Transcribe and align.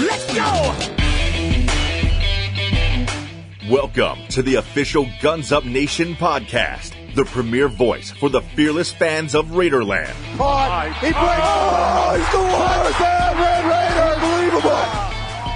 Let's 0.00 0.26
go! 0.34 0.72
Welcome 3.70 4.26
to 4.30 4.42
the 4.42 4.54
official 4.56 5.06
Guns 5.20 5.52
Up 5.52 5.64
Nation 5.66 6.14
podcast, 6.14 6.94
the 7.14 7.24
premier 7.26 7.68
voice 7.68 8.10
for 8.10 8.30
the 8.30 8.40
fearless 8.40 8.90
fans 8.90 9.34
of 9.34 9.46
Raiderland. 9.48 10.14
Caught. 10.38 10.94
He 11.00 11.12
breaks. 11.12 11.18
Oh, 11.20 12.14
he's 12.16 12.32
the 12.32 12.38
worst. 12.38 12.98
That 12.98 13.36
Red 13.36 13.64
Raider. 13.68 14.08
Unbelievable. 14.14 14.84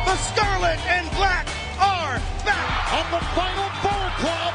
The 0.04 0.16
Scarlet 0.28 0.80
and 0.92 1.08
Black 1.16 1.46
are 1.80 2.20
back 2.44 2.92
on 2.92 3.06
the 3.16 3.22
Final 3.32 3.68
Four 3.80 4.06
Club, 4.20 4.54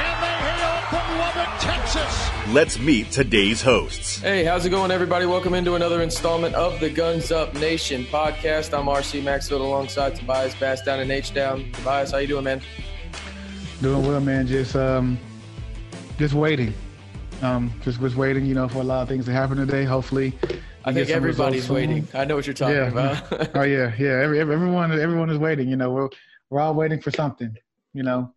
and 0.00 0.16
they 0.24 0.36
hail 0.48 0.80
from 0.88 1.06
Lubbock, 1.20 1.52
Texas. 1.60 2.14
Let's 2.54 2.78
meet 2.78 3.10
today's 3.10 3.60
hosts. 3.60 4.09
Hey, 4.20 4.44
how's 4.44 4.66
it 4.66 4.68
going, 4.68 4.90
everybody? 4.90 5.24
Welcome 5.24 5.54
into 5.54 5.76
another 5.76 6.02
installment 6.02 6.54
of 6.54 6.78
the 6.78 6.90
Guns 6.90 7.32
Up 7.32 7.54
Nation 7.54 8.04
podcast. 8.04 8.78
I'm 8.78 8.84
RC 8.84 9.24
Maxfield 9.24 9.62
alongside 9.62 10.14
Tobias 10.14 10.54
Bass 10.56 10.82
down 10.82 11.00
in 11.00 11.10
H 11.10 11.32
Down. 11.32 11.72
Tobias, 11.72 12.10
how 12.10 12.18
you 12.18 12.26
doing, 12.26 12.44
man? 12.44 12.60
Doing 13.80 14.06
well, 14.06 14.20
man. 14.20 14.46
Just 14.46 14.76
um, 14.76 15.18
just 16.18 16.34
waiting. 16.34 16.74
Um, 17.40 17.72
just 17.80 17.98
was 17.98 18.14
waiting, 18.14 18.44
you 18.44 18.52
know, 18.52 18.68
for 18.68 18.80
a 18.80 18.84
lot 18.84 19.00
of 19.00 19.08
things 19.08 19.24
to 19.24 19.32
happen 19.32 19.56
today. 19.56 19.84
Hopefully, 19.84 20.38
I 20.84 20.92
think 20.92 21.08
everybody's 21.08 21.70
waiting. 21.70 22.06
I 22.12 22.26
know 22.26 22.36
what 22.36 22.46
you're 22.46 22.52
talking 22.52 22.76
yeah. 22.76 22.88
about. 22.88 23.50
oh 23.56 23.62
yeah, 23.62 23.94
yeah. 23.98 24.20
Every, 24.20 24.38
everyone, 24.38 24.92
everyone 25.00 25.30
is 25.30 25.38
waiting. 25.38 25.66
You 25.66 25.76
know, 25.76 25.92
we're 25.92 26.10
we're 26.50 26.60
all 26.60 26.74
waiting 26.74 27.00
for 27.00 27.10
something. 27.10 27.56
You 27.94 28.02
know, 28.02 28.34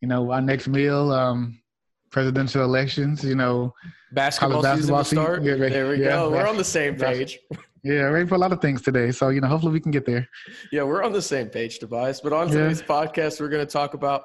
you 0.00 0.08
know, 0.08 0.30
our 0.30 0.40
next 0.40 0.68
meal, 0.68 1.12
um, 1.12 1.60
presidential 2.08 2.64
elections. 2.64 3.22
You 3.22 3.34
know, 3.34 3.74
basketball, 4.14 4.62
basketball 4.62 5.04
season 5.04 5.24
start. 5.24 5.42
Yeah, 5.42 5.56
there 5.56 5.88
we 5.88 6.02
yeah, 6.02 6.10
go. 6.10 6.30
We're 6.30 6.46
on 6.46 6.56
the 6.56 6.64
same 6.64 6.96
page. 6.96 7.38
Yeah, 7.84 8.02
ready 8.02 8.28
for 8.28 8.36
a 8.36 8.38
lot 8.38 8.52
of 8.52 8.60
things 8.60 8.80
today. 8.80 9.10
So, 9.10 9.30
you 9.30 9.40
know, 9.40 9.48
hopefully 9.48 9.72
we 9.72 9.80
can 9.80 9.90
get 9.90 10.06
there. 10.06 10.28
Yeah, 10.70 10.84
we're 10.84 11.02
on 11.02 11.12
the 11.12 11.22
same 11.22 11.48
page, 11.48 11.80
Tobias. 11.80 12.20
But 12.20 12.32
on 12.32 12.48
today's 12.48 12.80
yeah. 12.80 12.86
podcast, 12.86 13.40
we're 13.40 13.48
going 13.48 13.66
to 13.66 13.72
talk 13.72 13.94
about 13.94 14.24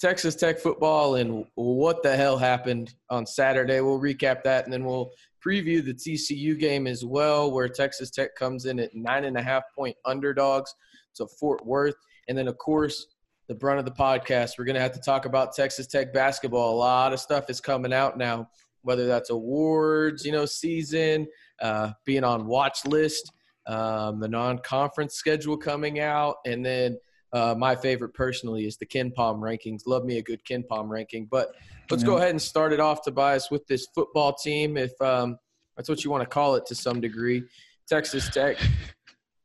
Texas 0.00 0.34
Tech 0.34 0.58
football 0.58 1.16
and 1.16 1.44
what 1.54 2.02
the 2.02 2.16
hell 2.16 2.38
happened 2.38 2.94
on 3.10 3.26
Saturday. 3.26 3.80
We'll 3.80 4.00
recap 4.00 4.42
that 4.44 4.64
and 4.64 4.72
then 4.72 4.84
we'll 4.84 5.10
preview 5.46 5.84
the 5.84 5.92
TCU 5.92 6.58
game 6.58 6.86
as 6.86 7.04
well, 7.04 7.52
where 7.52 7.68
Texas 7.68 8.10
Tech 8.10 8.34
comes 8.34 8.64
in 8.64 8.80
at 8.80 8.94
nine 8.94 9.24
and 9.24 9.36
a 9.36 9.42
half 9.42 9.64
point 9.76 9.96
underdogs 10.06 10.74
to 11.16 11.26
Fort 11.38 11.64
Worth. 11.66 11.96
And 12.28 12.38
then, 12.38 12.48
of 12.48 12.56
course, 12.56 13.06
the 13.48 13.54
brunt 13.54 13.78
of 13.78 13.84
the 13.84 13.90
podcast, 13.90 14.52
we're 14.58 14.64
going 14.64 14.76
to 14.76 14.80
have 14.80 14.92
to 14.92 15.00
talk 15.00 15.26
about 15.26 15.54
Texas 15.54 15.86
Tech 15.86 16.14
basketball. 16.14 16.74
A 16.74 16.78
lot 16.78 17.12
of 17.12 17.20
stuff 17.20 17.50
is 17.50 17.60
coming 17.60 17.92
out 17.92 18.16
now, 18.16 18.48
whether 18.84 19.06
that's 19.06 19.30
awards, 19.30 20.24
you 20.24 20.32
know, 20.32 20.46
season, 20.46 21.26
uh, 21.60 21.90
being 22.04 22.24
on 22.24 22.46
watch 22.46 22.84
list, 22.86 23.32
um, 23.66 24.20
the 24.20 24.28
non 24.28 24.58
conference 24.58 25.14
schedule 25.14 25.56
coming 25.56 26.00
out, 26.00 26.36
and 26.46 26.64
then– 26.64 26.96
uh, 27.34 27.52
my 27.52 27.74
favorite 27.74 28.14
personally 28.14 28.64
is 28.64 28.76
the 28.76 28.86
KenPom 28.86 29.40
rankings. 29.40 29.82
Love 29.86 30.04
me 30.04 30.18
a 30.18 30.22
good 30.22 30.42
KenPom 30.44 30.88
ranking. 30.88 31.26
But 31.28 31.52
let's 31.90 32.04
yeah. 32.04 32.10
go 32.10 32.16
ahead 32.16 32.30
and 32.30 32.40
start 32.40 32.72
it 32.72 32.78
off, 32.78 33.02
Tobias, 33.02 33.50
with 33.50 33.66
this 33.66 33.88
football 33.92 34.32
team, 34.32 34.76
if 34.76 34.92
um, 35.02 35.36
that's 35.76 35.88
what 35.88 36.04
you 36.04 36.12
want 36.12 36.22
to 36.22 36.28
call 36.28 36.54
it 36.54 36.64
to 36.66 36.76
some 36.76 37.00
degree. 37.00 37.42
Texas 37.88 38.28
Tech 38.28 38.56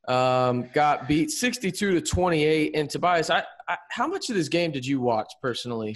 um, 0.08 0.70
got 0.72 1.08
beat 1.08 1.32
62 1.32 1.94
to 1.94 2.02
28. 2.02 2.76
And 2.76 2.88
Tobias, 2.88 3.32
I, 3.32 3.44
I, 3.68 3.78
how 3.90 4.08
much 4.08 4.30
of 4.30 4.36
this 4.36 4.50
game 4.50 4.72
did 4.72 4.86
you 4.86 5.02
watch 5.02 5.34
personally? 5.42 5.96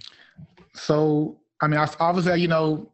So, 0.73 1.39
I 1.61 1.67
mean, 1.67 1.79
I, 1.79 1.87
obviously, 1.99 2.41
you 2.41 2.47
know, 2.47 2.91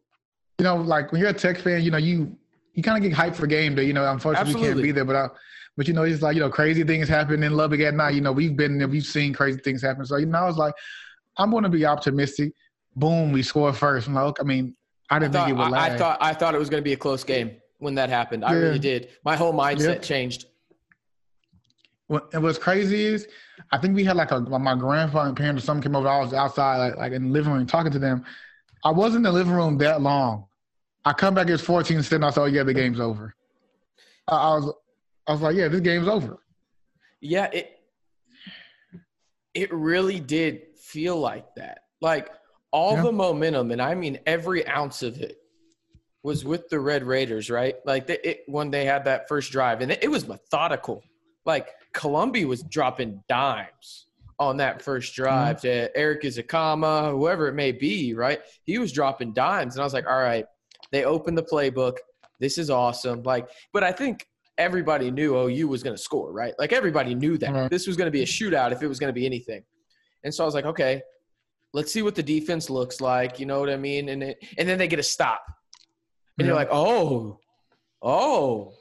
you 0.59 0.65
know, 0.65 0.75
like 0.75 1.11
when 1.11 1.21
you're 1.21 1.29
a 1.29 1.33
Tech 1.33 1.57
fan, 1.57 1.81
you 1.81 1.89
know, 1.89 1.97
you 1.97 2.35
you 2.73 2.83
kind 2.83 3.03
of 3.03 3.09
get 3.09 3.17
hyped 3.17 3.35
for 3.35 3.47
game 3.47 3.75
day. 3.75 3.83
You 3.83 3.93
know, 3.93 4.09
unfortunately, 4.11 4.51
Absolutely. 4.51 4.67
we 4.67 4.73
can't 4.73 4.83
be 4.83 4.91
there, 4.91 5.05
but 5.05 5.15
I, 5.15 5.27
but 5.77 5.87
you 5.87 5.93
know, 5.93 6.03
it's 6.03 6.21
like 6.21 6.35
you 6.35 6.41
know, 6.41 6.49
crazy 6.49 6.83
things 6.83 7.07
happen 7.07 7.41
in 7.41 7.53
Lubbock 7.53 7.79
at 7.79 7.93
night. 7.93 8.13
You 8.13 8.21
know, 8.21 8.31
we've 8.31 8.55
been 8.55 8.77
there, 8.77 8.87
we've 8.87 9.05
seen 9.05 9.33
crazy 9.33 9.59
things 9.59 9.81
happen. 9.81 10.05
So 10.05 10.17
you 10.17 10.25
know, 10.25 10.39
I 10.39 10.45
was 10.45 10.57
like, 10.57 10.73
I'm 11.37 11.51
going 11.51 11.63
to 11.63 11.69
be 11.69 11.85
optimistic. 11.85 12.53
Boom, 12.95 13.31
we 13.31 13.41
score 13.41 13.71
first. 13.71 14.07
I'm 14.07 14.13
like, 14.13 14.35
I 14.39 14.43
mean, 14.43 14.75
I 15.09 15.19
didn't 15.19 15.35
I 15.35 15.39
thought, 15.39 15.45
think 15.47 15.57
it 15.57 15.61
would 15.61 15.73
I, 15.73 15.85
I 15.85 15.97
thought 15.97 16.17
I 16.21 16.33
thought 16.33 16.55
it 16.55 16.59
was 16.59 16.69
going 16.69 16.81
to 16.81 16.85
be 16.85 16.93
a 16.93 16.97
close 16.97 17.23
game 17.23 17.55
when 17.77 17.95
that 17.95 18.09
happened. 18.09 18.43
I 18.43 18.53
yeah. 18.53 18.59
really 18.59 18.79
did. 18.79 19.09
My 19.23 19.35
whole 19.35 19.53
mindset 19.53 19.95
yeah. 19.95 19.99
changed. 19.99 20.45
What, 22.07 22.27
and 22.33 22.41
what's 22.41 22.57
crazy 22.57 23.05
is, 23.05 23.27
I 23.71 23.77
think 23.77 23.95
we 23.95 24.03
had 24.03 24.17
like 24.17 24.31
a 24.31 24.39
my 24.41 24.75
grandfather 24.75 25.29
and 25.29 25.37
parents 25.37 25.63
or 25.63 25.65
something 25.65 25.83
came 25.83 25.95
over. 25.95 26.07
I 26.07 26.19
was 26.19 26.33
outside, 26.33 26.77
like, 26.77 26.97
like 26.97 27.11
in 27.13 27.27
the 27.27 27.29
living 27.29 27.53
room, 27.53 27.65
talking 27.65 27.91
to 27.91 27.99
them. 27.99 28.25
I 28.83 28.91
wasn't 28.91 29.17
in 29.17 29.23
the 29.23 29.31
living 29.31 29.53
room 29.53 29.77
that 29.77 30.01
long. 30.01 30.45
I 31.05 31.13
come 31.13 31.33
back, 31.33 31.49
it's 31.49 31.63
14 31.63 32.03
sitting. 32.03 32.23
I 32.23 32.29
saw, 32.29 32.45
yeah, 32.45 32.63
the 32.63 32.73
game's 32.73 32.99
over. 32.99 33.35
I, 34.27 34.35
I 34.35 34.55
was 34.55 34.73
I 35.27 35.31
was 35.33 35.41
like, 35.41 35.55
yeah, 35.55 35.67
this 35.67 35.81
game's 35.81 36.07
over. 36.07 36.39
Yeah, 37.21 37.49
it 37.53 37.79
it 39.53 39.73
really 39.73 40.19
did 40.19 40.77
feel 40.77 41.19
like 41.19 41.53
that. 41.55 41.81
Like 42.01 42.29
all 42.71 42.95
yeah. 42.95 43.03
the 43.03 43.11
momentum, 43.11 43.71
and 43.71 43.81
I 43.81 43.93
mean 43.95 44.19
every 44.25 44.67
ounce 44.67 45.03
of 45.03 45.19
it, 45.19 45.37
was 46.23 46.43
with 46.43 46.67
the 46.69 46.79
Red 46.79 47.03
Raiders, 47.03 47.49
right? 47.49 47.75
Like 47.85 48.07
the, 48.07 48.27
it, 48.27 48.43
when 48.47 48.71
they 48.71 48.85
had 48.85 49.05
that 49.05 49.27
first 49.27 49.51
drive, 49.51 49.81
and 49.81 49.91
it, 49.91 50.03
it 50.03 50.07
was 50.09 50.27
methodical. 50.27 51.03
Like 51.45 51.69
Colombi 51.93 52.45
was 52.45 52.63
dropping 52.63 53.23
dimes 53.29 54.07
on 54.39 54.57
that 54.57 54.81
first 54.81 55.13
drive 55.15 55.57
mm-hmm. 55.57 55.67
to 55.67 55.97
Erik 55.97 56.23
Ezukanma, 56.23 57.11
whoever 57.11 57.47
it 57.47 57.53
may 57.53 57.71
be, 57.71 58.13
right? 58.13 58.39
He 58.63 58.77
was 58.79 58.91
dropping 58.91 59.33
dimes, 59.33 59.75
and 59.75 59.81
I 59.81 59.85
was 59.85 59.93
like, 59.93 60.07
all 60.07 60.19
right, 60.19 60.45
they 60.91 61.03
opened 61.05 61.37
the 61.37 61.43
playbook. 61.43 61.97
This 62.39 62.57
is 62.57 62.69
awesome. 62.69 63.23
Like, 63.23 63.49
but 63.73 63.83
I 63.83 63.91
think 63.91 64.27
everybody 64.57 65.11
knew 65.11 65.37
OU 65.37 65.67
was 65.67 65.83
going 65.83 65.95
to 65.95 66.01
score, 66.01 66.31
right? 66.31 66.53
Like 66.59 66.73
everybody 66.73 67.15
knew 67.15 67.37
that 67.37 67.49
mm-hmm. 67.49 67.67
this 67.67 67.87
was 67.87 67.95
going 67.95 68.07
to 68.07 68.11
be 68.11 68.23
a 68.23 68.25
shootout 68.25 68.71
if 68.71 68.81
it 68.83 68.87
was 68.87 68.99
going 68.99 69.09
to 69.09 69.19
be 69.19 69.25
anything. 69.25 69.63
And 70.23 70.33
so 70.33 70.43
I 70.43 70.45
was 70.45 70.53
like, 70.53 70.65
okay, 70.65 71.01
let's 71.73 71.91
see 71.91 72.01
what 72.01 72.15
the 72.15 72.23
defense 72.23 72.69
looks 72.69 73.01
like. 73.01 73.39
You 73.39 73.45
know 73.45 73.59
what 73.59 73.69
I 73.69 73.77
mean? 73.77 74.09
And 74.09 74.23
it, 74.23 74.43
and 74.57 74.67
then 74.67 74.77
they 74.77 74.87
get 74.87 74.99
a 74.99 75.03
stop, 75.03 75.43
and 76.37 76.47
you're 76.47 76.55
like, 76.55 76.69
oh, 76.71 77.39
oh, 78.01 78.73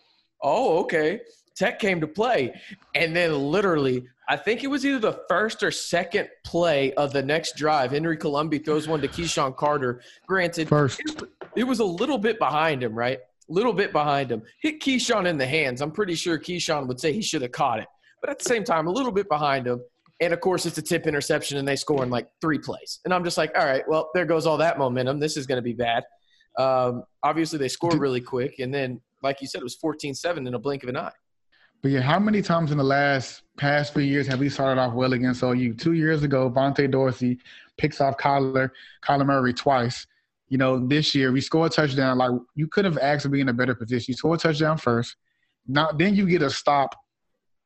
oh, 0.42 0.78
okay. 0.80 1.20
Tech 1.56 1.80
came 1.80 2.00
to 2.00 2.06
play, 2.06 2.54
and 2.94 3.16
then 3.16 3.36
literally, 3.36 4.06
I 4.28 4.36
think 4.36 4.62
it 4.62 4.69
was 4.69 4.86
either 4.86 5.00
the 5.00 5.20
first 5.28 5.62
or 5.64 5.72
second 5.72 6.28
play 6.44 6.92
of 6.94 7.12
the 7.12 7.22
next 7.22 7.56
drive. 7.56 7.90
Henry 7.90 8.16
Colombi 8.16 8.58
throws 8.58 8.86
one 8.86 9.00
to 9.00 9.08
KeSean 9.08 9.56
Carter. 9.56 10.00
Granted, 10.28 10.69
first. 10.69 11.00
It, 11.00 11.22
it 11.58 11.64
was 11.64 11.80
a 11.80 11.84
little 11.84 12.19
bit 12.19 12.38
behind 12.38 12.82
him, 12.82 12.94
right? 12.94 13.19
little 13.48 13.72
bit 13.72 13.92
behind 13.92 14.30
him. 14.30 14.42
Hit 14.60 14.80
KeSean 14.80 15.26
in 15.26 15.38
the 15.38 15.46
hands. 15.46 15.80
I'm 15.80 15.91
pretty 15.91 16.14
sure 16.14 16.38
KeSean 16.38 16.86
would 16.86 17.00
say 17.00 17.12
he 17.12 17.22
should 17.22 17.42
have 17.42 17.52
caught 17.52 17.80
it. 17.80 17.86
But 18.20 18.30
at 18.30 18.38
the 18.38 18.44
same 18.44 18.64
time, 18.64 18.86
a 18.86 18.91
little 18.91 19.12
bit 19.12 19.28
behind 19.28 19.66
him. 19.66 19.80
And 20.20 20.32
of 20.32 20.41
course, 20.41 20.66
it's 20.66 20.78
a 20.78 20.82
tip 20.82 21.06
interception, 21.06 21.58
and 21.58 21.66
they 21.66 21.76
score 21.76 22.02
in 22.02 22.10
like 22.10 22.28
three 22.41 22.58
plays. 22.58 23.00
And 23.04 23.14
I'm 23.14 23.22
just 23.22 23.38
like, 23.38 23.56
all 23.56 23.64
right, 23.64 23.84
well, 23.88 24.10
there 24.14 24.24
goes 24.24 24.46
all 24.46 24.56
that 24.56 24.76
momentum. 24.76 25.20
This 25.20 25.36
is 25.36 25.46
going 25.46 25.58
to 25.58 25.62
be 25.62 25.72
bad. 25.72 26.04
Um, 26.58 27.04
obviously, 27.22 27.58
they 27.58 27.69
score 27.69 27.96
really 27.96 28.20
quick. 28.20 28.58
And 28.58 28.75
then, 28.75 29.00
like 29.22 29.40
you 29.40 29.46
said, 29.46 29.60
it 29.60 29.64
was 29.64 29.76
14 29.76 30.14
7 30.14 30.46
in 30.46 30.54
a 30.54 30.58
blink 30.58 30.82
of 30.82 30.88
an 30.88 30.96
eye. 30.96 31.12
But 31.80 31.92
yeah, 31.92 32.00
how 32.00 32.19
many 32.19 32.42
times 32.42 32.72
in 32.72 32.78
the 32.78 32.84
last 32.84 33.42
past 33.56 33.94
few 33.94 34.02
years 34.02 34.26
have 34.26 34.40
we 34.40 34.48
started 34.48 34.80
off 34.80 34.94
well 34.94 35.12
against 35.12 35.44
OU? 35.44 35.75
Two 35.75 35.92
years 35.92 36.25
ago, 36.25 36.50
Vontae 36.50 36.90
Dorsey 36.90 37.38
picks 37.76 38.00
off 38.00 38.19
Kyler, 38.19 38.70
Kyler 39.04 39.25
Murray 39.25 39.54
twice 39.54 40.04
you 40.48 40.59
know, 40.59 40.86
this 40.86 41.14
year 41.14 41.32
we 41.32 41.41
score 41.41 41.66
a 41.66 41.69
touchdown. 41.70 42.19
Like 42.19 42.31
you 42.54 42.66
could 42.69 42.84
have 42.84 42.98
asked 42.98 43.22
to 43.25 43.28
be 43.28 43.41
in 43.41 43.48
a 43.48 43.53
better 43.53 43.75
position. 43.75 44.06
You 44.12 44.14
score 44.16 44.34
a 44.34 44.38
touchdown 44.38 44.78
first. 44.78 45.16
Now 45.66 45.91
then 45.92 46.14
you 46.14 46.26
get 46.26 46.42
a 46.42 46.50
stop. 46.50 46.94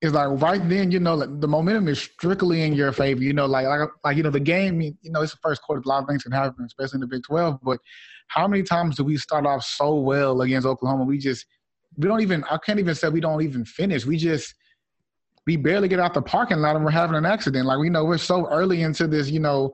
It's 0.01 0.13
like 0.13 0.41
right 0.43 0.69
then, 0.69 0.91
you 0.91 0.99
know, 0.99 1.15
like 1.15 1.41
the 1.41 1.47
momentum 1.47 1.87
is 1.87 2.01
strictly 2.01 2.63
in 2.63 2.75
your 2.75 2.91
favor. 2.91 3.23
You 3.23 3.33
know, 3.33 3.47
like 3.47 3.67
like 3.67 3.89
like 4.05 4.17
you 4.17 4.25
know, 4.25 4.31
the 4.31 4.41
game. 4.41 4.81
You 4.81 4.95
know, 5.05 5.23
it's 5.23 5.33
the 5.33 5.39
first 5.43 5.63
quarter. 5.63 5.81
A 5.85 5.89
lot 5.89 6.03
of 6.03 6.09
things 6.09 6.25
can 6.25 6.33
happen, 6.33 6.65
especially 6.65 6.97
in 6.97 7.01
the 7.03 7.07
Big 7.07 7.23
Twelve. 7.23 7.61
But 7.63 7.79
how 8.27 8.49
many 8.49 8.65
times 8.65 8.97
do 8.97 9.05
we 9.05 9.17
start 9.17 9.47
off 9.47 9.63
so 9.63 9.95
well 9.95 10.41
against 10.43 10.67
Oklahoma? 10.67 11.05
We 11.05 11.19
just 11.19 11.47
we 11.97 12.09
don't 12.09 12.21
even. 12.21 12.43
I 12.51 12.59
can't 12.59 12.81
even 12.81 12.97
say 12.97 13.11
we 13.11 13.21
don't 13.21 13.43
even 13.43 13.65
finish. 13.65 14.05
We 14.05 14.17
just 14.17 14.55
we 15.47 15.57
barely 15.57 15.89
get 15.89 16.01
out 16.01 16.15
the 16.15 16.23
parking 16.23 16.59
lot 16.59 16.77
and 16.77 16.85
we're 16.85 16.91
having 16.91 17.17
an 17.17 17.27
accident. 17.27 17.67
Like 17.67 17.79
we 17.79 17.91
know 17.91 18.05
we're 18.05 18.19
so 18.19 18.49
early 18.49 18.83
into 18.83 19.07
this, 19.07 19.31
you 19.31 19.41
know, 19.41 19.73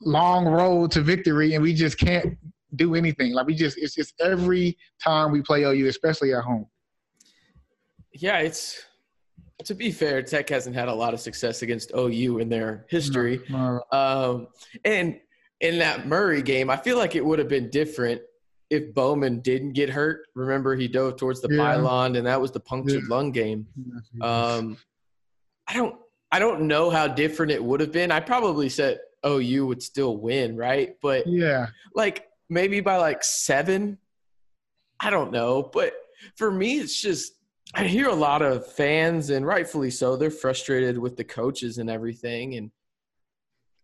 long 0.00 0.46
road 0.46 0.90
to 0.92 1.00
victory 1.00 1.54
and 1.54 1.62
we 1.62 1.74
just 1.74 1.98
can't 1.98 2.36
do 2.76 2.94
anything. 2.94 3.32
Like 3.32 3.46
we 3.46 3.54
just 3.54 3.78
it's 3.78 3.94
just 3.94 4.14
every 4.20 4.76
time 5.02 5.32
we 5.32 5.42
play 5.42 5.62
OU, 5.62 5.88
especially 5.88 6.34
at 6.34 6.42
home. 6.42 6.66
Yeah, 8.14 8.38
it's 8.38 8.82
to 9.64 9.74
be 9.74 9.90
fair, 9.90 10.22
Tech 10.22 10.48
hasn't 10.48 10.74
had 10.74 10.88
a 10.88 10.94
lot 10.94 11.14
of 11.14 11.20
success 11.20 11.62
against 11.62 11.92
OU 11.96 12.38
in 12.38 12.48
their 12.48 12.86
history. 12.88 13.40
No, 13.48 13.82
no. 13.92 13.98
Um, 13.98 14.48
and 14.84 15.20
in 15.60 15.78
that 15.78 16.06
Murray 16.06 16.42
game, 16.42 16.70
I 16.70 16.76
feel 16.76 16.96
like 16.96 17.14
it 17.14 17.24
would 17.24 17.38
have 17.38 17.48
been 17.48 17.70
different 17.70 18.20
if 18.70 18.92
Bowman 18.94 19.40
didn't 19.40 19.74
get 19.74 19.90
hurt. 19.90 20.26
Remember, 20.34 20.74
he 20.74 20.88
dove 20.88 21.16
towards 21.16 21.40
the 21.40 21.48
yeah. 21.50 21.62
pylon, 21.62 22.16
and 22.16 22.26
that 22.26 22.40
was 22.40 22.50
the 22.50 22.60
punctured 22.60 23.04
yeah. 23.08 23.14
lung 23.14 23.30
game. 23.30 23.66
Um, 24.20 24.76
I 25.68 25.74
don't, 25.74 25.96
I 26.32 26.38
don't 26.38 26.62
know 26.62 26.90
how 26.90 27.06
different 27.06 27.52
it 27.52 27.62
would 27.62 27.80
have 27.80 27.92
been. 27.92 28.10
I 28.10 28.20
probably 28.20 28.68
said 28.68 28.98
OU 29.24 29.66
would 29.66 29.82
still 29.82 30.16
win, 30.16 30.56
right? 30.56 30.94
But 31.00 31.26
yeah, 31.26 31.68
like 31.94 32.26
maybe 32.52 32.80
by 32.80 32.96
like 32.96 33.24
seven. 33.24 33.98
I 35.00 35.10
don't 35.10 35.32
know, 35.32 35.62
but 35.72 35.94
for 36.36 36.50
me, 36.50 36.78
it's 36.78 37.00
just 37.00 37.32
I 37.74 37.84
hear 37.84 38.08
a 38.08 38.14
lot 38.14 38.42
of 38.42 38.66
fans, 38.66 39.30
and 39.30 39.46
rightfully 39.46 39.90
so, 39.90 40.16
they're 40.16 40.30
frustrated 40.30 40.98
with 40.98 41.16
the 41.16 41.24
coaches 41.24 41.78
and 41.78 41.88
everything. 41.88 42.54
And 42.54 42.70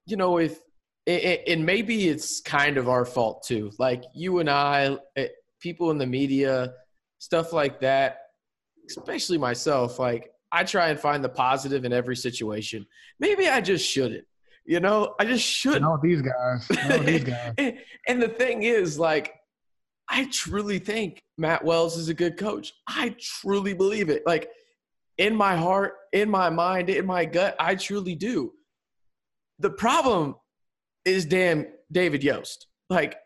you 0.06 0.16
know, 0.16 0.38
if 0.38 0.58
and 1.06 1.64
maybe 1.64 2.08
it's 2.08 2.40
kind 2.40 2.76
of 2.76 2.88
our 2.88 3.06
fault 3.06 3.42
too. 3.42 3.72
Like 3.78 4.04
you 4.14 4.40
and 4.40 4.50
I, 4.50 4.98
eh, 5.16 5.28
people 5.58 5.90
in 5.90 5.96
the 5.96 6.06
media, 6.06 6.74
stuff 7.18 7.52
like 7.52 7.80
that, 7.80 8.18
especially 8.90 9.38
myself. 9.38 9.98
Like 9.98 10.30
I 10.52 10.64
try 10.64 10.88
and 10.88 11.00
find 11.00 11.24
the 11.24 11.30
positive 11.30 11.86
in 11.86 11.94
every 11.94 12.16
situation. 12.16 12.86
Maybe 13.18 13.48
I 13.48 13.62
just 13.62 13.88
shouldn't. 13.88 14.26
You 14.68 14.80
know, 14.80 15.14
I 15.18 15.24
just 15.24 15.42
shouldn't. 15.42 15.80
Know 15.80 15.98
these 16.02 16.20
guys. 16.20 16.68
Know 16.90 16.98
these 16.98 17.24
guys. 17.24 17.54
and, 17.56 17.78
and 18.06 18.22
the 18.22 18.28
thing 18.28 18.64
is, 18.64 18.98
like, 18.98 19.32
I 20.10 20.28
truly 20.30 20.78
think 20.78 21.22
Matt 21.38 21.64
Wells 21.64 21.96
is 21.96 22.10
a 22.10 22.14
good 22.14 22.36
coach. 22.36 22.74
I 22.86 23.16
truly 23.18 23.72
believe 23.72 24.10
it. 24.10 24.24
Like, 24.26 24.50
in 25.16 25.34
my 25.34 25.56
heart, 25.56 25.94
in 26.12 26.28
my 26.28 26.50
mind, 26.50 26.90
in 26.90 27.06
my 27.06 27.24
gut, 27.24 27.56
I 27.58 27.76
truly 27.76 28.14
do. 28.14 28.52
The 29.58 29.70
problem 29.70 30.34
is 31.06 31.24
damn 31.24 31.66
David 31.90 32.22
Yost. 32.22 32.66
Like, 32.90 33.16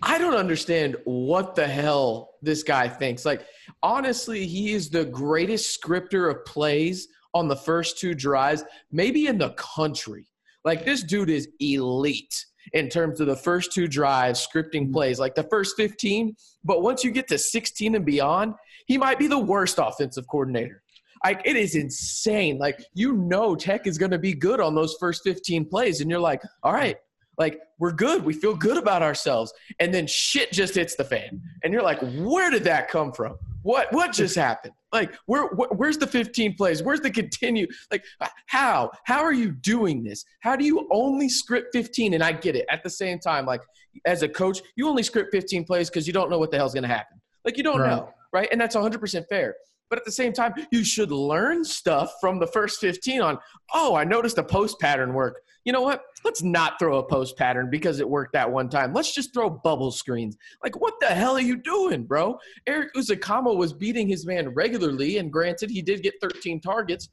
I 0.00 0.16
don't 0.16 0.34
understand 0.34 0.96
what 1.04 1.56
the 1.56 1.68
hell 1.68 2.30
this 2.40 2.62
guy 2.62 2.88
thinks. 2.88 3.26
Like, 3.26 3.44
honestly, 3.82 4.46
he 4.46 4.72
is 4.72 4.88
the 4.88 5.04
greatest 5.04 5.74
scripter 5.74 6.30
of 6.30 6.46
plays 6.46 7.06
on 7.34 7.48
the 7.48 7.56
first 7.56 7.98
two 7.98 8.14
drives, 8.14 8.64
maybe 8.90 9.26
in 9.26 9.36
the 9.36 9.50
country. 9.50 10.26
Like, 10.68 10.84
this 10.84 11.02
dude 11.02 11.30
is 11.30 11.48
elite 11.60 12.44
in 12.74 12.90
terms 12.90 13.22
of 13.22 13.26
the 13.26 13.34
first 13.36 13.72
two 13.72 13.88
drives, 13.88 14.46
scripting 14.46 14.82
mm-hmm. 14.82 14.92
plays, 14.92 15.18
like 15.18 15.34
the 15.34 15.44
first 15.44 15.78
15. 15.78 16.36
But 16.62 16.82
once 16.82 17.02
you 17.02 17.10
get 17.10 17.26
to 17.28 17.38
16 17.38 17.94
and 17.94 18.04
beyond, 18.04 18.52
he 18.86 18.98
might 18.98 19.18
be 19.18 19.28
the 19.28 19.38
worst 19.38 19.78
offensive 19.78 20.26
coordinator. 20.30 20.82
Like 21.24 21.40
it 21.46 21.56
is 21.56 21.74
insane. 21.74 22.58
Like 22.58 22.84
you 22.92 23.14
know, 23.14 23.56
Tech 23.56 23.86
is 23.86 23.96
going 23.96 24.10
to 24.10 24.18
be 24.18 24.34
good 24.34 24.60
on 24.60 24.74
those 24.74 24.94
first 25.00 25.22
15 25.24 25.64
plays, 25.64 26.02
and 26.02 26.10
you're 26.10 26.20
like, 26.20 26.42
all 26.62 26.74
right, 26.74 26.96
like 27.38 27.60
we're 27.78 27.92
good. 27.92 28.24
We 28.24 28.34
feel 28.34 28.54
good 28.54 28.76
about 28.76 29.02
ourselves. 29.02 29.52
And 29.78 29.94
then 29.94 30.06
shit 30.06 30.52
just 30.52 30.74
hits 30.74 30.96
the 30.96 31.04
fan. 31.04 31.40
And 31.62 31.72
you're 31.72 31.82
like, 31.82 32.00
where 32.16 32.50
did 32.50 32.64
that 32.64 32.88
come 32.88 33.12
from? 33.12 33.38
What 33.62 33.92
what 33.92 34.12
just 34.12 34.34
happened? 34.34 34.74
Like 34.92 35.14
where, 35.26 35.46
where 35.48 35.68
where's 35.70 35.98
the 35.98 36.06
15 36.06 36.54
plays? 36.54 36.82
Where's 36.82 37.00
the 37.00 37.10
continue? 37.10 37.66
Like 37.90 38.04
how? 38.46 38.90
How 39.04 39.22
are 39.22 39.32
you 39.32 39.52
doing 39.52 40.02
this? 40.02 40.24
How 40.40 40.56
do 40.56 40.64
you 40.64 40.88
only 40.90 41.28
script 41.28 41.68
15 41.72 42.14
and 42.14 42.22
I 42.22 42.32
get 42.32 42.56
it. 42.56 42.66
At 42.70 42.82
the 42.82 42.90
same 42.90 43.18
time 43.18 43.46
like 43.46 43.62
as 44.06 44.22
a 44.22 44.28
coach, 44.28 44.60
you 44.76 44.88
only 44.88 45.02
script 45.02 45.30
15 45.32 45.64
plays 45.64 45.90
cuz 45.90 46.06
you 46.06 46.12
don't 46.12 46.30
know 46.30 46.38
what 46.38 46.50
the 46.50 46.56
hell's 46.56 46.74
going 46.74 46.82
to 46.82 46.88
happen. 46.88 47.20
Like 47.44 47.56
you 47.56 47.62
don't 47.62 47.80
right. 47.80 47.90
know, 47.90 48.12
right? 48.32 48.48
And 48.50 48.60
that's 48.60 48.76
100% 48.76 49.26
fair. 49.28 49.54
But 49.90 49.98
at 49.98 50.04
the 50.04 50.12
same 50.12 50.32
time, 50.32 50.54
you 50.70 50.84
should 50.84 51.10
learn 51.10 51.64
stuff 51.64 52.12
from 52.20 52.38
the 52.38 52.46
first 52.46 52.80
15 52.80 53.20
on, 53.20 53.38
oh, 53.72 53.94
I 53.94 54.04
noticed 54.04 54.38
a 54.38 54.42
post 54.42 54.78
pattern 54.80 55.14
work 55.14 55.40
you 55.68 55.72
know 55.72 55.82
what? 55.82 56.02
Let's 56.24 56.42
not 56.42 56.78
throw 56.78 56.96
a 56.96 57.02
post 57.02 57.36
pattern 57.36 57.68
because 57.68 58.00
it 58.00 58.08
worked 58.08 58.32
that 58.32 58.50
one 58.50 58.70
time. 58.70 58.94
Let's 58.94 59.14
just 59.14 59.34
throw 59.34 59.50
bubble 59.50 59.90
screens. 59.90 60.34
Like, 60.64 60.80
what 60.80 60.94
the 60.98 61.08
hell 61.08 61.36
are 61.36 61.42
you 61.42 61.58
doing, 61.58 62.04
bro? 62.04 62.38
Erik 62.66 62.94
Ezukanma 62.94 63.54
was 63.54 63.74
beating 63.74 64.08
his 64.08 64.24
man 64.24 64.48
regularly, 64.48 65.18
and 65.18 65.30
granted, 65.30 65.68
he 65.68 65.82
did 65.82 66.02
get 66.02 66.14
13 66.22 66.62
targets, 66.62 67.10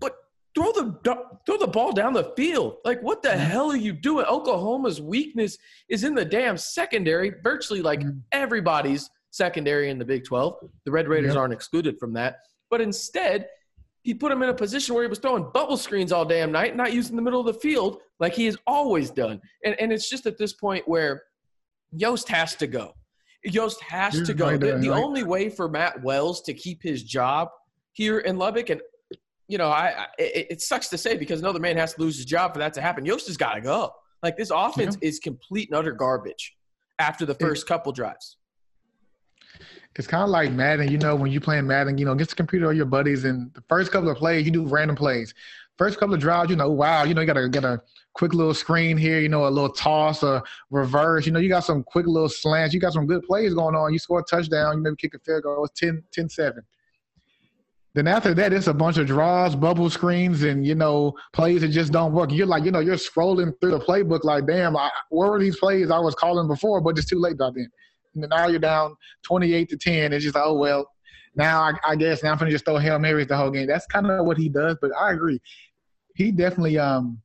but 0.00 0.16
throw 0.56 0.72
the 0.72 0.98
throw 1.46 1.56
the 1.56 1.68
ball 1.68 1.92
down 1.92 2.12
the 2.12 2.32
field. 2.36 2.78
Like, 2.84 3.00
what 3.02 3.22
the 3.22 3.36
hell 3.36 3.70
are 3.70 3.76
you 3.76 3.92
doing? 3.92 4.26
Oklahoma's 4.26 5.00
weakness 5.00 5.56
is 5.88 6.02
in 6.02 6.16
the 6.16 6.24
damn 6.24 6.58
secondary, 6.58 7.34
virtually 7.44 7.82
like 7.82 8.00
mm-hmm. 8.00 8.18
everybody's 8.32 9.08
secondary 9.34 9.90
in 9.90 9.98
the 9.98 10.04
Big 10.04 10.24
12. 10.24 10.56
The 10.84 10.90
Red 10.90 11.08
Raiders 11.08 11.30
yep. 11.30 11.38
aren't 11.38 11.52
excluded 11.52 11.98
from 11.98 12.12
that. 12.12 12.36
But 12.70 12.80
instead, 12.80 13.48
he 14.02 14.14
put 14.14 14.30
him 14.30 14.42
in 14.42 14.48
a 14.48 14.54
position 14.54 14.94
where 14.94 15.02
he 15.02 15.08
was 15.08 15.18
throwing 15.18 15.50
bubble 15.52 15.76
screens 15.76 16.12
all 16.12 16.24
damn 16.24 16.52
night, 16.52 16.76
not 16.76 16.92
using 16.92 17.16
the 17.16 17.22
middle 17.22 17.40
of 17.40 17.46
the 17.46 17.60
field 17.60 17.98
like 18.20 18.34
he 18.34 18.44
has 18.46 18.56
always 18.66 19.10
done. 19.10 19.40
And, 19.64 19.74
and 19.80 19.92
it's 19.92 20.08
just 20.08 20.26
at 20.26 20.38
this 20.38 20.52
point 20.52 20.86
where 20.86 21.22
Yost 21.90 22.28
has 22.28 22.54
to 22.56 22.66
go. 22.66 22.94
Yost 23.44 23.80
has 23.82 24.22
to 24.22 24.34
go. 24.34 24.56
The, 24.56 24.78
the 24.78 24.90
only 24.90 25.22
way 25.22 25.50
for 25.50 25.68
Matt 25.68 26.02
Wells 26.02 26.40
to 26.42 26.54
keep 26.54 26.82
his 26.82 27.02
job 27.02 27.48
here 27.92 28.20
in 28.20 28.38
Lubbock, 28.38 28.70
and 28.70 28.80
you 29.48 29.58
know, 29.58 29.68
I, 29.68 29.88
I 29.88 30.06
it, 30.18 30.46
it, 30.50 30.60
sucks 30.62 30.88
to 30.88 30.96
say 30.96 31.18
because 31.18 31.40
another 31.40 31.60
man 31.60 31.76
has 31.76 31.92
to 31.94 32.00
lose 32.00 32.16
his 32.16 32.24
job 32.24 32.54
for 32.54 32.60
that 32.60 32.72
to 32.74 32.80
happen. 32.80 33.04
Yost 33.04 33.26
has 33.26 33.36
got 33.36 33.54
to 33.54 33.60
go. 33.60 33.92
Like 34.22 34.38
this 34.38 34.50
offense 34.50 34.96
yeah. 35.02 35.08
is 35.08 35.18
complete 35.18 35.68
and 35.68 35.76
utter 35.76 35.92
garbage 35.92 36.56
after 36.98 37.26
the 37.26 37.34
first 37.34 37.64
it, 37.64 37.68
couple 37.68 37.92
drives 37.92 38.38
it's 39.96 40.08
kind 40.08 40.24
of 40.24 40.30
like 40.30 40.50
Madden. 40.52 40.90
You 40.90 40.98
know, 40.98 41.14
when 41.14 41.30
you 41.30 41.40
playing 41.40 41.66
Madden, 41.66 41.98
you 41.98 42.04
know, 42.04 42.14
get 42.14 42.28
the 42.28 42.34
computer 42.34 42.66
or 42.66 42.72
your 42.72 42.86
buddies, 42.86 43.24
and 43.24 43.52
the 43.54 43.62
first 43.68 43.92
couple 43.92 44.10
of 44.10 44.16
plays, 44.16 44.44
you 44.44 44.50
do 44.50 44.66
random 44.66 44.96
plays. 44.96 45.34
First 45.78 45.98
couple 45.98 46.14
of 46.14 46.20
drives, 46.20 46.50
you 46.50 46.56
know, 46.56 46.70
wow, 46.70 47.04
you 47.04 47.14
know, 47.14 47.20
you 47.20 47.26
got 47.26 47.34
to 47.34 47.48
get 47.48 47.64
a 47.64 47.80
quick 48.12 48.32
little 48.32 48.54
screen 48.54 48.96
here, 48.96 49.18
you 49.18 49.28
know, 49.28 49.46
a 49.46 49.50
little 49.50 49.72
toss, 49.72 50.22
a 50.22 50.42
reverse. 50.70 51.26
You 51.26 51.32
know, 51.32 51.40
you 51.40 51.48
got 51.48 51.64
some 51.64 51.82
quick 51.82 52.06
little 52.06 52.28
slants. 52.28 52.72
You 52.72 52.80
got 52.80 52.92
some 52.92 53.06
good 53.06 53.24
plays 53.24 53.54
going 53.54 53.74
on. 53.74 53.92
You 53.92 53.98
score 53.98 54.20
a 54.20 54.24
touchdown, 54.24 54.76
you 54.76 54.82
maybe 54.82 54.96
kick 54.96 55.14
a 55.14 55.18
field 55.18 55.42
goal. 55.42 55.64
It's 55.64 55.78
10, 55.78 56.02
10 56.12 56.28
7. 56.28 56.62
Then 57.94 58.08
after 58.08 58.34
that, 58.34 58.52
it's 58.52 58.66
a 58.66 58.74
bunch 58.74 58.98
of 58.98 59.06
draws, 59.06 59.54
bubble 59.54 59.88
screens, 59.88 60.42
and 60.42 60.66
you 60.66 60.74
know 60.74 61.14
plays 61.32 61.60
that 61.60 61.68
just 61.68 61.92
don't 61.92 62.12
work. 62.12 62.32
You're 62.32 62.46
like, 62.46 62.64
you 62.64 62.72
know, 62.72 62.80
you're 62.80 62.96
scrolling 62.96 63.52
through 63.60 63.70
the 63.70 63.78
playbook 63.78 64.24
like, 64.24 64.46
damn, 64.46 64.76
I, 64.76 64.90
where 65.10 65.30
were 65.30 65.38
these 65.38 65.56
plays 65.56 65.92
I 65.92 66.00
was 66.00 66.16
calling 66.16 66.48
before? 66.48 66.80
But 66.80 66.98
it's 66.98 67.08
too 67.08 67.20
late 67.20 67.38
by 67.38 67.50
then 67.54 67.70
now 68.14 68.46
you're 68.46 68.58
down 68.58 68.96
28 69.24 69.68
to 69.70 69.76
10. 69.76 70.12
It's 70.12 70.24
just, 70.24 70.36
oh, 70.36 70.54
well, 70.54 70.88
now 71.34 71.62
I, 71.62 71.72
I 71.86 71.96
guess 71.96 72.22
now 72.22 72.32
I'm 72.32 72.38
going 72.38 72.50
to 72.50 72.54
just 72.54 72.64
throw 72.64 72.78
Hail 72.78 72.98
Marys 72.98 73.26
the 73.26 73.36
whole 73.36 73.50
game. 73.50 73.66
That's 73.66 73.86
kind 73.86 74.06
of 74.10 74.24
what 74.24 74.36
he 74.36 74.48
does, 74.48 74.76
but 74.80 74.92
I 74.98 75.12
agree. 75.12 75.40
He 76.14 76.30
definitely 76.30 76.78
um 76.78 77.18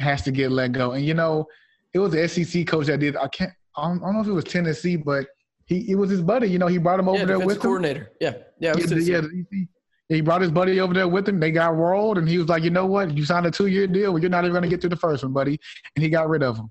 has 0.00 0.22
to 0.22 0.32
get 0.32 0.50
let 0.50 0.72
go. 0.72 0.92
And, 0.92 1.04
you 1.04 1.14
know, 1.14 1.46
it 1.92 2.00
was 2.00 2.12
the 2.12 2.28
SEC 2.28 2.66
coach 2.66 2.86
that 2.86 2.98
did, 2.98 3.16
I 3.16 3.28
can't, 3.28 3.52
I 3.76 3.88
don't, 3.88 4.02
I 4.02 4.06
don't 4.06 4.14
know 4.14 4.20
if 4.20 4.26
it 4.26 4.32
was 4.32 4.44
Tennessee, 4.44 4.96
but 4.96 5.26
he 5.66 5.90
it 5.90 5.94
was 5.94 6.10
his 6.10 6.20
buddy. 6.20 6.48
You 6.48 6.58
know, 6.58 6.66
he 6.66 6.78
brought 6.78 7.00
him 7.00 7.08
over 7.08 7.18
yeah, 7.18 7.24
there 7.24 7.38
with 7.38 7.60
coordinator. 7.60 8.12
him. 8.20 8.34
Yeah, 8.60 8.74
yeah, 8.74 8.74
yeah. 8.76 9.20
yeah 9.50 9.64
he 10.08 10.20
brought 10.20 10.42
his 10.42 10.50
buddy 10.50 10.80
over 10.80 10.92
there 10.92 11.08
with 11.08 11.28
him. 11.28 11.40
They 11.40 11.50
got 11.50 11.76
rolled, 11.76 12.18
and 12.18 12.28
he 12.28 12.38
was 12.38 12.48
like, 12.48 12.62
"You 12.62 12.70
know 12.70 12.86
what? 12.86 13.16
You 13.16 13.24
signed 13.24 13.46
a 13.46 13.50
two-year 13.50 13.86
deal. 13.86 14.12
Well, 14.12 14.20
you're 14.20 14.30
not 14.30 14.44
even 14.44 14.52
going 14.52 14.62
to 14.62 14.68
get 14.68 14.80
to 14.82 14.88
the 14.88 14.96
first 14.96 15.22
one, 15.22 15.32
buddy." 15.32 15.58
And 15.96 16.02
he 16.02 16.10
got 16.10 16.28
rid 16.28 16.42
of 16.42 16.58
him. 16.58 16.70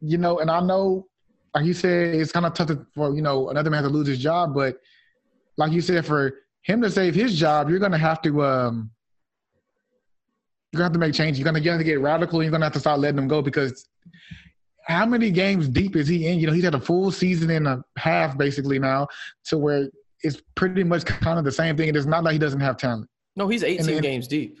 You 0.00 0.18
know, 0.18 0.40
and 0.40 0.50
I 0.50 0.60
know 0.60 1.06
like 1.54 1.64
you 1.64 1.74
said, 1.74 2.14
it's 2.14 2.32
kind 2.32 2.46
of 2.46 2.54
tough 2.54 2.68
to, 2.68 2.86
for 2.94 3.14
you 3.14 3.22
know 3.22 3.50
another 3.50 3.70
man 3.70 3.82
to 3.82 3.88
lose 3.88 4.06
his 4.06 4.18
job. 4.18 4.54
But 4.54 4.78
like 5.56 5.72
you 5.72 5.80
said, 5.80 6.06
for 6.06 6.32
him 6.62 6.80
to 6.82 6.90
save 6.90 7.14
his 7.14 7.38
job, 7.38 7.68
you're 7.68 7.78
gonna 7.78 7.98
have 7.98 8.22
to 8.22 8.42
um, 8.44 8.90
you're 10.72 10.78
gonna 10.78 10.84
have 10.84 10.92
to 10.92 10.98
make 10.98 11.14
changes. 11.14 11.38
You're 11.38 11.44
gonna, 11.44 11.60
you're 11.60 11.74
gonna 11.74 11.84
get 11.84 12.00
radical. 12.00 12.42
You're 12.42 12.52
gonna 12.52 12.64
have 12.64 12.72
to 12.72 12.80
start 12.80 13.00
letting 13.00 13.18
him 13.18 13.28
go 13.28 13.42
because 13.42 13.88
how 14.86 15.06
many 15.06 15.30
games 15.30 15.68
deep 15.68 15.94
is 15.94 16.08
he 16.08 16.26
in? 16.26 16.38
You 16.38 16.46
know, 16.46 16.52
he's 16.52 16.64
had 16.64 16.74
a 16.74 16.80
full 16.80 17.10
season 17.10 17.50
and 17.50 17.68
a 17.68 17.84
half 17.98 18.36
basically 18.38 18.78
now, 18.78 19.06
to 19.46 19.58
where 19.58 19.88
it's 20.22 20.40
pretty 20.54 20.84
much 20.84 21.04
kind 21.04 21.38
of 21.38 21.44
the 21.44 21.52
same 21.52 21.76
thing. 21.76 21.94
It's 21.94 22.06
not 22.06 22.24
like 22.24 22.32
he 22.32 22.38
doesn't 22.38 22.60
have 22.60 22.78
talent. 22.78 23.08
No, 23.36 23.48
he's 23.48 23.62
18 23.62 23.86
then, 23.86 24.02
games 24.02 24.28
deep. 24.28 24.58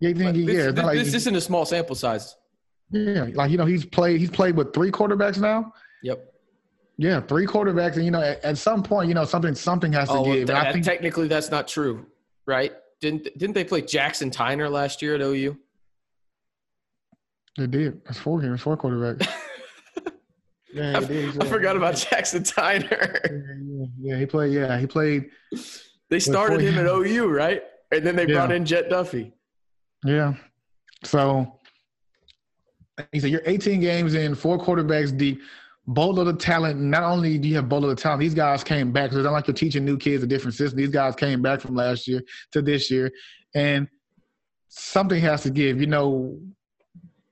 Yeah, 0.00 0.12
this, 0.12 0.34
yeah. 0.34 0.70
This, 0.70 0.84
like, 0.84 0.98
this 0.98 1.14
isn't 1.14 1.36
a 1.36 1.40
small 1.40 1.64
sample 1.64 1.94
size. 1.94 2.36
Yeah, 2.90 3.28
like 3.34 3.50
you 3.50 3.56
know, 3.56 3.64
he's 3.64 3.84
played. 3.84 4.20
He's 4.20 4.30
played 4.30 4.56
with 4.56 4.74
three 4.74 4.90
quarterbacks 4.90 5.38
now. 5.38 5.72
Yep. 6.02 6.31
Yeah, 6.98 7.20
three 7.20 7.46
quarterbacks, 7.46 7.96
and 7.96 8.04
you 8.04 8.10
know, 8.10 8.20
at, 8.20 8.44
at 8.44 8.58
some 8.58 8.82
point, 8.82 9.08
you 9.08 9.14
know, 9.14 9.24
something 9.24 9.54
something 9.54 9.92
has 9.92 10.08
to 10.08 10.14
oh, 10.14 10.24
give. 10.24 10.48
That, 10.48 10.66
I 10.66 10.72
think 10.72 10.84
technically 10.84 11.26
that's 11.26 11.50
not 11.50 11.66
true, 11.66 12.06
right? 12.46 12.72
Didn't 13.00 13.24
didn't 13.38 13.54
they 13.54 13.64
play 13.64 13.80
Jackson 13.80 14.30
Tyner 14.30 14.70
last 14.70 15.02
year 15.02 15.14
at 15.14 15.20
OU? 15.20 15.56
They 17.58 17.66
did. 17.66 18.04
That's 18.04 18.18
four 18.18 18.40
games, 18.40 18.60
four 18.60 18.76
quarterbacks. 18.76 19.26
yeah, 20.72 20.98
I, 20.98 21.44
I 21.44 21.48
forgot 21.48 21.76
about 21.76 21.96
Jackson 21.96 22.42
Tyner. 22.42 23.18
yeah, 23.60 23.86
yeah, 24.00 24.18
he 24.18 24.26
played. 24.26 24.52
Yeah, 24.52 24.78
he 24.78 24.86
played. 24.86 25.30
They 26.08 26.20
started 26.20 26.60
him 26.60 26.78
at 26.78 26.86
OU, 26.86 27.28
right? 27.28 27.62
And 27.90 28.06
then 28.06 28.16
they 28.16 28.26
yeah. 28.26 28.34
brought 28.34 28.52
in 28.52 28.64
Jett 28.64 28.90
Duffey. 28.90 29.32
Yeah. 30.04 30.34
So 31.04 31.60
he 33.12 33.20
said, 33.20 33.30
"You're 33.30 33.42
18 33.44 33.80
games 33.80 34.14
in, 34.14 34.34
four 34.34 34.58
quarterbacks 34.58 35.16
deep." 35.16 35.40
Both 35.86 36.18
of 36.18 36.26
the 36.26 36.34
talent. 36.34 36.80
Not 36.80 37.02
only 37.02 37.38
do 37.38 37.48
you 37.48 37.56
have 37.56 37.68
both 37.68 37.84
of 37.84 37.90
the 37.90 37.96
talent, 37.96 38.20
these 38.20 38.34
guys 38.34 38.62
came 38.62 38.92
back. 38.92 39.10
So 39.10 39.18
it's 39.18 39.24
not 39.24 39.32
like 39.32 39.46
you're 39.46 39.54
teaching 39.54 39.84
new 39.84 39.98
kids 39.98 40.22
a 40.22 40.26
different 40.26 40.54
system. 40.54 40.76
These 40.76 40.90
guys 40.90 41.16
came 41.16 41.42
back 41.42 41.60
from 41.60 41.74
last 41.74 42.06
year 42.06 42.22
to 42.52 42.62
this 42.62 42.90
year, 42.90 43.10
and 43.54 43.88
something 44.68 45.20
has 45.20 45.42
to 45.42 45.50
give. 45.50 45.80
You 45.80 45.88
know, 45.88 46.38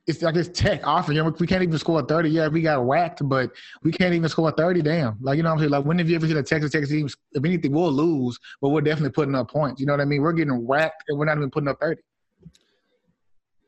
it's 0.07 0.23
like 0.23 0.35
it's 0.35 0.49
tech 0.49 0.87
often. 0.87 1.15
You 1.15 1.23
know, 1.23 1.35
we 1.39 1.47
can't 1.47 1.63
even 1.63 1.79
score 1.79 2.03
30. 2.03 2.31
Yeah, 2.31 2.49
we 2.49 2.63
got 2.63 2.85
whacked, 2.85 3.27
but 3.29 3.53
we 3.83 3.93
can't 3.93 4.15
even 4.15 4.29
score 4.29 4.51
30. 4.51 4.83
Damn. 4.83 5.17
Like, 5.21 5.37
you 5.37 5.43
know 5.43 5.51
what 5.51 5.55
I'm 5.55 5.59
saying? 5.61 5.71
Like, 5.71 5.85
when 5.85 5.99
have 5.99 6.09
you 6.11 6.17
ever 6.17 6.27
seen 6.27 6.37
a 6.37 6.43
Texas 6.43 6.73
Texas 6.73 6.91
team? 6.91 7.09
If 7.33 7.45
anything, 7.45 7.73
we'll 7.73 7.93
lose, 7.93 8.39
but 8.61 8.71
we're 8.71 8.81
definitely 8.81 9.11
putting 9.11 9.35
up 9.35 9.51
points. 9.51 9.81
You 9.81 9.87
know 9.87 9.93
what 9.93 10.01
I 10.01 10.07
mean? 10.07 10.23
We're 10.23 10.33
getting 10.33 10.67
whacked 10.67 11.05
and 11.09 11.19
we're 11.19 11.27
not 11.27 11.37
even 11.37 11.51
putting 11.51 11.69
up 11.69 11.79
30. 11.81 12.01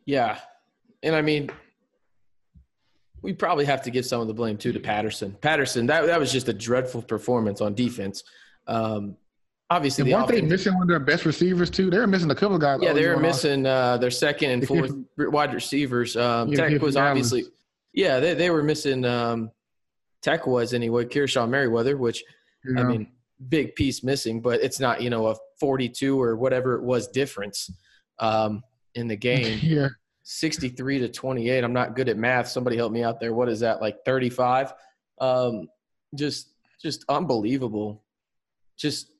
Yeah. 0.04 0.38
And 1.04 1.14
I 1.14 1.22
mean, 1.22 1.50
we 3.22 3.32
probably 3.32 3.64
have 3.64 3.82
to 3.82 3.90
give 3.90 4.04
some 4.04 4.20
of 4.20 4.26
the 4.26 4.34
blame 4.34 4.56
too 4.58 4.72
to 4.72 4.80
Patterson. 4.80 5.36
Patterson, 5.40 5.86
that 5.86 6.06
that 6.06 6.18
was 6.18 6.32
just 6.32 6.48
a 6.48 6.52
dreadful 6.52 7.02
performance 7.02 7.60
on 7.60 7.74
defense. 7.74 8.24
Um, 8.66 9.16
obviously, 9.70 10.02
And 10.02 10.10
the 10.10 10.16
weren't 10.16 10.28
they 10.28 10.36
offense, 10.38 10.50
missing 10.50 10.74
one 10.74 10.82
of 10.82 10.88
their 10.88 10.98
best 11.00 11.24
receivers 11.24 11.70
too? 11.70 11.90
They 11.90 11.98
were 11.98 12.06
missing 12.06 12.30
a 12.30 12.34
couple 12.34 12.58
guys. 12.58 12.80
yeah, 12.82 12.90
Oh, 12.90 12.94
they 12.94 13.02
you 13.02 13.08
were 13.08 13.18
missing 13.18 13.66
uh, 13.66 13.96
their 13.98 14.10
second 14.10 14.50
and 14.50 14.66
fourth 14.66 14.92
wide 15.16 15.54
receivers. 15.54 16.16
Um, 16.16 16.48
Yeah, 16.48 16.68
Tech 16.68 16.82
was 16.82 16.96
obviously, 16.96 17.44
yeah, 17.92 18.20
they 18.20 18.34
they 18.34 18.50
were 18.50 18.62
missing. 18.62 19.04
Um, 19.04 19.50
Tech 20.22 20.46
was 20.46 20.72
anyway. 20.74 21.04
Kearshawn 21.04 21.48
Merriweather, 21.50 21.96
which 21.96 22.22
you 22.64 22.78
I 22.78 22.84
mean, 22.84 23.08
big 23.48 23.74
piece 23.74 24.04
missing, 24.04 24.40
but 24.40 24.60
it's 24.62 24.78
not 24.78 25.02
you 25.02 25.10
know 25.10 25.26
a 25.28 25.36
42 25.58 26.20
or 26.20 26.36
whatever 26.36 26.74
it 26.76 26.82
was 26.82 27.08
difference 27.08 27.70
um, 28.20 28.62
in 28.94 29.08
the 29.08 29.16
game. 29.16 29.58
yeah, 29.62 29.88
63 30.24 31.00
to 31.00 31.08
28. 31.08 31.64
I'm 31.64 31.72
not 31.72 31.96
good 31.96 32.08
at 32.08 32.16
math. 32.16 32.48
Somebody 32.48 32.76
help 32.76 32.92
me 32.92 33.02
out 33.02 33.20
there. 33.20 33.34
What 33.34 33.48
is 33.48 33.60
that 33.60 33.80
like 33.80 34.04
35? 34.04 34.72
Um, 35.20 35.68
just 36.14 36.48
just 36.80 37.04
unbelievable. 37.08 38.04
Just 38.76 39.10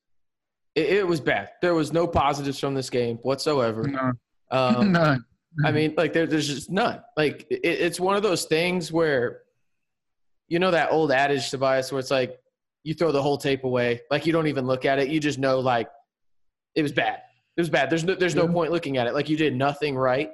it, 0.75 0.88
it 0.90 1.06
was 1.06 1.21
bad. 1.21 1.50
There 1.61 1.75
was 1.75 1.92
no 1.92 2.06
positives 2.06 2.59
from 2.59 2.75
this 2.75 2.90
game 2.90 3.18
whatsoever. 3.18 3.82
no, 3.85 4.12
Um, 4.50 4.92
none. 4.92 5.25
I 5.64 5.71
mean, 5.71 5.94
like 5.97 6.12
there, 6.14 6.26
there's 6.26 6.49
just 6.49 6.71
none. 6.71 7.02
Like 7.16 7.47
it, 7.50 7.61
it's 7.64 8.00
one 8.00 8.16
of 8.16 8.23
those 8.23 8.47
things 8.47 8.90
where, 8.90 9.42
you 10.49 10.59
know, 10.59 10.71
that 10.71 10.90
old 10.90 11.12
adage, 11.12 11.50
Tobias, 11.50 11.92
where 11.92 11.99
it's 11.99 12.11
like 12.11 12.38
you 12.85 12.94
throw 12.94 13.12
the 13.12 13.23
whole 13.23 13.37
tape 13.38 13.64
away, 13.64 14.00
like 14.11 14.25
you 14.26 14.32
don't 14.32 14.47
even 14.47 14.66
look 14.66 14.85
at 14.87 14.99
it. 14.99 15.09
You 15.09 15.21
just 15.21 15.38
know, 15.38 15.61
like 15.61 15.88
it 16.75 16.82
was 16.82 16.90
bad. 16.92 17.21
It 17.56 17.61
was 17.61 17.68
bad. 17.71 17.90
There's 17.90 18.02
no, 18.02 18.14
there's 18.14 18.35
no 18.35 18.47
Yeah. 18.47 18.52
point 18.52 18.73
looking 18.73 18.97
at 18.97 19.06
it. 19.06 19.12
Like 19.14 19.28
you 19.28 19.37
did 19.37 19.54
nothing 19.54 19.94
right. 19.94 20.30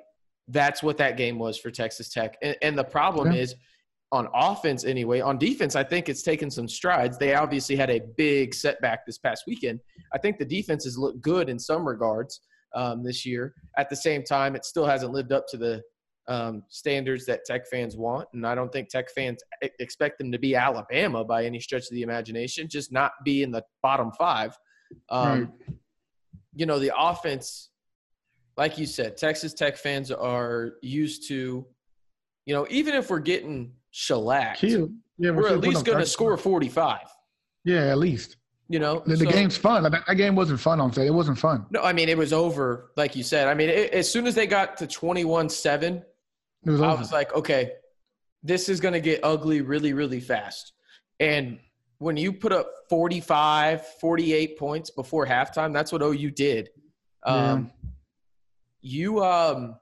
That's 0.48 0.82
what 0.82 0.96
that 0.98 1.16
game 1.16 1.38
was 1.38 1.58
for 1.58 1.70
Texas 1.70 2.08
Tech. 2.08 2.36
And, 2.42 2.56
and 2.62 2.78
the 2.78 2.84
problem 2.84 3.32
Yeah. 3.32 3.40
is, 3.42 3.54
on 4.10 4.26
offense 4.32 4.86
anyway. 4.86 5.20
On 5.20 5.36
defense, 5.36 5.76
I 5.76 5.84
think 5.84 6.08
it's 6.08 6.22
taken 6.22 6.50
some 6.50 6.66
strides. 6.66 7.18
They 7.18 7.34
obviously 7.34 7.76
had 7.76 7.90
a 7.90 8.00
big 8.16 8.54
setback 8.54 9.04
this 9.04 9.18
past 9.18 9.44
weekend. 9.46 9.80
I 10.14 10.18
think 10.18 10.38
the 10.38 10.46
defenses 10.46 10.96
look 10.96 11.20
good 11.20 11.50
in 11.50 11.58
some 11.58 11.86
regards 11.86 12.40
um, 12.74 13.02
this 13.02 13.26
year. 13.26 13.54
At 13.76 13.90
the 13.90 13.96
same 13.96 14.24
time, 14.24 14.56
it 14.56 14.64
still 14.64 14.86
hasn't 14.86 15.12
lived 15.12 15.30
up 15.30 15.44
to 15.48 15.58
the 15.58 15.82
um, 16.26 16.62
standards 16.70 17.26
that 17.26 17.44
Tech 17.44 17.66
fans 17.70 17.98
want, 17.98 18.28
and 18.32 18.46
I 18.46 18.54
don't 18.54 18.72
think 18.72 18.88
Tech 18.88 19.10
fans 19.14 19.42
expect 19.78 20.16
them 20.16 20.32
to 20.32 20.38
be 20.38 20.54
Alabama 20.56 21.22
by 21.22 21.44
any 21.44 21.60
stretch 21.60 21.82
of 21.84 21.90
the 21.90 22.02
imagination. 22.02 22.66
Just 22.66 22.90
not 22.90 23.12
be 23.26 23.42
in 23.42 23.50
the 23.50 23.62
bottom 23.82 24.10
five. 24.12 24.56
Um, 25.10 25.52
You 26.54 26.64
know, 26.64 26.78
the 26.78 26.92
offense, 26.98 27.68
like 28.58 28.76
you 28.76 28.84
said, 28.86 29.16
Texas 29.16 29.54
Tech 29.54 29.76
fans 29.78 30.10
are 30.10 30.72
used 30.82 31.26
to. 31.28 31.64
You 32.44 32.54
know, 32.54 32.66
even 32.70 32.94
if 32.94 33.08
we're 33.10 33.18
getting 33.20 33.72
shellacked, 33.90 34.58
Kill. 34.60 34.90
Yeah, 35.18 35.30
we're 35.30 35.44
still 35.44 35.54
at 35.58 35.60
least 35.60 35.84
going 35.84 35.98
to 35.98 36.06
score 36.06 36.36
45. 36.36 37.00
Yeah, 37.64 37.86
at 37.86 37.98
least. 37.98 38.36
You 38.70 38.78
know, 38.78 39.02
The, 39.06 39.16
the 39.16 39.24
So- 39.24 39.30
game's 39.30 39.56
fun. 39.56 39.82
Like, 39.82 40.04
that, 40.06 40.14
game 40.16 40.34
wasn't 40.34 40.60
fun 40.60 40.80
on 40.80 40.92
Saturday. 40.92 41.08
It 41.08 41.14
wasn't 41.14 41.38
fun. 41.38 41.66
No, 41.70 41.80
I 41.82 41.92
mean 41.92 42.08
it 42.08 42.16
was 42.18 42.32
over, 42.32 42.90
like 42.96 43.16
you 43.16 43.22
said. 43.22 43.48
I 43.48 43.54
mean, 43.54 43.68
it, 43.70 43.92
as 43.92 44.10
soon 44.10 44.26
as 44.26 44.34
they 44.34 44.46
got 44.46 44.76
to 44.78 44.86
twenty-one-seven, 44.86 46.02
It 46.66 46.70
was 46.70 46.80
I 46.80 46.90
over. 46.90 46.98
was 47.00 47.12
like, 47.12 47.34
okay, 47.34 47.72
this 48.42 48.68
is 48.68 48.78
going 48.80 48.94
to 48.94 49.00
get 49.00 49.20
ugly 49.22 49.60
really, 49.62 49.92
really 49.92 50.20
fast. 50.20 50.72
And 51.20 51.58
when 51.98 52.16
you 52.16 52.32
put 52.32 52.52
up 52.52 52.70
45, 52.88 53.84
48 54.00 54.58
points 54.58 54.90
before 54.90 55.26
halftime, 55.26 55.72
that's 55.72 55.90
what 55.92 56.00
OU 56.02 56.30
did. 56.30 56.68
Um, 57.24 57.72
You, 58.80 59.22
um, 59.24 59.76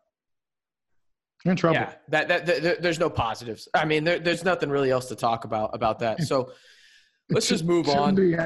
You're 1.44 1.52
in 1.52 1.56
trouble. 1.56 1.80
yeah, 1.80 1.92
that, 2.08 2.28
that, 2.28 2.46
that, 2.46 2.62
there- 2.62 2.76
there's 2.80 2.98
no 2.98 3.10
positives. 3.10 3.68
I 3.74 3.84
mean, 3.84 4.04
there, 4.04 4.18
there's 4.18 4.44
nothing 4.44 4.70
really 4.70 4.90
else 4.90 5.06
to 5.08 5.16
talk 5.16 5.44
about 5.44 5.70
about 5.74 5.98
that. 6.00 6.22
So 6.22 6.52
let's 7.30 7.48
just 7.48 7.64
move 7.64 7.88
on. 7.88 8.14
be 8.14 8.36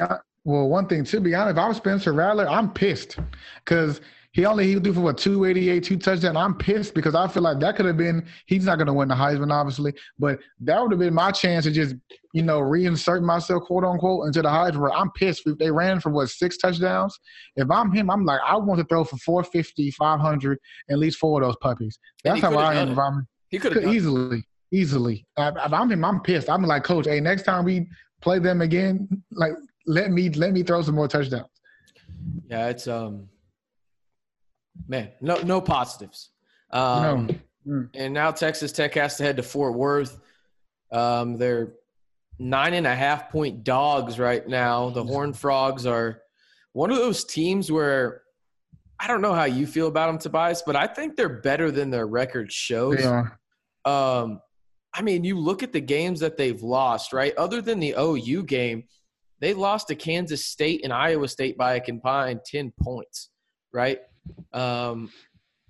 well, 0.43 0.67
one 0.67 0.87
thing 0.87 1.03
to 1.05 1.19
be 1.21 1.35
honest, 1.35 1.57
if 1.57 1.63
I'm 1.63 1.73
Spencer 1.73 2.13
Rattler, 2.13 2.47
I'm 2.49 2.71
pissed 2.71 3.17
because 3.63 4.01
he 4.33 4.45
only 4.45 4.65
he 4.65 4.79
threw 4.79 4.93
for 4.93 5.01
what 5.01 5.17
288, 5.17 5.83
two 5.83 5.97
touchdowns. 5.97 6.37
I'm 6.37 6.55
pissed 6.55 6.93
because 6.93 7.15
I 7.15 7.27
feel 7.27 7.43
like 7.43 7.59
that 7.59 7.75
could 7.75 7.85
have 7.85 7.97
been. 7.97 8.25
He's 8.45 8.65
not 8.65 8.77
going 8.77 8.87
to 8.87 8.93
win 8.93 9.09
the 9.09 9.15
Heisman, 9.15 9.51
obviously, 9.51 9.93
but 10.17 10.39
that 10.61 10.81
would 10.81 10.91
have 10.91 10.99
been 10.99 11.13
my 11.13 11.31
chance 11.31 11.65
to 11.65 11.71
just 11.71 11.95
you 12.33 12.41
know 12.41 12.61
reinsert 12.61 13.23
myself, 13.23 13.63
quote 13.63 13.83
unquote, 13.83 14.27
into 14.27 14.41
the 14.41 14.47
Heisman. 14.47 14.91
I'm 14.95 15.11
pissed. 15.11 15.43
if 15.45 15.57
They 15.57 15.69
ran 15.69 15.99
for 15.99 16.11
what 16.11 16.29
six 16.29 16.57
touchdowns. 16.57 17.19
If 17.57 17.69
I'm 17.69 17.91
him, 17.91 18.09
I'm 18.09 18.23
like 18.23 18.39
I 18.47 18.55
want 18.55 18.79
to 18.79 18.85
throw 18.85 19.03
for 19.03 19.17
450, 19.17 19.91
500, 19.91 20.59
at 20.89 20.97
least 20.97 21.17
four 21.17 21.41
of 21.41 21.47
those 21.47 21.57
puppies. 21.57 21.99
That's 22.23 22.39
how 22.39 22.55
I 22.57 22.75
am. 22.75 22.91
If 22.91 22.97
I'm 22.97 23.27
He 23.49 23.59
could 23.59 23.73
could 23.73 23.83
have 23.83 23.93
easily, 23.93 24.43
easily. 24.71 25.25
If 25.37 25.55
if 25.57 25.73
I'm 25.73 25.91
him, 25.91 26.05
I'm 26.05 26.21
pissed. 26.21 26.49
I'm 26.49 26.63
like, 26.63 26.85
coach, 26.85 27.05
hey, 27.05 27.19
next 27.19 27.43
time 27.43 27.65
we 27.65 27.85
play 28.21 28.39
them 28.39 28.61
again, 28.61 29.09
like 29.31 29.53
let 29.87 30.11
me 30.11 30.29
let 30.29 30.53
me 30.53 30.63
throw 30.63 30.81
some 30.83 30.95
more 30.95 31.09
touchdowns. 31.09 31.47
Yeah, 32.47 32.69
it's 32.69 32.87
um, 32.87 33.27
man, 34.87 35.09
no 35.21 35.35
no 35.41 35.61
positives. 35.61 36.29
Um, 36.71 37.27
No. 37.63 37.87
And 37.93 38.13
now 38.13 38.31
Texas 38.31 38.71
Tech 38.71 38.95
has 38.95 39.17
to 39.17 39.23
head 39.23 39.37
to 39.37 39.43
Fort 39.43 39.75
Worth. 39.75 40.19
Um, 40.91 41.37
they're 41.37 41.73
nine 42.39 42.73
and 42.73 42.87
a 42.87 42.95
half 42.95 43.29
point 43.29 43.63
dogs 43.63 44.17
right 44.17 44.47
now. 44.47 44.89
The 44.89 45.03
Horned 45.03 45.37
Frogs 45.37 45.85
are 45.85 46.21
one 46.73 46.89
of 46.91 46.97
those 46.97 47.23
teams 47.23 47.71
where 47.71 48.23
I 48.99 49.07
don't 49.07 49.21
know 49.21 49.33
how 49.33 49.43
you 49.45 49.67
feel 49.67 49.87
about 49.87 50.07
them, 50.07 50.17
Tobias, 50.17 50.63
but 50.65 50.75
I 50.75 50.87
think 50.87 51.15
they're 51.15 51.41
better 51.41 51.71
than 51.71 51.89
their 51.89 52.07
record 52.07 52.51
shows. 52.51 52.97
They 52.97 53.05
are. 53.05 53.39
Um, 53.85 54.41
I 54.93 55.01
mean, 55.01 55.23
you 55.23 55.39
look 55.39 55.63
at 55.63 55.71
the 55.71 55.81
games 55.81 56.19
that 56.19 56.37
they've 56.37 56.61
lost, 56.61 57.13
right? 57.13 57.35
Other 57.35 57.61
than 57.61 57.79
the 57.79 57.95
OU 57.97 58.43
game, 58.43 58.83
they 59.39 59.53
lost 59.53 59.87
to 59.87 59.95
Kansas 59.95 60.45
State 60.45 60.81
and 60.83 60.93
Iowa 60.93 61.27
State 61.27 61.57
by 61.57 61.75
a 61.75 61.79
combined 61.79 62.41
10 62.45 62.73
points, 62.81 63.29
right? 63.73 63.99
Um, 64.53 65.09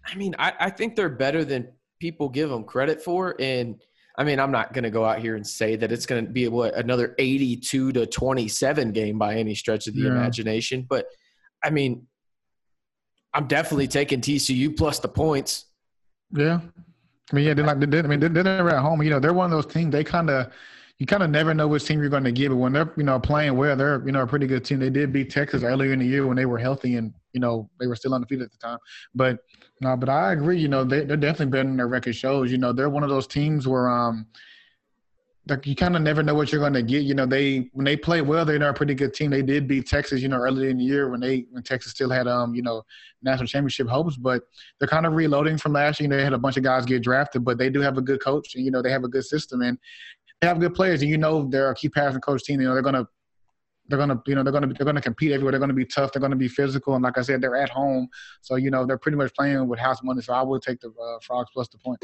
I 0.06 0.16
mean, 0.16 0.36
I, 0.40 0.54
I 0.60 0.70
think 0.70 0.96
they're 0.96 1.10
better 1.10 1.46
than 1.46 1.70
people 2.00 2.30
give 2.30 2.50
them 2.50 2.64
credit 2.64 3.02
for. 3.02 3.36
And 3.40 3.82
I 4.18 4.24
mean, 4.24 4.40
I'm 4.40 4.52
not 4.52 4.74
going 4.74 4.84
to 4.84 4.90
go 4.90 5.06
out 5.06 5.20
here 5.20 5.36
and 5.36 5.46
say 5.46 5.76
that 5.76 5.92
it's 5.92 6.06
going 6.06 6.26
to 6.26 6.32
be 6.32 6.48
what, 6.48 6.76
another 6.76 7.16
82 7.18 7.92
to 7.94 8.06
27 8.06 8.92
game 8.92 9.18
by 9.18 9.36
any 9.36 9.56
stretch 9.56 9.88
of 9.88 9.94
the 9.94 10.02
Yeah. 10.02 10.08
imagination. 10.10 10.86
But 10.90 11.06
I 11.64 11.70
mean, 11.70 12.08
I'm 13.34 13.48
definitely 13.48 13.88
taking 13.88 14.20
TCU 14.20 14.76
plus 14.76 15.00
the 15.00 15.08
points. 15.08 15.66
Yeah. 16.32 16.60
I 17.32 17.36
mean, 17.36 17.46
yeah, 17.46 17.54
they're 17.54 17.66
like, 17.66 17.80
they 17.80 18.00
I 18.00 18.02
mean, 18.02 18.20
they're, 18.20 18.30
they're 18.30 18.70
at 18.70 18.82
home. 18.82 19.02
You 19.04 19.12
know, 19.12 19.20
they're 19.20 19.34
one 19.34 19.46
of 19.46 19.52
those 19.52 19.72
teams. 19.72 19.92
They 19.92 20.04
kind 20.04 20.30
of, 20.30 20.52
you 21.02 21.08
kind 21.08 21.24
of 21.24 21.32
never 21.32 21.52
know 21.52 21.68
which 21.68 21.86
team 21.86 22.00
you're 22.00 22.12
going 22.12 22.24
to 22.26 22.32
get. 22.32 22.50
But 22.50 22.58
when 22.58 22.74
they're, 22.74 22.94
you 22.96 23.02
know, 23.02 23.20
playing 23.20 23.58
well, 23.58 23.76
they're, 23.76 24.04
you 24.06 24.12
know, 24.12 24.22
a 24.22 24.28
pretty 24.28 24.46
good 24.46 24.64
team. 24.64 24.78
They 24.78 24.92
did 24.92 25.12
beat 25.12 25.32
Texas 25.32 25.64
earlier 25.64 25.94
in 25.94 25.98
the 25.98 26.06
year 26.06 26.28
when 26.28 26.38
they 26.38 26.46
were 26.46 26.60
healthy 26.60 26.96
and, 26.96 27.12
you 27.34 27.40
know, 27.40 27.68
they 27.80 27.88
were 27.88 27.96
still 27.96 28.14
undefeated 28.14 28.46
at 28.46 28.52
the 28.52 28.60
time. 28.60 28.78
But 29.16 29.40
no, 29.82 29.98
but 29.98 30.10
I 30.10 30.34
agree. 30.34 30.60
You 30.60 30.68
know, 30.68 30.84
they, 30.84 31.04
they're 31.04 31.18
definitely 31.18 31.48
better 31.48 31.64
than 31.64 31.78
their 31.78 31.88
record 31.88 32.16
shows. 32.16 32.52
You 32.52 32.60
know, 32.60 32.72
they're 32.72 32.88
one 32.88 33.02
of 33.02 33.10
those 33.10 33.26
teams 33.26 33.68
where, 33.68 33.90
um, 33.90 34.28
like 35.50 35.66
you 35.66 35.76
kind 35.76 35.96
of 35.96 36.04
never 36.04 36.22
know 36.22 36.36
what 36.36 36.52
you're 36.52 36.62
going 36.62 36.74
to 36.74 36.84
get. 36.84 37.02
You 37.02 37.16
know, 37.16 37.26
they 37.26 37.70
when 37.74 37.84
they 37.84 37.98
play 37.98 38.22
well, 38.22 38.46
they're 38.46 38.62
a 38.62 38.74
pretty 38.74 38.94
good 38.94 39.14
team. 39.14 39.32
They 39.32 39.42
did 39.42 39.68
beat 39.68 39.88
Texas, 39.88 40.22
you 40.22 40.28
know, 40.28 40.38
earlier 40.38 40.70
in 40.70 40.78
the 40.78 40.84
year 40.84 41.10
when 41.10 41.20
they 41.20 41.46
when 41.50 41.64
Texas 41.64 41.94
still 41.94 42.12
had 42.12 42.28
um, 42.28 42.54
you 42.54 42.62
know, 42.62 42.84
national 43.24 43.48
championship 43.48 43.88
hopes, 43.88 44.18
but 44.18 44.44
they're 44.80 44.88
kind 44.88 45.06
of 45.06 45.14
reloading 45.14 45.58
from 45.58 45.74
last 45.74 46.00
year. 46.00 46.10
They 46.10 46.24
had 46.24 46.34
a 46.34 46.38
bunch 46.38 46.58
of 46.58 46.64
guys 46.64 46.86
get 46.86 47.02
drafted, 47.02 47.44
but 47.44 47.58
they 47.58 47.70
do 47.72 47.82
have 47.82 47.98
a 47.98 48.02
good 48.02 48.22
coach, 48.22 48.54
and 48.56 48.64
you 48.64 48.70
know, 48.70 48.84
they 48.84 48.92
have 48.92 49.04
a 49.04 49.08
good 49.08 49.26
system, 49.26 49.62
and 49.62 49.80
have 50.42 50.60
good 50.60 50.74
players, 50.74 51.02
and 51.02 51.10
you 51.10 51.18
know, 51.18 51.48
they're 51.48 51.70
a 51.70 51.76
key 51.76 51.90
passing 51.90 52.22
coach 52.22 52.44
team. 52.44 52.60
You 52.62 52.68
know, 52.68 52.74
they're 52.74 52.84
gonna. 52.84 53.08
They're 53.88 53.98
gonna, 53.98 54.22
you 54.26 54.36
know, 54.36 54.44
they're 54.44 54.54
gonna, 54.54 54.68
they're 54.68 54.86
gonna 54.86 55.02
compete 55.02 55.34
everywhere. 55.34 55.52
They're 55.52 55.60
gonna 55.60 55.74
be 55.74 55.86
tough. 55.86 56.14
They're 56.14 56.22
gonna 56.22 56.38
be 56.38 56.48
physical, 56.48 56.94
and 56.96 57.04
like 57.04 57.18
I 57.18 57.24
said, 57.24 57.42
they're 57.42 57.58
at 57.58 57.68
home, 57.68 58.08
so 58.40 58.56
you 58.56 58.72
know 58.72 58.86
they're 58.86 58.98
pretty 58.98 59.18
much 59.18 59.34
playing 59.34 59.68
with 59.68 59.80
house 59.80 60.02
money. 60.02 60.22
So 60.22 60.34
I 60.34 60.42
would 60.44 60.62
take 60.62 60.80
the 60.80 60.90
uh, 60.92 61.18
frogs 61.22 61.50
plus 61.52 61.68
the 61.68 61.78
point. 61.78 62.02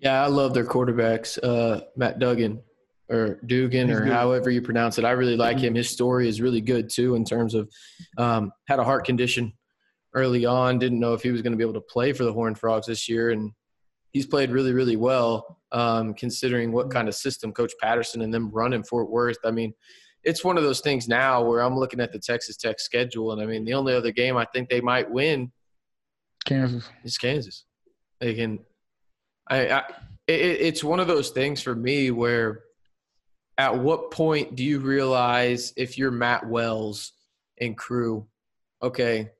Yeah, 0.00 0.20
I 0.20 0.26
love 0.26 0.52
their 0.52 0.64
quarterbacks, 0.64 1.38
uh, 1.44 1.82
Max 1.96 2.18
Duggan 2.18 2.60
or 3.10 3.40
Dugan 3.46 3.88
He's 3.88 3.96
or 3.96 4.00
good. 4.04 4.12
however 4.12 4.50
you 4.50 4.62
pronounce 4.62 4.96
it. 4.98 5.04
I 5.04 5.10
really 5.10 5.36
like 5.36 5.58
him. 5.58 5.74
His 5.74 5.90
story 5.90 6.28
is 6.28 6.40
really 6.40 6.60
good 6.60 6.88
too 6.88 7.16
in 7.16 7.24
terms 7.24 7.54
of 7.54 7.68
um, 8.16 8.52
had 8.68 8.78
a 8.78 8.84
heart 8.84 9.04
condition 9.04 9.52
early 10.14 10.46
on. 10.46 10.78
Didn't 10.78 11.00
know 11.00 11.12
if 11.12 11.22
he 11.22 11.30
was 11.30 11.42
going 11.42 11.52
to 11.52 11.56
be 11.56 11.64
able 11.64 11.74
to 11.74 11.80
play 11.80 12.12
for 12.12 12.24
the 12.24 12.32
Horned 12.32 12.58
Frogs 12.58 12.86
this 12.86 13.08
year, 13.08 13.30
and 13.30 13.52
he's 14.12 14.26
played 14.26 14.50
really, 14.50 14.72
really 14.72 14.96
well 14.96 15.58
um, 15.72 16.14
considering 16.14 16.72
what 16.72 16.90
kind 16.90 17.08
of 17.08 17.14
system 17.14 17.52
Coach 17.52 17.72
Patterson 17.80 18.22
and 18.22 18.32
them 18.32 18.50
run 18.50 18.72
in 18.72 18.82
Fort 18.82 19.10
Worth. 19.10 19.38
I 19.44 19.50
mean, 19.50 19.72
it's 20.24 20.44
one 20.44 20.58
of 20.58 20.64
those 20.64 20.80
things 20.80 21.08
now 21.08 21.42
where 21.42 21.60
I'm 21.60 21.76
looking 21.76 22.00
at 22.00 22.12
the 22.12 22.18
Texas 22.18 22.56
Tech 22.56 22.80
schedule, 22.80 23.32
and 23.32 23.40
I 23.40 23.46
mean, 23.46 23.64
the 23.64 23.74
only 23.74 23.94
other 23.94 24.12
game 24.12 24.36
I 24.36 24.46
think 24.46 24.68
they 24.68 24.80
might 24.80 25.10
win 25.10 25.50
Kansas. 26.44 26.88
it's 27.04 27.18
Kansas. 27.18 27.64
They 28.20 28.34
can. 28.34 28.58
I. 29.48 29.68
I 29.68 29.82
it, 30.26 30.60
it's 30.60 30.84
one 30.84 31.00
of 31.00 31.08
those 31.08 31.30
things 31.30 31.60
for 31.60 31.74
me 31.74 32.10
where, 32.10 32.62
at 33.58 33.76
what 33.76 34.10
point 34.10 34.54
do 34.54 34.62
you 34.62 34.78
realize 34.78 35.72
if 35.76 35.98
you're 35.98 36.10
Matt 36.10 36.46
Wells 36.48 37.12
and 37.60 37.76
crew, 37.76 38.26
okay, 38.82 39.30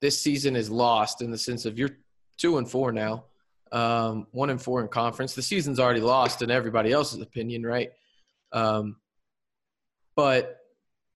this 0.00 0.20
season 0.20 0.54
is 0.54 0.70
lost 0.70 1.22
in 1.22 1.30
the 1.30 1.38
sense 1.38 1.64
of 1.64 1.78
you're 1.78 1.96
two 2.38 2.58
and 2.58 2.70
four 2.70 2.92
now. 2.92 3.24
Um, 3.74 4.28
one 4.30 4.50
and 4.50 4.62
four 4.62 4.80
in 4.80 4.88
conference. 4.88 5.34
The 5.34 5.42
season's 5.42 5.80
already 5.80 6.00
lost 6.00 6.42
in 6.42 6.50
everybody 6.50 6.92
else's 6.92 7.20
opinion, 7.20 7.66
right? 7.66 7.90
Um, 8.52 8.96
but 10.14 10.58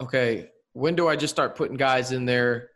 okay, 0.01 0.51
when 0.73 0.97
do 0.97 1.07
I 1.07 1.15
just 1.15 1.33
start 1.33 1.57
putting 1.57 1.77
guys 1.77 2.11
in 2.11 2.25
there 2.25 2.71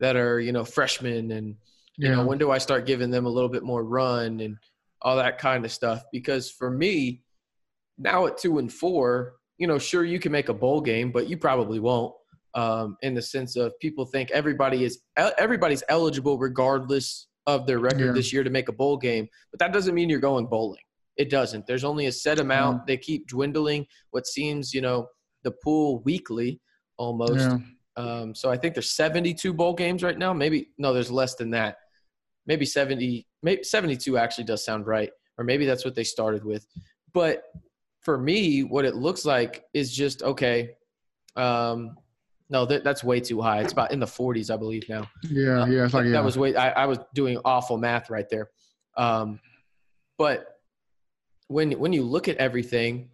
that 0.00 0.16
are 0.16 0.40
you 0.40 0.52
know 0.52 0.64
freshmen 0.64 1.30
and 1.30 1.56
you 1.96 2.08
know 2.08 2.26
when 2.26 2.38
do 2.38 2.50
I 2.50 2.58
start 2.58 2.84
giving 2.84 3.10
them 3.10 3.26
a 3.26 3.28
little 3.30 3.48
bit 3.48 3.62
more 3.62 3.84
run 3.84 4.40
and 4.40 4.56
all 5.02 5.16
that 5.16 5.38
kind 5.38 5.64
of 5.64 5.70
stuff? 5.70 6.02
Because 6.12 6.50
for 6.50 6.68
me, 6.70 7.22
now 7.96 8.26
at 8.26 8.38
two 8.38 8.58
and 8.58 8.72
four, 8.72 9.34
you 9.56 9.68
know, 9.68 9.78
sure 9.78 10.04
you 10.04 10.18
can 10.18 10.32
make 10.32 10.48
a 10.48 10.54
bowl 10.54 10.80
game, 10.80 11.12
but 11.12 11.28
you 11.28 11.38
probably 11.38 11.78
won't. 11.78 12.12
Um, 12.54 12.96
in 13.02 13.14
the 13.14 13.22
sense 13.22 13.54
of 13.54 13.78
people 13.78 14.04
think 14.04 14.32
everybody 14.32 14.82
is 14.82 15.00
everybody's 15.16 15.84
eligible 15.88 16.38
regardless 16.38 17.27
of 17.48 17.66
their 17.66 17.78
record 17.78 18.08
yeah. 18.08 18.12
this 18.12 18.30
year 18.30 18.44
to 18.44 18.50
make 18.50 18.68
a 18.68 18.72
bowl 18.72 18.98
game, 18.98 19.26
but 19.50 19.58
that 19.58 19.72
doesn't 19.72 19.94
mean 19.94 20.10
you're 20.10 20.20
going 20.20 20.46
bowling. 20.46 20.82
It 21.16 21.30
doesn't. 21.30 21.66
There's 21.66 21.82
only 21.82 22.06
a 22.06 22.12
set 22.12 22.38
amount. 22.38 22.86
They 22.86 22.98
keep 22.98 23.26
dwindling. 23.26 23.86
What 24.10 24.26
seems, 24.26 24.72
you 24.74 24.82
know, 24.82 25.08
the 25.42 25.50
pool 25.64 26.00
weekly 26.04 26.60
almost. 26.98 27.40
Yeah. 27.40 27.58
Um, 27.96 28.34
so 28.34 28.50
I 28.50 28.56
think 28.56 28.74
there's 28.74 28.90
72 28.90 29.52
bowl 29.54 29.72
games 29.72 30.02
right 30.02 30.16
now. 30.16 30.32
Maybe 30.32 30.68
no, 30.76 30.92
there's 30.92 31.10
less 31.10 31.34
than 31.34 31.50
that. 31.50 31.78
Maybe 32.46 32.66
70. 32.66 33.26
Maybe 33.42 33.64
72 33.64 34.18
actually 34.18 34.44
does 34.44 34.64
sound 34.64 34.86
right, 34.86 35.10
or 35.38 35.44
maybe 35.44 35.64
that's 35.64 35.84
what 35.84 35.94
they 35.94 36.04
started 36.04 36.44
with. 36.44 36.66
But 37.14 37.44
for 38.02 38.18
me, 38.18 38.62
what 38.62 38.84
it 38.84 38.94
looks 38.94 39.24
like 39.24 39.64
is 39.72 39.90
just 39.90 40.22
okay. 40.22 40.70
Um, 41.34 41.96
no, 42.50 42.64
that, 42.66 42.82
that's 42.82 43.04
way 43.04 43.20
too 43.20 43.40
high. 43.40 43.60
It's 43.60 43.72
about 43.72 43.92
in 43.92 44.00
the 44.00 44.06
40s, 44.06 44.52
I 44.52 44.56
believe 44.56 44.88
now. 44.88 45.08
Yeah, 45.22 45.66
yeah, 45.66 45.84
it's 45.84 45.94
like 45.94 46.04
that, 46.04 46.10
yeah. 46.10 46.12
that 46.12 46.24
was 46.24 46.38
way. 46.38 46.56
I, 46.56 46.70
I, 46.70 46.86
was 46.86 46.98
doing 47.14 47.38
awful 47.44 47.76
math 47.76 48.08
right 48.08 48.28
there. 48.30 48.48
Um, 48.96 49.38
but 50.16 50.46
when 51.48 51.72
when 51.72 51.92
you 51.92 52.02
look 52.02 52.28
at 52.28 52.36
everything, 52.36 53.10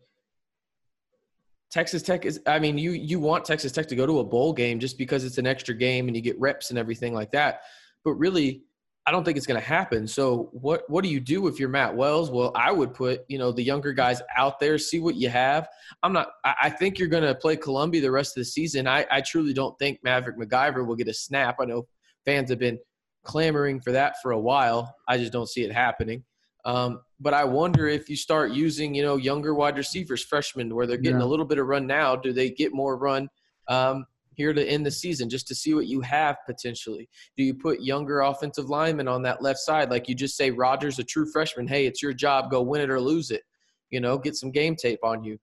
Texas 1.71 2.03
Tech 2.03 2.25
is. 2.25 2.41
I 2.47 2.59
mean, 2.59 2.79
you 2.79 2.93
you 2.93 3.19
want 3.19 3.45
Texas 3.45 3.73
Tech 3.73 3.88
to 3.88 3.97
go 3.97 4.07
to 4.07 4.21
a 4.21 4.25
bowl 4.25 4.53
game 4.53 4.79
just 4.79 4.97
because 4.97 5.25
it's 5.25 5.38
an 5.38 5.47
extra 5.47 5.75
game 5.75 6.07
and 6.07 6.17
you 6.17 6.23
get 6.23 6.38
reps 6.38 6.71
and 6.71 6.79
everything 6.79 7.12
like 7.14 7.33
that. 7.33 7.62
But 8.05 8.12
really, 8.12 8.62
I 9.07 9.11
don't 9.11 9.23
think 9.23 9.37
it's 9.37 9.47
going 9.47 9.61
to 9.61 9.67
happen. 9.67 10.09
So 10.09 10.49
what 10.53 10.89
what 10.89 11.05
do 11.05 11.11
you 11.11 11.21
do 11.21 11.47
if 11.47 11.61
you're 11.61 11.69
Matt 11.69 11.95
Wells? 11.95 12.31
Well, 12.31 12.53
I 12.55 12.73
would 12.73 12.95
put 12.95 13.25
you 13.29 13.39
know 13.39 13.53
the 13.53 13.63
younger 13.63 13.93
guys 13.93 14.23
out 14.37 14.59
there, 14.59 14.79
see 14.79 14.99
what 14.99 15.15
you 15.15 15.29
have. 15.29 15.69
I'm 16.03 16.13
not. 16.13 16.31
I, 16.45 16.55
I 16.63 16.71
think 16.71 16.99
you're 16.99 17.09
going 17.09 17.23
to 17.23 17.35
play 17.35 17.57
Colombi 17.57 18.01
the 18.01 18.11
rest 18.11 18.37
of 18.37 18.41
the 18.41 18.47
season. 18.47 18.87
I, 18.89 19.07
I 19.11 19.21
truly 19.21 19.53
don't 19.53 19.79
think 19.79 19.99
Maverick 20.03 20.39
McIvor 20.39 20.87
will 20.87 20.97
get 20.97 21.09
a 21.09 21.15
snap. 21.15 21.57
I 21.61 21.67
know 21.67 21.87
fans 22.25 22.49
have 22.49 22.59
been 22.59 22.79
clamoring 23.25 23.81
for 23.81 23.93
that 23.93 24.17
for 24.23 24.33
a 24.33 24.41
while. 24.41 24.95
I 25.07 25.19
just 25.19 25.33
don't 25.33 25.49
see 25.49 25.65
it 25.65 25.73
happening. 25.73 26.25
Um, 26.65 27.01
but 27.21 27.35
I 27.35 27.45
wonder 27.45 27.87
if 27.89 28.09
you 28.09 28.17
start 28.17 28.53
using 28.53 28.95
you 28.95 29.03
know 29.03 29.17
younger 29.17 29.55
wide 29.55 29.77
receivers, 29.77 30.25
freshmen, 30.25 30.75
where 30.75 30.87
they're 30.87 30.97
getting 30.97 31.21
yeah. 31.21 31.27
a 31.27 31.29
little 31.29 31.47
bit 31.47 31.59
of 31.59 31.67
run 31.67 31.87
now. 31.87 32.17
Do 32.17 32.33
they 32.33 32.49
get 32.49 32.73
more 32.73 32.97
run? 32.97 33.29
Um, 33.69 34.07
here 34.37 34.53
to 34.53 34.64
end 34.64 34.85
the 34.85 34.91
season 34.91 35.29
just 35.29 35.47
to 35.49 35.55
see 35.55 35.75
what 35.75 35.87
you 35.87 36.00
have 36.00 36.37
potentially? 36.47 37.09
Do 37.37 37.43
you 37.43 37.55
put 37.55 37.81
younger 37.81 38.21
offensive 38.21 38.69
linemen 38.69 39.09
on 39.09 39.23
that 39.23 39.43
left 39.43 39.61
side? 39.61 39.91
Like 39.91 40.09
you 40.09 40.14
just 40.14 40.37
say, 40.37 40.50
Rogers, 40.50 40.99
a 40.99 41.05
true 41.05 41.26
freshman, 41.31 41.67
hey, 41.67 41.87
it's 41.87 42.03
your 42.03 42.12
job, 42.12 42.50
go 42.50 42.62
win 42.62 42.81
it 42.81 42.91
or 42.91 43.00
lose 43.00 43.31
it. 43.31 43.43
You 43.91 44.00
know, 44.00 44.19
get 44.19 44.37
some 44.37 44.50
game 44.50 44.76
tape 44.76 45.00
on 45.03 45.25
you. 45.25 45.38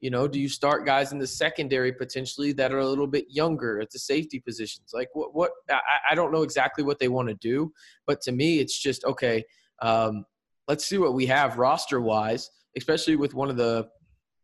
You 0.00 0.10
know, 0.10 0.26
do 0.26 0.40
you 0.40 0.48
start 0.48 0.84
guys 0.84 1.12
in 1.12 1.18
the 1.18 1.26
secondary 1.26 1.92
potentially 1.92 2.52
that 2.54 2.72
are 2.72 2.80
a 2.80 2.86
little 2.86 3.06
bit 3.06 3.26
younger 3.30 3.80
at 3.80 3.90
the 3.92 4.00
safety 4.00 4.40
positions? 4.40 4.90
Like 4.92 5.08
what? 5.12 5.32
What? 5.32 5.52
I, 5.70 5.78
I 6.10 6.14
don't 6.16 6.32
know 6.32 6.42
exactly 6.42 6.82
what 6.82 6.98
they 6.98 7.06
want 7.06 7.28
to 7.28 7.34
do, 7.34 7.72
but 8.04 8.20
to 8.22 8.32
me, 8.32 8.58
it's 8.58 8.76
just 8.76 9.04
okay. 9.04 9.44
Um, 9.80 10.24
let's 10.66 10.84
see 10.84 10.98
what 10.98 11.14
we 11.14 11.26
have 11.26 11.56
roster 11.56 12.00
wise, 12.00 12.50
especially 12.76 13.14
with 13.14 13.34
one 13.34 13.48
of 13.48 13.56
the 13.56 13.88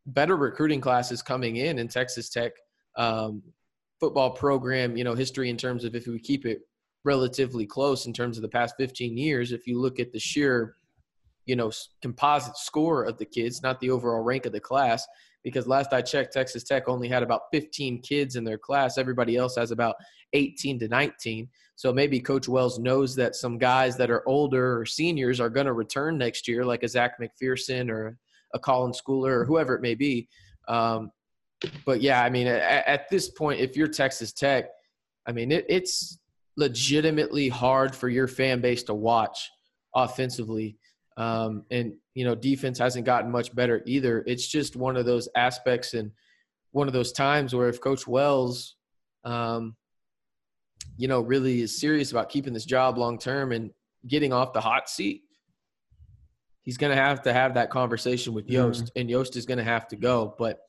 better 0.07 0.37
recruiting 0.37 0.81
classes 0.81 1.23
coming 1.23 1.57
in 1.57 1.79
in 1.79 1.89
Texas 1.89 2.29
Tech. 2.31 2.53
Um, 2.97 3.43
football 4.01 4.31
program, 4.31 4.97
you 4.97 5.05
know, 5.05 5.15
history 5.15 5.51
in 5.51 5.57
terms 5.57 5.85
of 5.85 5.95
if 5.95 6.07
we 6.07 6.19
keep 6.19 6.47
it 6.47 6.61
relatively 7.05 7.67
close 7.67 8.07
in 8.07 8.13
terms 8.13 8.37
of 8.37 8.43
the 8.43 8.49
past 8.49 8.75
15 8.79 9.17
years, 9.17 9.53
if 9.53 9.67
you 9.67 9.81
look 9.81 9.99
at 9.99 10.13
the 10.13 10.19
sheer, 10.19 10.77
you 11.47 11.57
know, 11.57 11.71
composite 12.03 12.57
score 12.57 13.05
of 13.05 13.19
the 13.19 13.25
kids, 13.25 13.63
not 13.63 13.81
the 13.81 13.91
overall 13.91 14.23
rank 14.23 14.47
of 14.47 14.53
the 14.53 14.61
class, 14.61 15.07
because 15.45 15.67
last 15.67 15.93
I 15.93 16.03
checked, 16.03 16.33
Texas 16.33 16.65
Tech 16.65 16.89
only 16.89 17.09
had 17.09 17.23
about 17.23 17.43
15 17.53 18.03
kids 18.03 18.37
in 18.37 18.45
their 18.45 18.59
class. 18.59 18.99
Everybody 18.99 19.37
else 19.37 19.57
has 19.57 19.71
about 19.71 19.97
18 20.33 20.79
to 20.81 20.89
19. 20.89 21.49
So 21.77 21.93
maybe 21.93 22.21
Coach 22.21 22.49
Wells 22.49 22.79
knows 22.79 23.15
that 23.17 23.37
some 23.37 23.57
guys 23.57 23.97
that 23.97 24.11
are 24.11 24.29
older 24.29 24.79
or 24.79 24.85
seniors 24.85 25.41
are 25.41 25.49
going 25.49 25.67
to 25.67 25.73
return 25.73 26.19
next 26.19 26.49
year, 26.49 26.65
like 26.65 26.83
a 26.83 26.89
Zech 26.89 27.21
McPhearson 27.21 27.89
or 27.89 28.19
a 28.53 28.59
Colin 28.59 28.93
Schooler 28.93 29.31
or 29.31 29.45
whoever 29.45 29.75
it 29.75 29.83
may 29.83 29.95
be. 29.95 30.29
Um, 30.67 31.11
but 31.85 32.01
yeah, 32.01 32.23
I 32.23 32.31
mean, 32.31 32.47
at, 32.47 32.87
at, 32.87 33.11
this 33.11 33.29
point, 33.29 33.61
if 33.61 33.77
you're 33.77 33.89
Texas 33.89 34.33
Tech, 34.33 34.67
I 35.27 35.33
mean, 35.33 35.51
it, 35.53 35.67
it's 35.69 36.19
legitimately 36.57 37.49
hard 37.49 37.95
for 37.95 38.09
your 38.09 38.29
fan 38.29 38.61
base 38.61 38.83
to 38.85 38.95
watch 38.95 39.51
offensively. 39.95 40.77
Um, 41.17 41.65
and, 41.71 41.95
you 42.15 42.25
know, 42.25 42.35
defense 42.35 42.79
hasn't 42.79 43.05
gotten 43.05 43.31
much 43.31 43.55
better 43.55 43.83
either. 43.87 44.23
It's 44.27 44.47
just 44.47 44.77
one 44.77 44.97
of 44.97 45.05
those 45.05 45.29
aspects 45.35 45.95
and 45.95 46.13
one 46.73 46.87
of 46.87 46.93
those 46.93 47.13
times 47.13 47.55
where 47.55 47.69
if 47.69 47.81
Coach 47.81 48.07
Wells, 48.07 48.77
um, 49.25 49.75
you 50.97 51.09
know, 51.09 51.21
really 51.21 51.61
is 51.61 51.79
serious 51.79 52.11
about 52.13 52.29
keeping 52.29 52.53
this 52.53 52.65
job 52.65 52.99
long 52.99 53.19
term 53.19 53.53
and 53.53 53.71
getting 54.07 54.33
off 54.33 54.53
the 54.53 54.61
hot 54.61 54.89
seat, 54.89 55.23
he's 56.63 56.77
going 56.77 56.95
to 56.95 57.03
have 57.03 57.23
to 57.23 57.33
have 57.33 57.55
that 57.55 57.71
conversation 57.71 58.33
with 58.33 58.49
Yost, 58.49 58.87
mm-hmm. 58.87 59.01
and 59.01 59.11
Yost 59.11 59.37
is 59.37 59.47
going 59.47 59.59
to 59.59 59.65
have 59.65 59.89
to 59.89 59.97
go. 59.97 60.35
But 60.39 60.61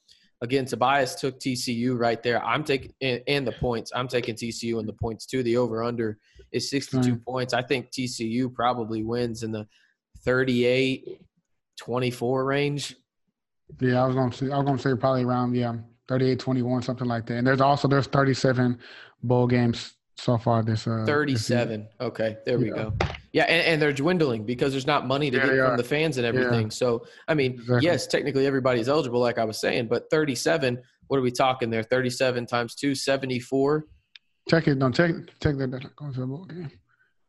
Again, 0.41 0.65
Tobias 0.65 1.15
took 1.15 1.39
TCU 1.39 1.99
right 1.99 2.23
there. 2.23 2.43
I'm 2.45 2.63
taking 2.63 2.93
and, 3.01 3.45
the 3.45 3.51
points. 3.51 3.91
I'm 3.93 4.07
taking 4.07 4.35
TCU 4.35 4.79
and 4.79 4.87
the 4.87 4.93
points 4.93 5.25
too. 5.25 5.43
The 5.43 5.57
over 5.57 5.83
under 5.83 6.17
is 6.51 6.69
62 6.69 7.15
mm. 7.15 7.25
points. 7.25 7.53
I 7.53 7.61
think 7.61 7.91
TCU 7.91 8.53
probably 8.53 9.03
wins 9.03 9.43
in 9.43 9.51
the 9.51 9.67
38 10.23 11.21
24 11.77 12.45
range. 12.45 12.95
Yeah, 13.81 14.03
I 14.03 14.07
was 14.07 14.15
going 14.15 14.31
to 14.31 14.37
say 14.37 14.51
I 14.51 14.57
was 14.57 14.65
going 14.65 14.77
to 14.77 14.81
say 14.81 14.95
probably 14.95 15.23
around 15.23 15.55
yeah, 15.55 15.75
38 16.07 16.39
21 16.39 16.81
something 16.83 17.07
like 17.07 17.25
that. 17.27 17.35
And 17.35 17.45
there's 17.45 17.61
also 17.61 17.87
there's 17.87 18.07
37 18.07 18.79
bowl 19.21 19.45
games 19.45 19.93
so 20.17 20.37
far 20.37 20.63
this 20.63 20.85
uh 20.85 21.03
37 21.05 21.81
this 21.81 21.89
okay 22.01 22.37
there 22.45 22.59
we 22.59 22.67
yeah. 22.67 22.73
go 22.73 22.93
yeah 23.31 23.43
and, 23.43 23.65
and, 23.65 23.81
they're 23.81 23.93
dwindling 23.93 24.45
because 24.45 24.71
there's 24.71 24.87
not 24.87 25.05
money 25.05 25.29
to 25.29 25.37
yeah, 25.37 25.45
get 25.45 25.67
from 25.67 25.77
the 25.77 25.83
fans 25.83 26.17
and 26.17 26.25
everything 26.25 26.63
yeah. 26.63 26.69
so 26.69 27.05
i 27.27 27.33
mean 27.33 27.53
exactly. 27.53 27.85
yes 27.85 28.07
technically 28.07 28.45
everybody's 28.45 28.89
eligible 28.89 29.19
like 29.19 29.37
i 29.37 29.43
was 29.43 29.59
saying 29.59 29.87
but 29.87 30.09
37 30.09 30.81
what 31.07 31.17
are 31.17 31.21
we 31.21 31.31
talking 31.31 31.69
there 31.69 31.83
37 31.83 32.45
times 32.45 32.75
2 32.75 32.95
74 32.95 33.85
check 34.49 34.67
it 34.67 34.79
don't 34.79 34.93
check 34.93 35.11
check 35.41 35.57
that 35.57 35.71
they're 35.71 35.81
going 35.95 36.13
to 36.13 36.23
a 36.23 36.27
bowl 36.27 36.45
game 36.45 36.71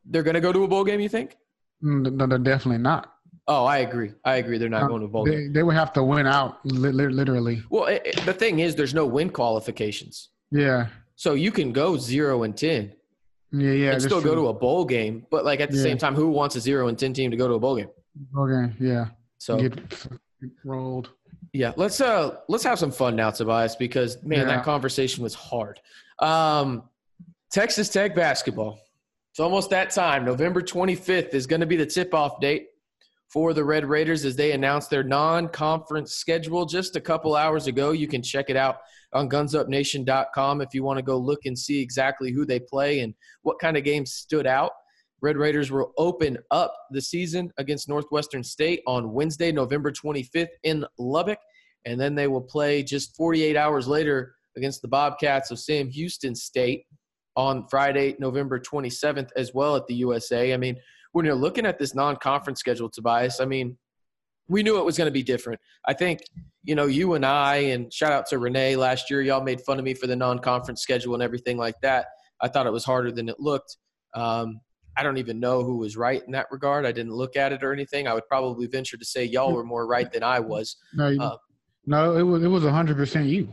they're 0.06 0.22
going 0.22 0.34
to 0.34 0.40
go 0.40 0.52
to 0.52 0.64
a 0.64 0.68
bowl 0.68 0.84
game 0.84 1.00
you 1.00 1.08
think 1.08 1.36
mm, 1.82 2.12
no 2.12 2.26
they're 2.26 2.38
definitely 2.38 2.82
not 2.82 3.14
Oh, 3.48 3.64
I 3.64 3.78
agree. 3.78 4.12
I 4.24 4.36
agree. 4.36 4.58
They're 4.58 4.68
not 4.68 4.82
um, 4.82 4.88
going 4.88 5.02
to 5.02 5.08
bowl. 5.08 5.24
They, 5.24 5.48
they, 5.48 5.64
would 5.64 5.74
have 5.74 5.92
to 5.94 6.04
win 6.04 6.24
out, 6.24 6.64
li- 6.64 6.92
literally. 6.92 7.64
Well, 7.68 7.86
it, 7.86 8.02
it, 8.04 8.16
the 8.24 8.32
thing 8.32 8.60
is, 8.60 8.76
there's 8.76 8.94
no 8.94 9.04
win 9.04 9.28
qualifications. 9.28 10.28
Yeah. 10.52 10.86
So 11.16 11.34
you 11.34 11.50
can 11.50 11.72
go 11.72 11.96
zero 11.96 12.44
and 12.44 12.56
ten. 12.56 12.92
Yeah, 13.52 13.72
yeah. 13.72 13.92
And 13.92 14.02
still 14.02 14.20
true. 14.20 14.30
go 14.30 14.36
to 14.36 14.48
a 14.48 14.54
bowl 14.54 14.84
game, 14.84 15.26
but 15.30 15.44
like 15.44 15.60
at 15.60 15.70
the 15.70 15.76
yeah. 15.76 15.82
same 15.82 15.98
time, 15.98 16.14
who 16.14 16.28
wants 16.28 16.56
a 16.56 16.60
zero 16.60 16.88
and 16.88 16.98
ten 16.98 17.12
team 17.12 17.30
to 17.30 17.36
go 17.36 17.48
to 17.48 17.54
a 17.54 17.58
bowl 17.58 17.76
game? 17.76 17.88
Bowl 18.32 18.46
game, 18.46 18.74
yeah. 18.78 19.06
So 19.38 19.56
get 19.56 19.78
rolled. 20.64 21.10
Yeah, 21.52 21.72
let's 21.76 22.00
uh 22.00 22.36
let's 22.48 22.64
have 22.64 22.78
some 22.78 22.92
fun 22.92 23.16
now, 23.16 23.30
Tobias, 23.30 23.74
because 23.76 24.22
man, 24.22 24.40
yeah. 24.40 24.44
that 24.44 24.64
conversation 24.64 25.22
was 25.22 25.34
hard. 25.34 25.80
Um, 26.20 26.84
Texas 27.50 27.88
Tech 27.88 28.14
basketball. 28.14 28.78
It's 29.32 29.40
almost 29.40 29.70
that 29.70 29.90
time. 29.90 30.24
November 30.24 30.60
25th 30.60 31.34
is 31.34 31.46
going 31.46 31.60
to 31.60 31.66
be 31.66 31.76
the 31.76 31.86
tip-off 31.86 32.40
date 32.40 32.68
for 33.28 33.54
the 33.54 33.64
Red 33.64 33.84
Raiders 33.84 34.24
as 34.24 34.34
they 34.34 34.52
announced 34.52 34.90
their 34.90 35.04
non-conference 35.04 36.12
schedule 36.12 36.66
just 36.66 36.96
a 36.96 37.00
couple 37.00 37.36
hours 37.36 37.68
ago. 37.68 37.92
You 37.92 38.08
can 38.08 38.22
check 38.22 38.50
it 38.50 38.56
out 38.56 38.80
on 39.12 39.28
gunsupnation.com 39.28 40.60
if 40.60 40.74
you 40.74 40.82
want 40.82 40.98
to 40.98 41.02
go 41.02 41.16
look 41.16 41.40
and 41.44 41.58
see 41.58 41.80
exactly 41.80 42.30
who 42.30 42.44
they 42.44 42.60
play 42.60 43.00
and 43.00 43.14
what 43.42 43.58
kind 43.58 43.76
of 43.76 43.84
games 43.84 44.12
stood 44.12 44.46
out. 44.46 44.72
Red 45.22 45.36
Raiders 45.36 45.70
will 45.70 45.92
open 45.98 46.38
up 46.50 46.74
the 46.90 47.00
season 47.00 47.52
against 47.58 47.88
Northwestern 47.88 48.42
State 48.42 48.80
on 48.86 49.12
Wednesday, 49.12 49.52
November 49.52 49.92
25th 49.92 50.48
in 50.62 50.84
Lubbock. 50.98 51.38
And 51.84 52.00
then 52.00 52.14
they 52.14 52.26
will 52.26 52.40
play 52.40 52.82
just 52.82 53.16
48 53.16 53.56
hours 53.56 53.86
later 53.86 54.34
against 54.56 54.82
the 54.82 54.88
Bobcats 54.88 55.50
of 55.50 55.58
Sam 55.58 55.88
Houston 55.88 56.34
State 56.34 56.84
on 57.36 57.66
Friday, 57.68 58.16
November 58.18 58.58
27th, 58.58 59.30
as 59.36 59.54
well 59.54 59.76
at 59.76 59.86
the 59.86 59.94
USA. 59.94 60.52
I 60.52 60.56
mean, 60.56 60.76
when 61.12 61.24
you're 61.24 61.34
looking 61.34 61.66
at 61.66 61.78
this 61.78 61.94
non 61.94 62.16
conference 62.16 62.60
schedule, 62.60 62.88
Tobias, 62.88 63.40
I 63.40 63.44
mean, 63.44 63.76
we 64.50 64.62
knew 64.62 64.78
it 64.78 64.84
was 64.84 64.98
going 64.98 65.06
to 65.06 65.12
be 65.12 65.22
different. 65.22 65.60
I 65.86 65.94
think, 65.94 66.20
you 66.64 66.74
know, 66.74 66.86
you 66.86 67.14
and 67.14 67.24
I, 67.24 67.56
and 67.56 67.90
shout 67.92 68.12
out 68.12 68.26
to 68.26 68.38
Renee 68.38 68.76
last 68.76 69.08
year, 69.10 69.22
y'all 69.22 69.42
made 69.42 69.60
fun 69.62 69.78
of 69.78 69.84
me 69.84 69.94
for 69.94 70.06
the 70.06 70.16
non 70.16 70.38
conference 70.40 70.82
schedule 70.82 71.14
and 71.14 71.22
everything 71.22 71.56
like 71.56 71.80
that. 71.82 72.06
I 72.42 72.48
thought 72.48 72.66
it 72.66 72.72
was 72.72 72.84
harder 72.84 73.12
than 73.12 73.28
it 73.28 73.38
looked. 73.38 73.76
Um, 74.14 74.60
I 74.96 75.02
don't 75.04 75.18
even 75.18 75.38
know 75.38 75.62
who 75.62 75.78
was 75.78 75.96
right 75.96 76.20
in 76.26 76.32
that 76.32 76.46
regard. 76.50 76.84
I 76.84 76.92
didn't 76.92 77.12
look 77.12 77.36
at 77.36 77.52
it 77.52 77.62
or 77.62 77.72
anything. 77.72 78.08
I 78.08 78.14
would 78.14 78.26
probably 78.28 78.66
venture 78.66 78.96
to 78.96 79.04
say 79.04 79.24
y'all 79.24 79.52
were 79.54 79.64
more 79.64 79.86
right 79.86 80.10
than 80.12 80.22
I 80.24 80.40
was. 80.40 80.76
No, 80.94 81.08
you- 81.08 81.22
Uh, 81.22 81.36
no, 81.86 82.16
it 82.16 82.22
was 82.22 82.42
it 82.42 82.48
was 82.48 82.62
hundred 82.64 82.96
percent 82.96 83.26
you. 83.26 83.48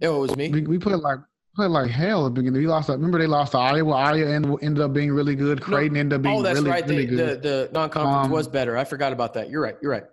it 0.00 0.08
was 0.08 0.36
me. 0.36 0.48
We, 0.50 0.62
we 0.62 0.78
played 0.78 0.96
like 0.96 1.18
played 1.54 1.68
like 1.70 1.90
hell 1.90 2.26
at 2.26 2.34
the 2.34 2.40
beginning. 2.40 2.60
We 2.60 2.66
lost. 2.66 2.88
Remember 2.88 3.18
they 3.18 3.26
lost 3.26 3.52
to 3.52 3.58
Iowa. 3.58 3.92
Iowa 3.94 4.30
end- 4.30 4.56
ended 4.62 4.82
up 4.82 4.92
being 4.92 5.10
really 5.12 5.34
good. 5.34 5.60
Creighton 5.60 5.96
ended 5.96 6.16
up 6.18 6.22
being 6.22 6.38
Oh, 6.38 6.42
that's 6.42 6.58
really 6.58 6.70
right. 6.70 6.86
really 6.88 7.06
The, 7.06 7.16
good. 7.16 7.42
the, 7.42 7.48
the 7.48 7.70
non-conference 7.72 8.26
Um, 8.26 8.30
was 8.30 8.48
better. 8.48 8.76
I 8.76 8.84
forgot 8.84 9.12
about 9.12 9.34
that. 9.34 9.50
You're 9.50 9.62
right. 9.62 9.76
You're 9.82 9.90
right. 9.92 10.04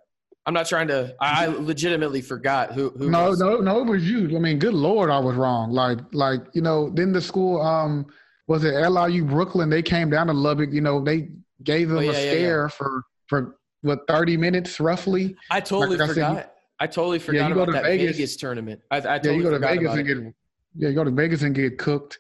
I'm 0.46 0.54
not 0.54 0.66
trying 0.68 0.88
to. 0.88 1.14
I 1.20 1.48
legitimately 1.48 2.22
forgot 2.22 2.72
who. 2.74 2.90
who 2.92 3.10
no, 3.10 3.30
was- 3.30 3.40
no, 3.40 3.58
no, 3.58 3.82
it 3.82 3.86
was 3.86 4.10
you. 4.10 4.36
I 4.36 4.40
mean, 4.40 4.60
good 4.60 4.74
lord, 4.74 5.10
I 5.10 5.20
was 5.20 5.36
wrong. 5.36 5.72
Like, 5.72 6.00
like 6.14 6.42
you 6.54 6.62
know, 6.62 6.90
then 6.90 7.12
the 7.12 7.22
school, 7.22 7.62
um, 7.62 8.06
was 8.48 8.64
it 8.64 8.72
LIU 8.74 9.26
Brooklyn? 9.26 9.70
They 9.70 9.82
came 9.82 10.10
down 10.10 10.28
to 10.28 10.34
Lubbock. 10.34 10.72
You 10.72 10.82
know, 10.82 11.04
they 11.04 11.30
gave 11.64 11.90
them 11.90 11.98
Oh, 11.98 12.02
yeah, 12.02 12.12
a 12.12 12.14
yeah, 12.14 12.20
yeah. 12.24 12.32
scare 12.32 12.70
for 12.70 13.04
for 13.28 13.58
what 13.82 14.08
thirty 14.08 14.38
minutes 14.38 14.80
roughly. 14.80 15.36
I 15.52 15.60
totally 15.60 15.98
like 15.98 16.02
I 16.10 16.14
said, 16.14 16.14
forgot. 16.14 16.54
I 16.80 16.88
totally 16.88 17.20
forgot 17.20 17.52
about 17.52 17.72
that 17.74 17.84
Vegas. 17.84 18.16
Vegas- 18.16 18.36
tournament. 18.38 18.80
I, 18.90 18.96
I 18.96 19.00
Yeah, 19.00 19.18
totally 19.18 19.36
you 19.38 19.44
go 19.44 19.50
to 19.50 19.56
forgot 19.58 19.70
Vegas 19.76 19.92
and 19.92 20.00
it. 20.00 20.04
get 20.24 20.34
yeah, 20.78 20.92
go 20.92 21.04
to 21.04 21.12
Vegas 21.12 21.42
and 21.44 21.54
get 21.56 21.78
cooked. 21.78 22.20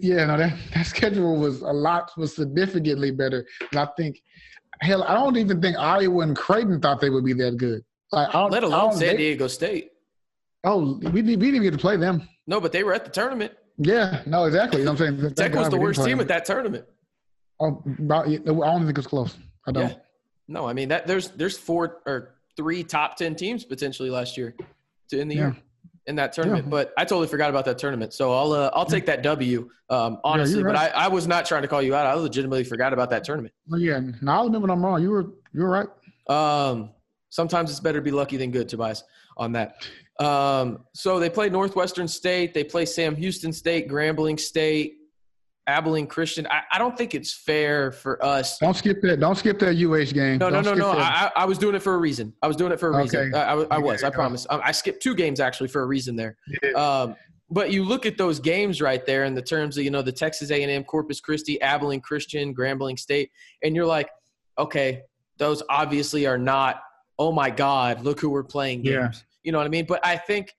Yeah, 0.00 0.26
no, 0.26 0.36
that 0.38 0.56
that 0.74 0.86
schedule 0.86 1.36
was 1.36 1.62
a 1.62 1.66
lot 1.72 2.10
was 2.16 2.34
significantly 2.34 3.10
better. 3.10 3.46
And 3.72 3.80
I 3.80 3.88
think, 3.96 4.20
hell, 4.80 5.02
I 5.04 5.14
don't 5.14 5.36
even 5.36 5.60
think 5.60 5.76
Iowa 5.76 6.22
and 6.22 6.36
Creighton 6.36 6.80
thought 6.80 7.00
they 7.00 7.10
would 7.10 7.24
be 7.24 7.34
that 7.34 7.56
good. 7.56 7.82
Like, 8.12 8.28
I 8.28 8.32
don't, 8.32 8.50
Let 8.52 8.62
alone 8.62 8.92
San 8.92 9.00
they- 9.00 9.16
Diego 9.16 9.46
State. 9.48 9.90
Oh, 10.64 10.94
we 11.02 11.22
didn't, 11.22 11.26
we 11.26 11.32
didn't 11.36 11.44
even 11.46 11.62
get 11.62 11.72
to 11.72 11.78
play 11.78 11.96
them. 11.96 12.28
No, 12.46 12.60
but 12.60 12.72
they 12.72 12.82
were 12.82 12.92
at 12.92 13.04
the 13.04 13.10
tournament. 13.10 13.52
Yeah, 13.78 14.22
no, 14.26 14.44
exactly. 14.46 14.80
You 14.80 14.86
know 14.86 14.92
what 14.92 15.00
I'm 15.02 15.18
saying? 15.20 15.34
Tech 15.36 15.54
was 15.54 15.68
the 15.68 15.76
worst 15.76 16.02
team 16.04 16.18
at 16.18 16.28
that 16.28 16.44
tournament. 16.44 16.84
Oh, 17.60 17.82
I 17.86 18.38
don't 18.38 18.86
think 18.86 18.98
it's 18.98 19.06
close. 19.06 19.36
I 19.66 19.72
don't. 19.72 19.88
Yeah. 19.90 19.94
No, 20.48 20.66
I 20.66 20.72
mean 20.72 20.88
that 20.88 21.06
there's 21.06 21.30
there's 21.30 21.58
four 21.58 21.98
or 22.06 22.36
three 22.56 22.84
top 22.84 23.16
ten 23.16 23.34
teams 23.34 23.64
potentially 23.64 24.10
last 24.10 24.36
year 24.36 24.54
to 25.10 25.20
in 25.20 25.28
the 25.28 25.34
Yeah. 25.36 25.40
year 25.46 25.56
in 26.06 26.16
that 26.16 26.32
tournament. 26.32 26.66
Yeah. 26.66 26.70
But 26.70 26.92
I 26.96 27.04
totally 27.04 27.26
forgot 27.26 27.50
about 27.50 27.64
that 27.64 27.78
tournament. 27.78 28.12
So 28.12 28.32
I'll 28.32 28.52
uh, 28.52 28.70
I'll 28.72 28.86
take 28.86 29.06
that 29.06 29.22
W. 29.22 29.68
Um, 29.90 30.18
honestly, 30.24 30.60
you're 30.60 30.72
but. 30.72 30.76
I, 30.76 30.88
I 30.88 31.08
was 31.08 31.26
not 31.26 31.46
trying 31.46 31.62
to 31.62 31.68
call 31.68 31.82
you 31.82 31.94
out. 31.94 32.06
I 32.06 32.14
legitimately 32.14 32.64
forgot 32.64 32.92
about 32.92 33.10
that 33.10 33.24
tournament. 33.24 33.54
Well, 33.68 33.80
yeah, 33.80 34.00
now 34.22 34.40
I 34.40 34.44
remember 34.44 34.66
when 34.66 34.70
I'm 34.70 34.84
wrong. 34.84 35.02
You 35.02 35.10
were 35.10 35.26
you 35.52 35.62
were 35.62 35.70
right. 35.70 35.88
Um, 36.28 36.90
sometimes 37.30 37.70
it's 37.70 37.80
better 37.80 37.98
to 37.98 38.04
be 38.04 38.10
lucky 38.10 38.36
than 38.36 38.50
good, 38.50 38.68
Tobias, 38.68 39.04
on 39.36 39.52
that. 39.52 39.86
Um, 40.18 40.84
so 40.94 41.18
they 41.18 41.28
play 41.28 41.48
Northwestern 41.48 42.08
State. 42.08 42.54
They 42.54 42.64
play 42.64 42.86
Sam 42.86 43.14
Houston 43.16 43.52
State, 43.52 43.88
Grambling 43.88 44.40
State, 44.40 44.94
Abilene 45.66 46.06
Christian. 46.06 46.46
I, 46.48 46.62
I 46.72 46.78
don't 46.78 46.96
think 46.96 47.14
it's 47.14 47.32
fair 47.32 47.90
for 47.90 48.24
us. 48.24 48.58
Don't 48.58 48.76
skip 48.76 49.00
that. 49.02 49.18
Don't 49.18 49.36
skip 49.36 49.58
that 49.58 49.76
UH 49.76 50.12
game. 50.12 50.38
No, 50.38 50.48
no, 50.48 50.62
Don't 50.62 50.78
no, 50.78 50.90
skip 50.90 50.98
no. 50.98 51.04
I, 51.04 51.30
I 51.36 51.42
I 51.42 51.44
was 51.44 51.58
doing 51.58 51.74
it 51.74 51.82
for 51.82 51.94
a 51.94 51.98
reason. 51.98 52.32
I 52.42 52.46
was 52.46 52.56
doing 52.56 52.72
it 52.72 52.78
for 52.78 52.88
a 52.94 53.02
reason. 53.02 53.34
Okay. 53.34 53.38
I, 53.38 53.54
I, 53.54 53.66
I 53.72 53.78
was. 53.78 54.04
I 54.04 54.10
promise. 54.10 54.46
Um, 54.48 54.60
I 54.62 54.72
skipped 54.72 55.02
two 55.02 55.14
games 55.14 55.40
actually 55.40 55.68
for 55.68 55.82
a 55.82 55.86
reason 55.86 56.14
there. 56.14 56.36
Yeah. 56.62 56.70
Um, 56.72 57.16
but 57.50 57.70
you 57.72 57.84
look 57.84 58.06
at 58.06 58.18
those 58.18 58.40
games 58.40 58.80
right 58.80 59.04
there 59.06 59.24
in 59.24 59.34
the 59.34 59.42
terms 59.42 59.76
of 59.78 59.84
you 59.84 59.90
know 59.90 60.02
the 60.02 60.12
Texas 60.12 60.50
A&M, 60.50 60.84
Corpus 60.84 61.20
Christi, 61.20 61.60
Abilene 61.62 62.00
Christian, 62.00 62.54
Grambling 62.54 62.98
State, 62.98 63.30
and 63.62 63.74
you're 63.74 63.86
like, 63.86 64.08
okay, 64.58 65.02
those 65.38 65.62
obviously 65.68 66.26
are 66.26 66.38
not. 66.38 66.82
Oh 67.18 67.32
my 67.32 67.50
God, 67.50 68.02
look 68.02 68.20
who 68.20 68.30
we're 68.30 68.44
playing 68.44 68.82
games. 68.82 68.94
Yeah. 68.94 69.10
You 69.42 69.52
know 69.52 69.58
what 69.58 69.66
I 69.66 69.70
mean? 69.70 69.86
But 69.86 70.04
I 70.04 70.16
think 70.16 70.54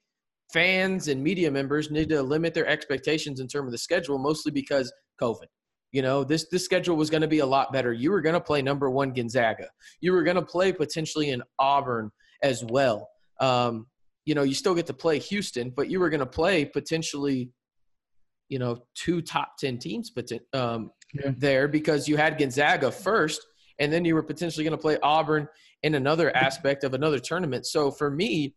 fans 0.52 1.08
and 1.08 1.22
media 1.22 1.52
members 1.52 1.92
need 1.92 2.10
to 2.10 2.22
limit 2.22 2.54
their 2.54 2.68
expectations 2.68 3.40
in 3.40 3.48
terms 3.48 3.68
of 3.68 3.72
the 3.72 3.78
schedule, 3.78 4.18
mostly 4.18 4.52
because 4.52 4.92
COVID. 5.22 5.48
You 5.92 6.02
know, 6.02 6.24
this 6.24 6.48
this 6.52 6.66
schedule 6.66 6.96
was 6.98 7.10
going 7.10 7.22
to 7.22 7.28
be 7.28 7.40
a 7.40 7.46
lot 7.46 7.72
better. 7.72 7.94
You 7.94 8.12
were 8.12 8.22
going 8.22 8.34
to 8.34 8.42
play 8.42 8.62
number 8.62 8.90
one 8.90 9.14
Gonzaga. 9.14 9.70
You 10.02 10.12
were 10.12 10.24
going 10.24 10.36
to 10.36 10.42
play 10.42 10.74
potentially 10.74 11.30
in 11.30 11.42
Auburn 11.60 12.12
as 12.44 12.64
well. 12.66 13.10
Um, 13.40 13.88
you 14.26 14.36
know, 14.36 14.44
you 14.44 14.54
still 14.54 14.76
get 14.76 14.86
to 14.88 14.94
play 14.94 15.20
Houston, 15.20 15.70
but 15.70 15.90
you 15.90 16.00
were 16.02 16.10
going 16.10 16.20
to 16.20 16.26
play 16.26 16.66
potentially, 16.66 17.50
you 18.50 18.60
know, 18.60 18.84
two 18.96 19.22
top 19.22 19.54
ten 19.58 19.78
teams 19.78 20.12
um, 20.54 20.92
Yeah. 21.14 21.32
there 21.38 21.70
because 21.70 22.08
you 22.10 22.18
had 22.18 22.38
Gonzaga 22.38 22.92
first, 22.92 23.42
and 23.80 23.92
then 23.92 24.04
you 24.04 24.14
were 24.14 24.24
potentially 24.24 24.66
going 24.66 24.78
to 24.78 24.82
play 24.82 24.98
Auburn 25.02 25.48
in 25.84 25.96
another 25.96 26.36
aspect 26.36 26.84
of 26.84 26.94
another 26.94 27.20
tournament. 27.20 27.66
So 27.66 27.92
for 27.92 28.12
me, 28.12 28.56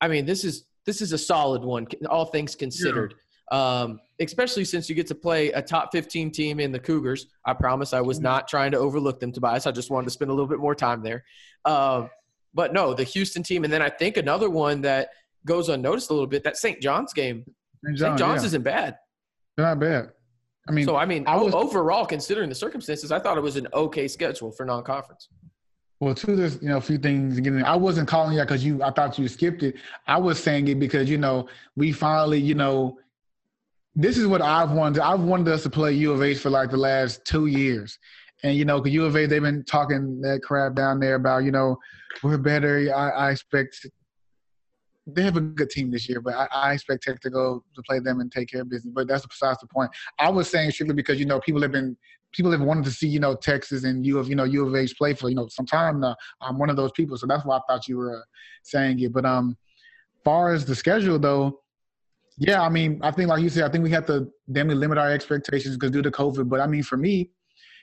I 0.00 0.08
mean, 0.08 0.26
this 0.26 0.44
is 0.44 0.64
this 0.90 1.00
is 1.00 1.12
a 1.12 1.18
solid 1.18 1.62
one, 1.62 1.86
all 2.08 2.24
things 2.24 2.56
considered. 2.56 3.14
Um, 3.52 4.00
especially 4.20 4.64
since 4.64 4.88
you 4.88 4.96
get 4.96 5.06
to 5.06 5.14
play 5.14 5.52
a 5.52 5.62
top 5.62 5.92
15 5.92 6.32
team 6.32 6.58
in 6.58 6.72
the 6.72 6.80
Cougars. 6.80 7.26
I 7.44 7.52
promise 7.52 7.92
I 7.92 8.00
was 8.00 8.18
not 8.18 8.48
trying 8.48 8.72
to 8.72 8.78
overlook 8.78 9.20
them, 9.20 9.30
Tobias. 9.30 9.68
I 9.68 9.70
just 9.70 9.88
wanted 9.88 10.06
to 10.06 10.10
spend 10.10 10.32
a 10.32 10.34
little 10.34 10.48
bit 10.48 10.58
more 10.58 10.74
time 10.74 11.02
there. 11.02 11.24
Um, 11.64 12.10
but 12.54 12.72
no, 12.72 12.92
the 12.92 13.04
Houston 13.04 13.44
team, 13.44 13.62
and 13.62 13.72
then 13.72 13.82
I 13.82 13.88
think 13.88 14.16
another 14.16 14.50
one 14.50 14.80
that 14.80 15.10
goes 15.46 15.68
unnoticed 15.68 16.10
a 16.10 16.12
little 16.12 16.26
bit. 16.26 16.42
That 16.42 16.56
St. 16.56 16.80
John's 16.80 17.12
game. 17.12 17.44
St. 17.84 17.98
St. 17.98 18.18
John's 18.18 18.42
yeah. 18.42 18.46
isn't 18.46 18.62
bad. 18.62 18.96
They're 19.56 19.66
not 19.66 19.78
bad. 19.78 20.10
I 20.68 20.72
mean, 20.72 20.86
So 20.86 20.96
I 20.96 21.06
mean, 21.06 21.24
I 21.28 21.36
was- 21.36 21.54
overall, 21.54 22.04
considering 22.04 22.48
the 22.48 22.54
circumstances, 22.56 23.12
I 23.12 23.20
thought 23.20 23.38
it 23.38 23.42
was 23.42 23.56
an 23.56 23.68
okay 23.74 24.08
schedule 24.08 24.50
for 24.50 24.66
non-conference. 24.66 25.28
Well, 26.00 26.14
too, 26.14 26.34
there's 26.34 26.60
you 26.62 26.70
know 26.70 26.78
a 26.78 26.80
few 26.80 26.96
things. 26.96 27.36
Again, 27.36 27.62
I 27.62 27.76
wasn't 27.76 28.08
calling 28.08 28.34
you 28.34 28.40
because 28.40 28.64
you. 28.64 28.82
I 28.82 28.90
thought 28.90 29.18
you 29.18 29.28
skipped 29.28 29.62
it. 29.62 29.76
I 30.06 30.16
was 30.16 30.42
saying 30.42 30.68
it 30.68 30.78
because 30.78 31.10
you 31.10 31.18
know 31.18 31.46
we 31.76 31.92
finally 31.92 32.40
you 32.40 32.54
know 32.54 32.98
this 33.94 34.16
is 34.16 34.26
what 34.26 34.40
I've 34.40 34.70
wanted. 34.70 35.02
I've 35.02 35.20
wanted 35.20 35.48
us 35.48 35.62
to 35.64 35.70
play 35.70 35.92
U 35.92 36.12
of 36.12 36.22
H 36.22 36.38
for 36.38 36.48
like 36.48 36.70
the 36.70 36.78
last 36.78 37.26
two 37.26 37.46
years, 37.46 37.98
and 38.42 38.56
you 38.56 38.64
know, 38.64 38.82
U 38.82 39.04
of 39.04 39.14
H 39.14 39.28
they've 39.28 39.42
been 39.42 39.62
talking 39.64 40.22
that 40.22 40.40
crap 40.42 40.74
down 40.74 41.00
there 41.00 41.16
about 41.16 41.44
you 41.44 41.50
know 41.50 41.76
we're 42.22 42.38
better. 42.38 42.90
I, 42.94 43.10
I 43.10 43.30
expect 43.32 43.86
they 45.06 45.22
have 45.22 45.36
a 45.36 45.40
good 45.42 45.68
team 45.68 45.90
this 45.90 46.08
year, 46.08 46.22
but 46.22 46.34
I, 46.34 46.48
I 46.52 46.72
expect 46.72 47.02
Tech 47.02 47.20
to 47.20 47.30
go 47.30 47.62
to 47.74 47.82
play 47.82 47.98
them 47.98 48.20
and 48.20 48.32
take 48.32 48.48
care 48.48 48.62
of 48.62 48.70
business. 48.70 48.92
But 48.94 49.06
that's 49.06 49.26
besides 49.26 49.58
the 49.60 49.66
point. 49.66 49.90
I 50.18 50.30
was 50.30 50.48
saying 50.48 50.70
strictly 50.70 50.94
because 50.94 51.20
you 51.20 51.26
know 51.26 51.40
people 51.40 51.60
have 51.60 51.72
been 51.72 51.94
people 52.32 52.50
have 52.52 52.60
wanted 52.60 52.84
to 52.84 52.90
see 52.90 53.08
you 53.08 53.20
know 53.20 53.34
Texas 53.34 53.84
and 53.84 54.04
U 54.06 54.18
of 54.18 54.28
you 54.28 54.36
know 54.36 54.44
U 54.44 54.66
of 54.66 54.74
H 54.74 54.96
play 54.96 55.14
for 55.14 55.28
you 55.28 55.34
know 55.34 55.48
some 55.48 55.66
time 55.66 56.00
now. 56.00 56.16
I'm 56.40 56.58
one 56.58 56.70
of 56.70 56.76
those 56.76 56.92
people, 56.92 57.16
so 57.16 57.26
that's 57.26 57.44
why 57.44 57.56
I 57.56 57.60
thought 57.68 57.88
you 57.88 57.96
were 57.96 58.16
uh, 58.16 58.22
saying 58.62 59.00
it. 59.00 59.12
But 59.12 59.24
um, 59.24 59.56
far 60.24 60.52
as 60.52 60.64
the 60.64 60.74
schedule 60.74 61.18
though, 61.18 61.60
yeah, 62.38 62.62
I 62.62 62.68
mean, 62.68 63.00
I 63.02 63.10
think 63.10 63.28
like 63.28 63.42
you 63.42 63.48
said, 63.48 63.64
I 63.64 63.68
think 63.68 63.84
we 63.84 63.90
have 63.90 64.06
to 64.06 64.28
definitely 64.50 64.80
limit 64.80 64.98
our 64.98 65.10
expectations 65.10 65.76
because 65.76 65.90
due 65.90 66.02
to 66.02 66.10
COVID. 66.10 66.48
But 66.48 66.60
I 66.60 66.66
mean, 66.66 66.82
for 66.82 66.96
me, 66.96 67.30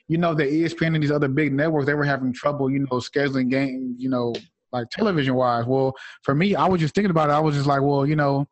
you 0.08 0.18
know, 0.18 0.34
the 0.34 0.44
ESPN 0.44 0.94
and 0.94 1.02
these 1.02 1.10
other 1.10 1.28
big 1.28 1.52
networks, 1.52 1.86
they 1.86 1.94
were 1.94 2.04
having 2.04 2.32
trouble, 2.32 2.70
you 2.70 2.80
know, 2.80 2.96
scheduling 2.96 3.50
games, 3.50 3.96
you 3.98 4.08
know, 4.08 4.34
like 4.72 4.88
television 4.90 5.34
wise. 5.34 5.66
Well, 5.66 5.94
for 6.22 6.34
me, 6.34 6.54
I 6.54 6.66
was 6.66 6.80
just 6.80 6.94
thinking 6.94 7.10
about 7.10 7.28
it. 7.28 7.34
I 7.34 7.40
was 7.40 7.54
just 7.54 7.66
like, 7.66 7.82
well, 7.82 8.06
you 8.06 8.16
know, 8.16 8.48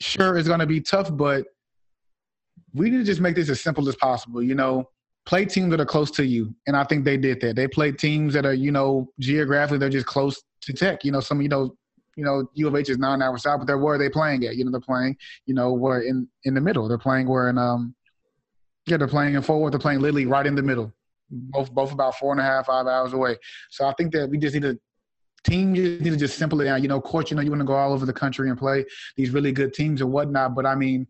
sure, 0.00 0.36
it's 0.36 0.48
going 0.48 0.60
to 0.60 0.66
be 0.66 0.80
tough, 0.80 1.14
but 1.14 1.46
we 2.74 2.90
need 2.90 2.98
to 2.98 3.04
just 3.04 3.20
make 3.20 3.34
this 3.34 3.48
as 3.48 3.60
simple 3.60 3.88
as 3.88 3.96
possible. 3.96 4.42
You 4.42 4.54
know, 4.54 4.88
play 5.24 5.44
teams 5.44 5.70
that 5.70 5.80
are 5.80 5.86
close 5.86 6.10
to 6.12 6.24
you, 6.24 6.54
and 6.66 6.76
I 6.76 6.84
think 6.84 7.04
they 7.04 7.16
did 7.16 7.40
that. 7.40 7.56
They 7.56 7.68
played 7.68 7.98
teams 7.98 8.34
that 8.34 8.44
are, 8.44 8.54
you 8.54 8.72
know, 8.72 9.10
geographically 9.18 9.78
they're 9.78 9.88
just 9.88 10.06
close 10.06 10.42
to 10.62 10.72
Tech. 10.72 11.04
You 11.04 11.12
know, 11.12 11.20
some, 11.20 11.40
you 11.40 11.48
know, 11.48 11.76
you 12.16 12.24
know, 12.24 12.46
U 12.54 12.68
of 12.68 12.76
H 12.76 12.90
is 12.90 12.98
nine 12.98 13.22
hours 13.22 13.42
south, 13.42 13.60
but 13.60 13.66
they're 13.66 13.78
where 13.78 13.94
are 13.94 13.98
they 13.98 14.08
playing 14.08 14.44
at? 14.44 14.56
You 14.56 14.64
know, 14.64 14.70
they're 14.70 14.80
playing, 14.80 15.16
you 15.46 15.54
know, 15.54 15.72
where 15.72 16.00
in 16.00 16.28
in 16.44 16.54
the 16.54 16.60
middle. 16.60 16.88
They're 16.88 16.98
playing 16.98 17.28
where 17.28 17.48
in 17.48 17.58
um, 17.58 17.94
yeah, 18.86 18.96
they're 18.96 19.08
playing 19.08 19.34
in 19.34 19.42
Fort 19.42 19.60
Worth. 19.60 19.72
They're 19.72 19.80
playing 19.80 20.00
literally 20.00 20.26
right 20.26 20.46
in 20.46 20.54
the 20.54 20.62
middle. 20.62 20.92
Both 21.30 21.72
both 21.72 21.92
about 21.92 22.16
four 22.16 22.32
and 22.32 22.40
a 22.40 22.44
half, 22.44 22.66
five 22.66 22.86
hours 22.86 23.12
away. 23.12 23.36
So 23.70 23.86
I 23.86 23.94
think 23.94 24.12
that 24.12 24.28
we 24.28 24.38
just 24.38 24.54
need 24.54 24.62
to 24.62 24.78
team 25.44 25.74
just 25.74 26.00
need 26.02 26.10
to 26.10 26.16
just 26.16 26.36
simple 26.36 26.60
it. 26.60 26.82
You 26.82 26.88
know, 26.88 26.96
of 26.96 27.04
course, 27.04 27.30
you 27.30 27.36
know, 27.36 27.42
you 27.42 27.50
want 27.50 27.60
to 27.60 27.66
go 27.66 27.74
all 27.74 27.92
over 27.92 28.06
the 28.06 28.12
country 28.12 28.48
and 28.50 28.58
play 28.58 28.84
these 29.16 29.30
really 29.30 29.52
good 29.52 29.72
teams 29.72 30.00
and 30.00 30.12
whatnot. 30.12 30.54
But 30.54 30.66
I 30.66 30.74
mean, 30.74 31.06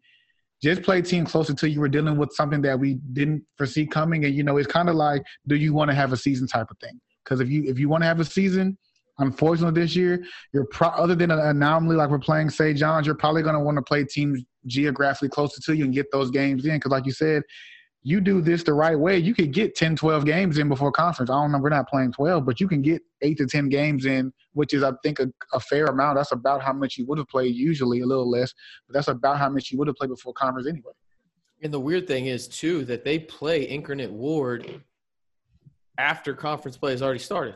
just 0.62 0.82
play 0.82 1.02
team 1.02 1.24
closer 1.24 1.54
to 1.54 1.68
you. 1.68 1.80
We're 1.80 1.88
dealing 1.88 2.16
with 2.16 2.32
something 2.32 2.62
that 2.62 2.78
we 2.78 2.94
didn't 3.12 3.44
foresee 3.56 3.86
coming, 3.86 4.24
and 4.24 4.34
you 4.34 4.42
know, 4.42 4.56
it's 4.56 4.70
kind 4.70 4.88
of 4.88 4.94
like, 4.94 5.22
do 5.48 5.56
you 5.56 5.72
want 5.72 5.90
to 5.90 5.94
have 5.94 6.12
a 6.12 6.16
season 6.16 6.46
type 6.46 6.70
of 6.70 6.78
thing? 6.78 7.00
Because 7.24 7.40
if 7.40 7.48
you 7.48 7.64
if 7.64 7.78
you 7.78 7.88
want 7.88 8.02
to 8.02 8.06
have 8.06 8.20
a 8.20 8.24
season, 8.24 8.78
unfortunately 9.18 9.80
this 9.80 9.96
year, 9.96 10.24
you're 10.52 10.66
pro- 10.66 10.88
other 10.88 11.14
than 11.14 11.30
an 11.30 11.38
anomaly 11.38 11.96
like 11.96 12.10
we're 12.10 12.18
playing 12.18 12.50
St. 12.50 12.76
John's, 12.76 13.06
you're 13.06 13.16
probably 13.16 13.42
going 13.42 13.54
to 13.54 13.60
want 13.60 13.76
to 13.76 13.82
play 13.82 14.04
teams 14.04 14.42
geographically 14.66 15.28
closer 15.28 15.60
to 15.60 15.76
you 15.76 15.84
and 15.84 15.94
get 15.94 16.10
those 16.12 16.30
games 16.30 16.64
in. 16.64 16.76
Because 16.76 16.92
like 16.92 17.06
you 17.06 17.12
said, 17.12 17.42
you 18.04 18.20
do 18.20 18.40
this 18.40 18.64
the 18.64 18.74
right 18.74 18.98
way, 18.98 19.16
you 19.18 19.34
could 19.34 19.52
get 19.52 19.76
10, 19.76 19.94
12 19.94 20.24
games 20.24 20.58
in 20.58 20.68
before 20.68 20.90
conference. 20.90 21.30
I 21.30 21.34
don't 21.34 21.52
know, 21.52 21.58
we're 21.58 21.68
not 21.68 21.88
playing 21.88 22.12
12, 22.12 22.44
but 22.44 22.58
you 22.60 22.66
can 22.66 22.82
get 22.82 23.00
eight 23.20 23.38
to 23.38 23.46
10 23.46 23.68
games 23.68 24.06
in, 24.06 24.32
which 24.54 24.74
is, 24.74 24.82
I 24.82 24.92
think, 25.04 25.20
a, 25.20 25.28
a 25.52 25.60
fair 25.60 25.86
amount. 25.86 26.16
That's 26.16 26.32
about 26.32 26.62
how 26.62 26.72
much 26.72 26.98
you 26.98 27.06
would 27.06 27.18
have 27.18 27.28
played, 27.28 27.54
usually 27.54 28.00
a 28.00 28.06
little 28.06 28.28
less, 28.28 28.52
but 28.88 28.94
that's 28.94 29.08
about 29.08 29.38
how 29.38 29.48
much 29.48 29.70
you 29.70 29.78
would 29.78 29.86
have 29.86 29.96
played 29.96 30.10
before 30.10 30.32
conference 30.32 30.66
anyway. 30.66 30.92
And 31.62 31.72
the 31.72 31.78
weird 31.78 32.08
thing 32.08 32.26
is 32.26 32.48
too 32.48 32.84
that 32.86 33.04
they 33.04 33.20
play 33.20 33.68
Incarnate 33.68 34.10
Ward 34.10 34.82
after 35.96 36.34
conference 36.34 36.76
play 36.76 36.90
has 36.90 37.02
already 37.02 37.20
started 37.20 37.54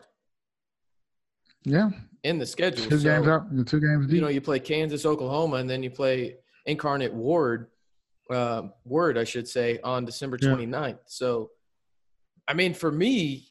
Yeah, 1.65 1.91
in 2.23 2.39
the 2.39 2.47
schedule. 2.47 2.85
two 2.87 2.99
So, 2.99 3.03
games 3.03 3.27
out, 3.27 3.49
two 3.67 3.81
games 3.81 4.07
deep. 4.07 4.15
you 4.15 4.21
know, 4.21 4.29
you 4.29 4.41
play 4.41 4.61
Kansas, 4.61 5.05
Oklahoma, 5.05 5.57
and 5.57 5.69
then 5.69 5.83
you 5.83 5.91
play 5.91 6.37
Incarnate 6.67 7.13
Ward, 7.13 7.67
uh, 8.31 8.63
Word, 8.85 9.19
I 9.19 9.25
should 9.25 9.49
say, 9.49 9.79
on 9.83 10.05
December 10.05 10.39
Yeah. 10.41 10.51
29th. 10.51 10.99
So 11.07 11.51
I 12.49 12.55
mean, 12.55 12.75
for 12.75 12.91
me, 12.93 13.49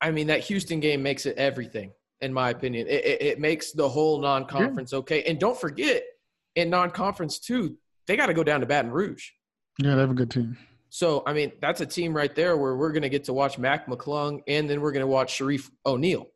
I 0.00 0.10
mean 0.10 0.26
that 0.28 0.40
Houston 0.40 0.80
game 0.80 1.02
makes 1.02 1.26
it 1.26 1.36
everything, 1.36 1.92
in 2.20 2.32
my 2.32 2.50
opinion. 2.50 2.86
It, 2.88 3.04
it, 3.04 3.22
it 3.22 3.40
makes 3.40 3.72
the 3.72 3.88
whole 3.88 4.20
non-conference 4.20 4.92
yeah. 4.92 4.98
okay. 4.98 5.22
And 5.22 5.38
don't 5.38 5.58
forget, 5.58 6.02
in 6.54 6.70
non-conference 6.70 7.38
too, 7.38 7.76
they 8.06 8.16
got 8.16 8.26
to 8.26 8.34
go 8.34 8.42
down 8.42 8.60
to 8.60 8.66
Baton 8.66 8.90
Rouge. 8.90 9.30
Yeah, 9.78 9.94
they 9.94 10.00
have 10.00 10.10
a 10.10 10.14
good 10.14 10.30
team. 10.30 10.56
So, 10.88 11.22
I 11.26 11.32
mean, 11.32 11.52
that's 11.60 11.80
a 11.80 11.86
team 11.86 12.14
right 12.14 12.34
there 12.34 12.56
where 12.56 12.76
we're 12.76 12.92
going 12.92 13.02
to 13.02 13.08
get 13.08 13.24
to 13.24 13.32
watch 13.32 13.58
Mac 13.58 13.86
McClung 13.86 14.40
and 14.46 14.68
then 14.68 14.80
we're 14.80 14.92
going 14.92 15.02
to 15.02 15.06
watch 15.06 15.38
Shareef 15.38 15.68
O'Neal. 15.84 16.26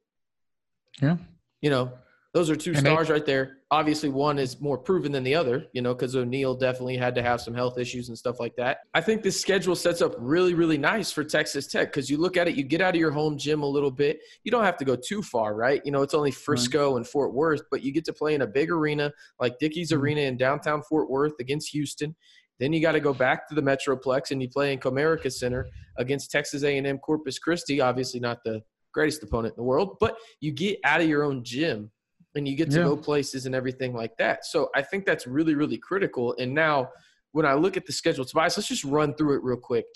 Yeah. 1.00 1.16
You 1.62 1.70
know, 1.70 1.92
those 2.32 2.48
are 2.48 2.54
two 2.54 2.70
and 2.70 2.78
stars 2.78 3.08
they, 3.08 3.14
right 3.14 3.26
there. 3.26 3.56
Obviously, 3.72 4.08
one 4.08 4.38
is 4.38 4.60
more 4.60 4.78
proven 4.78 5.10
than 5.10 5.24
the 5.24 5.34
other, 5.34 5.66
you 5.72 5.82
know, 5.82 5.94
because 5.94 6.14
O'Neal 6.14 6.54
definitely 6.54 6.96
had 6.96 7.12
to 7.16 7.22
have 7.22 7.40
some 7.40 7.54
health 7.54 7.76
issues 7.76 8.08
and 8.08 8.16
stuff 8.16 8.38
like 8.38 8.54
that. 8.54 8.78
I 8.94 9.00
think 9.00 9.22
this 9.22 9.40
schedule 9.40 9.74
sets 9.74 10.00
up 10.00 10.14
really, 10.16 10.54
really 10.54 10.78
nice 10.78 11.10
for 11.10 11.24
Texas 11.24 11.66
Tech 11.66 11.88
because 11.88 12.08
you 12.08 12.18
look 12.18 12.36
at 12.36 12.46
it, 12.46 12.54
you 12.54 12.62
get 12.62 12.80
out 12.80 12.94
of 12.94 13.00
your 13.00 13.10
home 13.10 13.36
gym 13.36 13.62
a 13.64 13.66
little 13.66 13.90
bit. 13.90 14.20
You 14.44 14.52
don't 14.52 14.62
have 14.62 14.76
to 14.76 14.84
go 14.84 14.94
too 14.94 15.22
far, 15.22 15.54
right? 15.54 15.82
You 15.84 15.90
know, 15.90 16.02
it's 16.02 16.14
only 16.14 16.30
Frisco 16.30 16.90
right. 16.90 16.98
and 16.98 17.06
Fort 17.06 17.34
Worth, 17.34 17.62
but 17.68 17.82
you 17.82 17.92
get 17.92 18.04
to 18.04 18.12
play 18.12 18.34
in 18.34 18.42
a 18.42 18.46
big 18.46 18.70
arena 18.70 19.12
like 19.40 19.58
Dickies 19.58 19.90
mm-hmm. 19.90 20.00
Arena 20.00 20.20
in 20.20 20.36
downtown 20.36 20.82
Fort 20.82 21.10
Worth 21.10 21.34
against 21.40 21.70
Houston. 21.70 22.14
Then 22.60 22.72
you 22.72 22.80
got 22.80 22.92
to 22.92 23.00
go 23.00 23.12
back 23.12 23.48
to 23.48 23.56
the 23.56 23.62
Metroplex 23.62 24.30
and 24.30 24.40
you 24.40 24.48
play 24.48 24.72
in 24.72 24.78
Comerica 24.78 25.32
Center 25.32 25.66
against 25.96 26.30
Texas 26.30 26.62
A&M 26.62 26.98
Corpus 26.98 27.40
Christi. 27.40 27.80
Obviously, 27.80 28.20
not 28.20 28.44
the 28.44 28.62
greatest 28.92 29.22
opponent 29.22 29.54
in 29.56 29.62
the 29.62 29.66
world, 29.66 29.96
but 29.98 30.16
you 30.40 30.52
get 30.52 30.78
out 30.84 31.00
of 31.00 31.08
your 31.08 31.24
own 31.24 31.42
gym 31.42 31.90
and 32.34 32.46
you 32.46 32.56
get 32.56 32.70
to 32.70 32.78
yeah. 32.78 32.84
go 32.84 32.96
places 32.96 33.46
and 33.46 33.54
everything 33.54 33.94
like 33.94 34.16
that. 34.18 34.44
So 34.44 34.70
I 34.74 34.82
think 34.82 35.04
that's 35.04 35.26
really, 35.26 35.54
really 35.54 35.78
critical. 35.78 36.34
And 36.38 36.54
now 36.54 36.90
when 37.32 37.46
I 37.46 37.54
look 37.54 37.76
at 37.76 37.86
the 37.86 37.92
schedule, 37.92 38.24
Tobias, 38.24 38.56
let's 38.56 38.68
just 38.68 38.84
run 38.84 39.14
through 39.14 39.36
it 39.36 39.42
real 39.42 39.56
quick. 39.56 39.86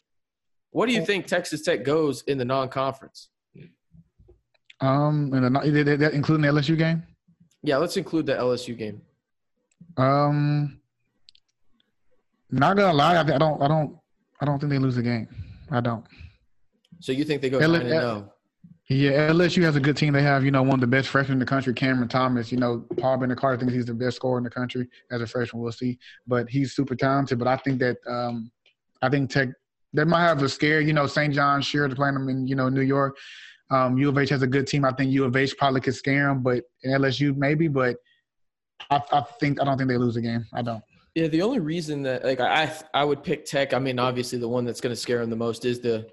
What 0.71 0.87
do 0.87 0.93
you 0.93 1.05
think 1.05 1.27
Texas 1.27 1.63
Tech 1.63 1.85
goes 1.85 2.23
in 2.23 2.37
the 2.37 2.45
non-conference? 2.45 3.29
Um, 4.81 5.33
and 5.33 5.45
including 5.57 6.43
the 6.43 6.49
LSU 6.49 6.77
game. 6.77 7.05
Yeah, 7.63 7.77
let's 7.77 7.97
include 7.97 8.27
the 8.27 8.35
LSU 8.35 8.77
game. 8.77 9.01
Um, 9.97 10.81
not 12.51 12.77
gonna 12.77 12.93
lie, 12.93 13.15
I, 13.15 13.21
I 13.21 13.39
don't, 13.39 13.63
I 13.63 13.69
don't, 13.69 13.97
I 14.41 14.45
don't 14.45 14.59
think 14.59 14.71
they 14.71 14.79
lose 14.79 14.97
the 14.97 15.03
game. 15.03 15.29
I 15.71 15.81
don't. 15.81 16.05
So 17.01 17.13
you 17.13 17.25
think 17.25 17.41
they 17.41 17.51
go 17.51 17.59
L- 17.59 17.73
nine 17.73 17.81
and 17.83 17.91
zero? 17.91 18.34
Yeah, 18.91 19.31
LSU 19.31 19.63
has 19.63 19.77
a 19.77 19.81
good 19.81 19.97
team. 19.97 20.13
They 20.13 20.23
have, 20.23 20.45
you 20.45 20.51
know, 20.51 20.63
one 20.63 20.75
of 20.75 20.81
the 20.81 20.87
best 20.87 21.09
freshmen 21.09 21.37
in 21.37 21.39
the 21.39 21.47
country, 21.47 21.73
Cameron 21.73 22.09
Thomas. 22.09 22.53
You 22.53 22.59
know, 22.59 22.85
Paul 22.99 23.17
Biancardi 23.17 23.59
thinks 23.59 23.73
he's 23.73 23.87
the 23.87 23.95
best 23.95 24.17
scorer 24.17 24.37
in 24.37 24.45
the 24.45 24.51
country 24.51 24.87
as 25.11 25.23
a 25.23 25.27
freshman. 25.27 25.63
We'll 25.63 25.73
see, 25.73 25.99
but 26.27 26.51
he's 26.51 26.75
super 26.75 26.95
talented. 26.95 27.39
But 27.39 27.49
I 27.49 27.57
think 27.57 27.79
that 27.81 27.97
um, 28.07 28.51
I 29.01 29.09
think 29.09 29.31
Tech 29.31 29.49
they 29.95 30.05
might 30.05 30.21
have 30.21 30.43
a 30.43 30.49
scare. 30.49 30.83
You 30.83 30.93
know, 30.93 31.07
St. 31.07 31.33
John's 31.33 31.65
sure 31.65 31.89
to 31.89 31.95
play 31.95 32.11
them 32.11 32.29
in 32.29 32.47
you 32.47 32.57
know 32.57 32.69
New 32.69 32.83
York. 32.83 33.17
Um, 33.71 33.97
U 33.97 34.11
of 34.11 34.19
H 34.19 34.29
has 34.29 34.43
a 34.43 34.47
good 34.47 34.67
team. 34.67 34.85
I 34.85 34.93
think 34.93 35.11
U 35.13 35.25
of 35.25 35.35
H 35.35 35.57
probably 35.57 35.81
could 35.81 35.95
scare 35.95 36.29
them, 36.29 36.43
but 36.43 36.65
LSU 36.85 37.35
maybe. 37.35 37.69
But 37.69 37.97
I, 38.91 39.01
I 39.13 39.23
think 39.41 39.63
I 39.63 39.65
don't 39.65 39.79
think 39.79 39.89
they 39.89 39.97
lose 39.97 40.15
the 40.15 40.21
game. 40.21 40.45
I 40.53 40.61
don't. 40.61 40.83
Yeah, 41.15 41.29
the 41.29 41.41
only 41.41 41.61
reason 41.61 42.03
that 42.03 42.23
like 42.23 42.41
I 42.41 42.71
I 42.93 43.05
would 43.05 43.23
pick 43.23 43.47
Tech. 43.47 43.73
I 43.73 43.79
mean, 43.79 43.99
obviously 43.99 44.39
the 44.39 44.49
one 44.49 44.67
that's 44.67 44.83
going 44.83 44.95
to 44.95 45.01
scare 45.01 45.21
them 45.21 45.31
the 45.31 45.37
most 45.37 45.65
is 45.65 45.81
the 45.81 46.07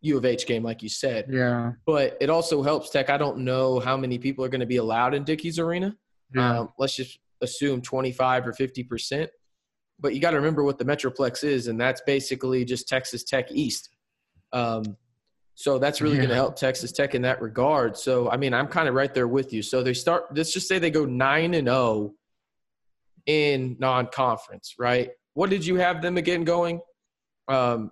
U 0.00 0.16
of 0.16 0.24
H 0.24 0.46
game, 0.46 0.62
like 0.62 0.82
you 0.82 0.88
said. 0.88 1.26
Yeah. 1.30 1.72
But 1.86 2.16
it 2.20 2.30
also 2.30 2.62
helps 2.62 2.90
Tech. 2.90 3.10
I 3.10 3.18
don't 3.18 3.38
know 3.38 3.80
how 3.80 3.96
many 3.96 4.18
people 4.18 4.44
are 4.44 4.48
going 4.48 4.60
to 4.60 4.66
be 4.66 4.76
allowed 4.76 5.14
in 5.14 5.24
Dickies 5.24 5.58
Arena. 5.58 5.96
Yeah. 6.34 6.60
Um, 6.60 6.68
let's 6.78 6.94
just 6.94 7.18
assume 7.40 7.82
25 7.82 8.46
or 8.46 8.52
50 8.52 8.84
percent. 8.84 9.30
But 10.00 10.14
you 10.14 10.20
got 10.20 10.30
to 10.30 10.36
remember 10.36 10.62
what 10.62 10.78
the 10.78 10.84
Metroplex 10.84 11.42
is, 11.42 11.66
and 11.66 11.80
that's 11.80 12.00
basically 12.06 12.64
just 12.64 12.86
Texas 12.86 13.24
Tech 13.24 13.50
East. 13.50 13.88
Um, 14.52 14.96
so 15.54 15.78
that's 15.78 16.00
really 16.00 16.14
yeah. 16.14 16.22
going 16.22 16.28
to 16.28 16.36
help 16.36 16.54
Texas 16.54 16.92
Tech 16.92 17.16
in 17.16 17.22
that 17.22 17.42
regard. 17.42 17.96
So 17.96 18.30
I 18.30 18.36
mean, 18.36 18.54
I'm 18.54 18.68
kind 18.68 18.88
of 18.88 18.94
right 18.94 19.12
there 19.12 19.26
with 19.26 19.52
you. 19.52 19.62
So 19.62 19.82
they 19.82 19.94
start. 19.94 20.36
Let's 20.36 20.52
just 20.52 20.68
say 20.68 20.78
they 20.78 20.92
go 20.92 21.04
nine 21.04 21.54
and 21.54 21.66
zero 21.66 21.76
oh 21.76 22.14
in 23.26 23.76
non-conference, 23.78 24.76
right? 24.78 25.10
What 25.34 25.50
did 25.50 25.66
you 25.66 25.76
have 25.76 26.00
them 26.00 26.16
again 26.16 26.44
going? 26.44 26.80
Um, 27.48 27.90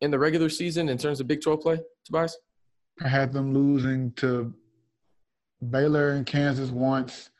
in 0.00 0.10
the 0.10 0.18
regular 0.18 0.48
season 0.48 0.88
in 0.88 0.98
terms 0.98 1.20
of 1.20 1.26
Big 1.26 1.40
12 1.40 1.60
play, 1.60 1.80
Tobias? 2.04 2.36
I 3.02 3.08
had 3.08 3.32
them 3.32 3.52
losing 3.52 4.12
to 4.12 4.54
Baylor 5.70 6.10
and 6.10 6.26
Kansas 6.26 6.70
once. 6.70 7.30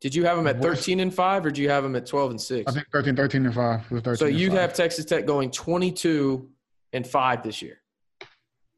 Did 0.00 0.14
you 0.14 0.24
have 0.26 0.36
them 0.36 0.46
at 0.46 0.60
13 0.60 1.00
and 1.00 1.14
5 1.14 1.46
or 1.46 1.50
do 1.50 1.62
you 1.62 1.70
have 1.70 1.82
them 1.82 1.96
at 1.96 2.06
12 2.06 2.30
and 2.32 2.40
6? 2.40 2.70
I 2.70 2.74
think 2.74 2.86
13 2.92 3.16
13 3.16 3.46
and 3.46 3.54
5. 3.54 3.86
13 3.86 4.16
so 4.16 4.26
you 4.26 4.50
have 4.50 4.74
Texas 4.74 5.04
Tech 5.06 5.24
going 5.24 5.50
22 5.50 6.48
and 6.92 7.06
5 7.06 7.42
this 7.42 7.62
year. 7.62 7.80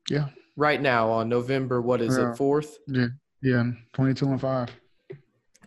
Yeah. 0.08 0.28
Right 0.54 0.80
now 0.80 1.10
on 1.10 1.28
November 1.28 1.82
what 1.82 2.00
is 2.00 2.16
yeah. 2.16 2.30
it? 2.30 2.38
4th? 2.38 2.74
Yeah. 2.86 3.06
Yeah, 3.42 3.64
22 3.92 4.26
and 4.26 4.40
5. 4.40 4.68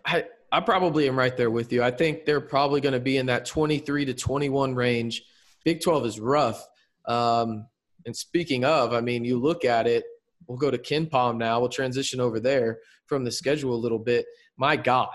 I 0.06 0.24
I 0.52 0.60
probably 0.62 1.08
am 1.08 1.17
right 1.17 1.36
there 1.36 1.52
with 1.52 1.72
you. 1.72 1.84
I 1.84 1.91
think 1.91 2.26
they're 2.26 2.41
probably 2.41 2.82
going 2.82 2.93
to 2.93 3.00
be 3.00 3.17
in 3.17 3.28
that 3.28 3.45
23 3.45 4.06
to 4.06 4.13
21 4.13 4.74
range. 4.74 5.24
Big 5.63 5.82
12 5.82 6.06
is 6.06 6.19
rough. 6.19 6.65
Um, 7.10 7.67
and 8.06 8.15
speaking 8.15 8.63
of, 8.63 8.93
I 8.93 9.02
mean, 9.02 9.26
you 9.26 9.38
look 9.38 9.65
at 9.65 9.88
it, 9.88 10.06
we'll 10.48 10.58
go 10.58 10.72
to 10.72 10.78
KenPom 10.78 11.38
now. 11.38 11.60
We'll 11.60 11.69
transition 11.69 12.22
over 12.22 12.39
there 12.39 12.80
from 13.08 13.26
the 13.26 13.32
schedule 13.32 13.74
a 13.74 13.76
little 13.76 14.00
bit. 14.00 14.26
My 14.58 14.78
God, 14.78 15.10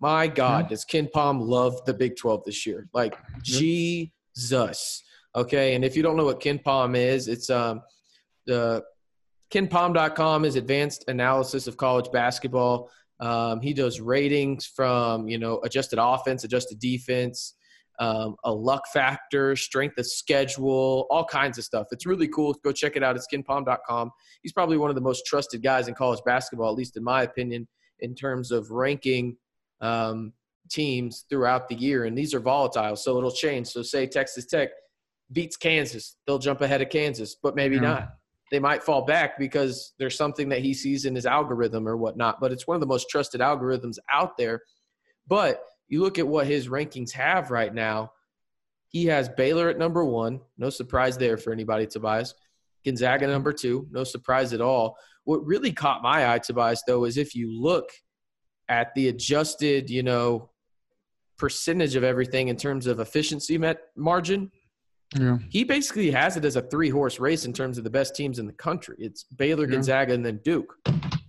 my 0.00 0.28
God, 0.28 0.64
yeah. 0.64 0.68
does 0.68 0.84
KenPom 0.84 1.40
love 1.40 1.84
the 1.84 1.94
Big 1.94 2.16
12 2.16 2.44
this 2.44 2.66
year? 2.66 2.88
Like, 2.92 3.18
yeah. 3.44 3.58
Jesus. 4.36 5.02
Okay. 5.34 5.74
And 5.74 5.84
if 5.84 5.96
you 5.96 6.02
don't 6.02 6.16
know 6.16 6.24
what 6.24 6.40
KenPom 6.40 6.96
is, 6.96 7.28
it's 7.28 7.50
um, 7.50 7.82
the 8.46 8.84
KenPom.com 9.52 10.44
is 10.44 10.56
advanced 10.56 11.04
analysis 11.08 11.66
of 11.66 11.76
college 11.76 12.10
basketball. 12.12 12.90
Um, 13.20 13.60
he 13.60 13.72
does 13.72 14.00
ratings 14.00 14.66
from, 14.66 15.28
you 15.28 15.38
know, 15.38 15.60
adjusted 15.64 15.98
offense, 16.00 16.44
adjusted 16.44 16.78
defense, 16.78 17.54
um, 17.98 18.36
a 18.44 18.52
luck 18.52 18.84
factor, 18.92 19.56
strength 19.56 19.98
of 19.98 20.06
schedule, 20.06 21.06
all 21.10 21.24
kinds 21.24 21.58
of 21.58 21.64
stuff. 21.64 21.88
It's 21.90 22.06
really 22.06 22.28
cool. 22.28 22.54
Go 22.64 22.70
check 22.70 22.96
it 22.96 23.02
out 23.02 23.16
at 23.16 23.22
kenpom.com. 23.32 24.10
He's 24.42 24.52
probably 24.52 24.78
one 24.78 24.90
of 24.90 24.94
the 24.94 25.02
most 25.02 25.26
trusted 25.26 25.62
guys 25.62 25.88
in 25.88 25.94
college 25.94 26.20
basketball, 26.24 26.70
at 26.70 26.76
least 26.76 26.96
in 26.96 27.02
my 27.02 27.22
opinion, 27.22 27.66
in 28.00 28.14
terms 28.14 28.52
of 28.52 28.70
ranking 28.70 29.36
um, 29.80 30.32
teams 30.70 31.24
throughout 31.28 31.68
the 31.68 31.74
year. 31.74 32.04
And 32.04 32.16
these 32.16 32.34
are 32.34 32.40
volatile, 32.40 32.94
so 32.94 33.18
it'll 33.18 33.32
change. 33.32 33.68
So, 33.68 33.82
say 33.82 34.06
Texas 34.06 34.46
Tech 34.46 34.70
beats 35.32 35.56
Kansas, 35.56 36.16
they'll 36.26 36.38
jump 36.38 36.60
ahead 36.60 36.80
of 36.80 36.90
Kansas, 36.90 37.36
but 37.42 37.56
maybe 37.56 37.76
yeah. 37.76 37.82
not. 37.82 38.08
They 38.50 38.58
might 38.58 38.82
fall 38.82 39.04
back 39.04 39.38
because 39.38 39.92
there's 39.98 40.16
something 40.16 40.48
that 40.48 40.60
he 40.60 40.72
sees 40.72 41.04
in 41.04 41.14
his 41.14 41.26
algorithm 41.26 41.86
or 41.86 41.98
whatnot. 41.98 42.40
But 42.40 42.50
it's 42.50 42.66
one 42.66 42.76
of 42.76 42.80
the 42.80 42.86
most 42.86 43.10
trusted 43.10 43.42
algorithms 43.42 43.98
out 44.10 44.38
there. 44.38 44.62
But 45.26 45.60
you 45.88 46.02
look 46.02 46.18
at 46.18 46.28
what 46.28 46.46
his 46.46 46.68
rankings 46.68 47.12
have 47.12 47.50
right 47.50 47.72
now. 47.72 48.12
He 48.88 49.06
has 49.06 49.28
Baylor 49.28 49.68
at 49.68 49.78
number 49.78 50.04
one. 50.04 50.40
No 50.56 50.70
surprise 50.70 51.18
there 51.18 51.36
for 51.36 51.52
anybody, 51.52 51.86
Tobias. 51.86 52.34
Gonzaga 52.84 53.26
number 53.26 53.52
two. 53.52 53.86
No 53.90 54.04
surprise 54.04 54.52
at 54.52 54.60
all. 54.60 54.96
What 55.24 55.44
really 55.44 55.72
caught 55.72 56.02
my 56.02 56.32
eye, 56.32 56.38
Tobias, 56.38 56.82
though, 56.86 57.04
is 57.04 57.16
if 57.18 57.34
you 57.34 57.52
look 57.52 57.90
at 58.68 58.94
the 58.94 59.08
adjusted, 59.08 59.90
you 59.90 60.02
know, 60.02 60.50
percentage 61.38 61.94
of 61.94 62.04
everything 62.04 62.48
in 62.48 62.56
terms 62.56 62.86
of 62.86 63.00
efficiency 63.00 63.56
met 63.56 63.78
margin. 63.96 64.50
Yeah. 65.16 65.38
He 65.48 65.64
basically 65.64 66.10
has 66.10 66.36
it 66.36 66.44
as 66.44 66.56
a 66.56 66.62
three 66.62 66.90
horse 66.90 67.18
race 67.18 67.44
in 67.44 67.52
terms 67.52 67.78
of 67.78 67.84
the 67.84 67.90
best 67.90 68.14
teams 68.14 68.38
in 68.38 68.46
the 68.46 68.52
country. 68.52 68.96
It's 68.98 69.24
Baylor, 69.24 69.64
yeah. 69.64 69.72
Gonzaga, 69.72 70.12
and 70.12 70.24
then 70.24 70.40
Duke. 70.44 70.74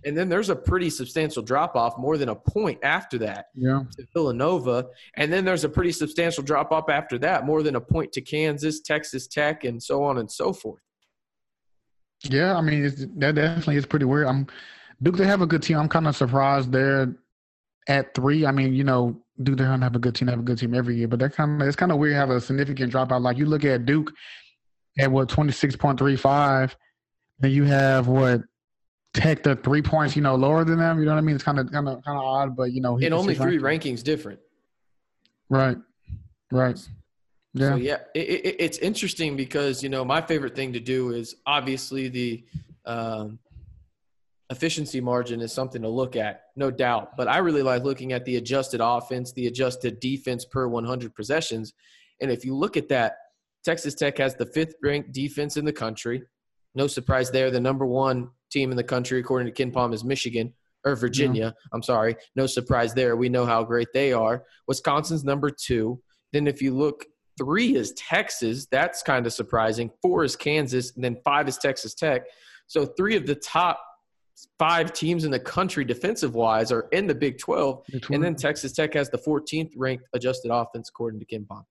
And 0.04 0.16
then 0.16 0.28
there's 0.28 0.50
a 0.50 0.56
pretty 0.56 0.90
substantial 0.90 1.42
drop 1.42 1.76
off, 1.76 1.98
more 1.98 2.16
than 2.16 2.30
a 2.30 2.34
point 2.34 2.78
after 2.82 3.18
that 3.18 3.46
yeah. 3.54 3.82
to 3.96 4.06
Villanova. 4.14 4.86
And 5.16 5.32
then 5.32 5.44
there's 5.44 5.64
a 5.64 5.68
pretty 5.68 5.92
substantial 5.92 6.42
drop 6.42 6.72
off 6.72 6.88
after 6.88 7.18
that, 7.18 7.44
more 7.44 7.62
than 7.62 7.76
a 7.76 7.80
point 7.80 8.12
to 8.12 8.20
Kansas, 8.20 8.80
Texas 8.80 9.26
Tech, 9.26 9.64
and 9.64 9.82
so 9.82 10.02
on 10.02 10.18
and 10.18 10.30
so 10.30 10.52
forth. 10.52 10.82
Yeah, 12.24 12.54
I 12.54 12.60
mean 12.60 12.82
that 13.16 13.34
definitely 13.34 13.76
is 13.76 13.86
pretty 13.86 14.04
weird. 14.04 14.26
I'm 14.26 14.46
Duke. 15.02 15.16
They 15.16 15.26
have 15.26 15.40
a 15.40 15.46
good 15.46 15.62
team. 15.62 15.78
I'm 15.78 15.88
kind 15.88 16.06
of 16.06 16.14
surprised 16.14 16.70
they're 16.70 17.14
at 17.88 18.14
three. 18.14 18.44
I 18.44 18.52
mean, 18.52 18.74
you 18.74 18.84
know, 18.84 19.18
Duke 19.42 19.58
they 19.58 19.64
don't 19.64 19.82
have 19.82 19.96
a 19.96 19.98
good 19.98 20.14
team. 20.14 20.28
Have 20.28 20.40
a 20.40 20.42
good 20.42 20.58
team 20.58 20.74
every 20.74 20.96
year, 20.96 21.08
but 21.08 21.18
they're 21.18 21.30
kind 21.30 21.60
of 21.60 21.66
it's 21.66 21.76
kind 21.76 21.92
of 21.92 21.98
weird 21.98 22.14
to 22.14 22.18
have 22.18 22.30
a 22.30 22.40
significant 22.40 22.92
dropout. 22.92 23.22
Like 23.22 23.38
you 23.38 23.46
look 23.46 23.64
at 23.64 23.86
Duke 23.86 24.12
at 24.98 25.10
what 25.10 25.28
twenty 25.28 25.52
six 25.52 25.76
point 25.76 25.98
three 25.98 26.16
five, 26.16 26.76
then 27.38 27.50
you 27.50 27.64
have 27.64 28.06
what 28.06 28.42
Tech 29.12 29.42
the 29.42 29.56
three 29.56 29.82
points, 29.82 30.14
you 30.14 30.22
know, 30.22 30.36
lower 30.36 30.64
than 30.64 30.78
them. 30.78 31.00
You 31.00 31.06
know 31.06 31.12
what 31.12 31.18
I 31.18 31.22
mean? 31.22 31.34
It's 31.34 31.42
kind 31.42 31.58
of 31.58 31.70
kind 31.72 31.88
of 31.88 32.04
kind 32.04 32.16
of 32.16 32.24
odd, 32.24 32.56
but 32.56 32.72
you 32.72 32.80
know, 32.80 32.96
and 32.98 33.12
only 33.12 33.34
three 33.34 33.58
rankings 33.58 34.04
different. 34.04 34.38
Right, 35.48 35.76
right. 36.52 36.78
Yeah, 37.52 37.70
so, 37.70 37.74
yeah. 37.74 37.98
It, 38.14 38.28
it, 38.28 38.56
it's 38.60 38.78
interesting 38.78 39.36
because 39.36 39.82
you 39.82 39.88
know 39.88 40.04
my 40.04 40.20
favorite 40.20 40.54
thing 40.54 40.72
to 40.74 40.80
do 40.80 41.10
is 41.10 41.34
obviously 41.44 42.08
the 42.08 42.44
um, 42.86 43.40
efficiency 44.50 45.00
margin 45.00 45.40
is 45.40 45.52
something 45.52 45.82
to 45.82 45.88
look 45.88 46.16
at, 46.16 46.42
no 46.56 46.70
doubt. 46.70 47.16
But 47.16 47.28
I 47.28 47.38
really 47.38 47.62
like 47.62 47.84
looking 47.84 48.12
at 48.12 48.24
the 48.24 48.36
adjusted 48.36 48.80
offense, 48.82 49.32
the 49.32 49.46
adjusted 49.46 50.00
defense 50.00 50.44
per 50.44 50.66
100 50.68 51.14
possessions, 51.14 51.72
and 52.20 52.30
if 52.30 52.44
you 52.44 52.54
look 52.54 52.76
at 52.76 52.88
that, 52.88 53.14
Texas 53.64 53.94
Tech 53.94 54.18
has 54.18 54.34
the 54.34 54.46
fifth 54.46 54.74
ranked 54.82 55.12
defense 55.12 55.56
in 55.56 55.64
the 55.64 55.72
country. 55.72 56.22
No 56.74 56.86
surprise 56.86 57.30
there. 57.30 57.50
The 57.50 57.60
number 57.60 57.86
one 57.86 58.30
team 58.50 58.70
in 58.70 58.76
the 58.76 58.84
country, 58.84 59.20
according 59.20 59.52
to 59.52 59.66
KenPom, 59.66 59.92
is 59.92 60.04
Michigan 60.04 60.52
or 60.84 60.96
Virginia. 60.96 61.54
Yeah. 61.56 61.68
I'm 61.72 61.82
sorry. 61.82 62.16
No 62.36 62.46
surprise 62.46 62.94
there. 62.94 63.16
We 63.16 63.28
know 63.28 63.44
how 63.44 63.64
great 63.64 63.88
they 63.92 64.12
are. 64.12 64.44
Wisconsin's 64.66 65.24
number 65.24 65.50
two. 65.50 66.00
Then 66.32 66.46
if 66.46 66.62
you 66.62 66.74
look, 66.74 67.04
three 67.38 67.74
is 67.74 67.92
Texas. 67.92 68.66
That's 68.70 69.02
kind 69.02 69.26
of 69.26 69.32
surprising. 69.32 69.90
Four 70.00 70.24
is 70.24 70.36
Kansas. 70.36 70.94
And 70.94 71.04
then 71.04 71.16
five 71.24 71.48
is 71.48 71.58
Texas 71.58 71.94
Tech. 71.94 72.22
So 72.66 72.86
three 72.86 73.16
of 73.16 73.26
the 73.26 73.34
top 73.34 73.80
five 74.58 74.92
teams 74.92 75.24
in 75.24 75.30
the 75.30 75.38
country 75.38 75.84
defensive 75.84 76.34
wise 76.34 76.72
are 76.72 76.88
in 76.92 77.06
the 77.06 77.14
Big 77.14 77.38
12. 77.38 77.84
Big 77.90 78.02
12. 78.02 78.14
And 78.14 78.24
then 78.24 78.34
Texas 78.34 78.72
Tech 78.72 78.94
has 78.94 79.10
the 79.10 79.18
14th 79.18 79.72
ranked 79.76 80.04
adjusted 80.12 80.50
offense, 80.52 80.88
according 80.88 81.20
to 81.20 81.26
Kim 81.26 81.44
KenPom. 81.44 81.64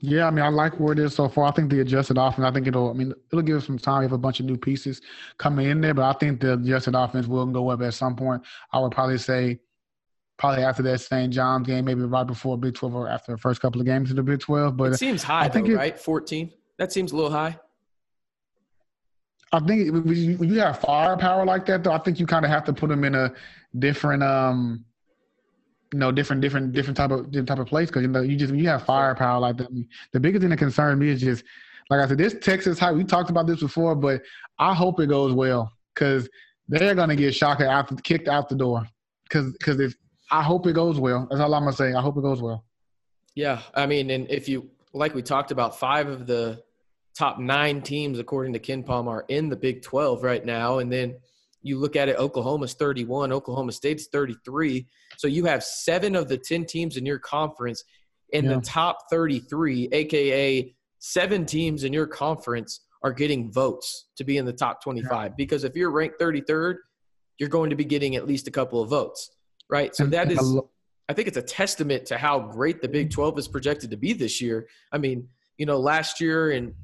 Yeah, 0.00 0.28
I 0.28 0.30
mean, 0.30 0.44
I 0.44 0.48
like 0.48 0.78
where 0.78 0.92
it 0.92 1.00
is 1.00 1.14
so 1.14 1.28
far. 1.28 1.46
I 1.46 1.50
think 1.50 1.70
the 1.70 1.80
adjusted 1.80 2.18
offense, 2.18 2.44
I 2.46 2.52
think 2.52 2.68
it'll, 2.68 2.90
I 2.90 2.92
mean, 2.92 3.12
it'll 3.32 3.42
give 3.42 3.56
us 3.56 3.66
some 3.66 3.78
time. 3.78 4.00
We 4.00 4.04
have 4.04 4.12
a 4.12 4.18
bunch 4.18 4.38
of 4.38 4.46
new 4.46 4.56
pieces 4.56 5.00
coming 5.38 5.66
in 5.66 5.80
there, 5.80 5.92
but 5.92 6.04
I 6.04 6.12
think 6.12 6.40
the 6.40 6.54
adjusted 6.54 6.94
offense 6.94 7.26
will 7.26 7.46
go 7.46 7.68
up 7.70 7.82
at 7.82 7.94
some 7.94 8.14
point. 8.14 8.42
I 8.72 8.78
would 8.78 8.92
probably 8.92 9.18
say 9.18 9.58
probably 10.36 10.62
after 10.62 10.84
that 10.84 11.00
St. 11.00 11.32
John's 11.32 11.66
game, 11.66 11.84
maybe 11.84 12.02
right 12.02 12.26
before 12.26 12.56
Big 12.56 12.74
12 12.74 12.94
or 12.94 13.08
after 13.08 13.32
the 13.32 13.38
first 13.38 13.60
couple 13.60 13.80
of 13.80 13.86
games 13.86 14.10
in 14.10 14.16
the 14.16 14.22
Big 14.22 14.38
12. 14.38 14.76
But 14.76 14.92
it 14.92 14.98
seems 14.98 15.24
high, 15.24 15.44
I 15.44 15.48
think 15.48 15.66
though, 15.66 15.72
it, 15.72 15.76
right? 15.76 15.98
14. 15.98 16.52
That 16.78 16.92
seems 16.92 17.10
a 17.10 17.16
little 17.16 17.32
high. 17.32 17.58
I 19.52 19.60
think 19.60 19.92
when 19.92 20.48
you 20.48 20.60
have 20.60 20.80
firepower 20.80 21.44
like 21.44 21.64
that, 21.66 21.84
though, 21.84 21.92
I 21.92 21.98
think 21.98 22.20
you 22.20 22.26
kind 22.26 22.44
of 22.44 22.50
have 22.50 22.64
to 22.64 22.72
put 22.72 22.88
them 22.88 23.04
in 23.04 23.14
a 23.14 23.32
different 23.78 24.22
um,– 24.22 24.84
you 25.92 25.98
know, 25.98 26.12
different, 26.12 26.42
different, 26.42 26.72
different 26.72 26.96
type 26.96 27.10
of 27.10 27.30
different 27.30 27.48
type 27.48 27.58
of 27.58 27.66
place 27.66 27.88
because 27.88 28.02
you 28.02 28.08
know 28.08 28.20
you 28.20 28.36
just 28.36 28.52
you 28.52 28.68
have 28.68 28.84
firepower 28.84 29.40
like 29.40 29.56
that. 29.56 29.68
The 30.12 30.20
biggest 30.20 30.42
thing 30.42 30.50
that 30.50 30.58
concerns 30.58 31.00
me 31.00 31.08
is 31.08 31.20
just 31.20 31.44
like 31.88 32.00
I 32.00 32.08
said, 32.08 32.18
this 32.18 32.34
Texas 32.40 32.78
hype. 32.78 32.94
We 32.94 33.04
talked 33.04 33.30
about 33.30 33.46
this 33.46 33.60
before, 33.60 33.94
but 33.94 34.22
I 34.58 34.74
hope 34.74 35.00
it 35.00 35.08
goes 35.08 35.32
well 35.32 35.72
because 35.94 36.28
they're 36.68 36.94
gonna 36.94 37.16
get 37.16 37.34
shocked 37.34 37.62
after 37.62 37.94
kicked 37.96 38.28
out 38.28 38.48
the 38.48 38.54
door. 38.54 38.86
Because 39.24 39.52
because 39.52 39.80
if 39.80 39.94
I 40.30 40.42
hope 40.42 40.66
it 40.66 40.74
goes 40.74 41.00
well. 41.00 41.26
That's 41.30 41.40
all 41.40 41.54
I'm 41.54 41.62
gonna 41.62 41.72
say. 41.74 41.94
I 41.94 42.02
hope 42.02 42.18
it 42.18 42.22
goes 42.22 42.42
well. 42.42 42.64
Yeah, 43.34 43.62
I 43.74 43.86
mean, 43.86 44.10
and 44.10 44.30
if 44.30 44.48
you 44.48 44.68
like 44.92 45.14
we 45.14 45.22
talked 45.22 45.52
about, 45.52 45.78
five 45.78 46.08
of 46.08 46.26
the 46.26 46.62
top 47.18 47.38
nine 47.40 47.82
teams 47.82 48.20
according 48.20 48.52
to 48.52 48.60
KenPom 48.60 49.08
are 49.08 49.24
in 49.28 49.48
the 49.48 49.56
Big 49.56 49.82
12 49.82 50.22
right 50.22 50.44
now, 50.44 50.78
and 50.78 50.92
then 50.92 51.16
you 51.62 51.76
look 51.76 51.96
at 51.96 52.08
it, 52.08 52.16
Oklahoma's 52.16 52.74
31, 52.74 53.32
Oklahoma 53.32 53.72
State's 53.72 54.06
33. 54.06 54.86
So 55.16 55.26
you 55.26 55.44
have 55.46 55.64
seven 55.64 56.14
of 56.14 56.28
the 56.28 56.38
10 56.38 56.64
teams 56.66 56.96
in 56.96 57.04
your 57.04 57.18
conference 57.18 57.82
in 58.30 58.44
yeah. 58.44 58.54
the 58.54 58.60
top 58.60 58.98
33, 59.10 59.88
aka 59.90 60.74
seven 61.00 61.44
teams 61.44 61.82
in 61.82 61.92
your 61.92 62.06
conference 62.06 62.80
are 63.02 63.12
getting 63.12 63.50
votes 63.50 64.08
to 64.16 64.24
be 64.24 64.36
in 64.36 64.44
the 64.44 64.52
top 64.52 64.82
25. 64.82 65.10
Yeah. 65.10 65.34
Because 65.36 65.64
if 65.64 65.74
you're 65.74 65.90
ranked 65.90 66.20
33rd, 66.20 66.76
you're 67.38 67.48
going 67.48 67.70
to 67.70 67.76
be 67.76 67.84
getting 67.84 68.14
at 68.16 68.26
least 68.26 68.46
a 68.46 68.50
couple 68.50 68.80
of 68.80 68.90
votes, 68.90 69.30
right? 69.68 69.94
So 69.94 70.06
that 70.06 70.30
is, 70.30 70.60
I 71.08 71.14
think 71.14 71.26
it's 71.26 71.36
a 71.36 71.42
testament 71.42 72.06
to 72.06 72.18
how 72.18 72.38
great 72.38 72.80
the 72.80 72.88
Big 72.88 73.10
12 73.10 73.38
is 73.38 73.48
projected 73.48 73.90
to 73.90 73.96
be 73.96 74.12
this 74.12 74.40
year. 74.40 74.68
I 74.92 74.98
mean, 74.98 75.28
you 75.56 75.66
know, 75.66 75.78
last 75.78 76.20
year 76.20 76.50
and 76.50 76.74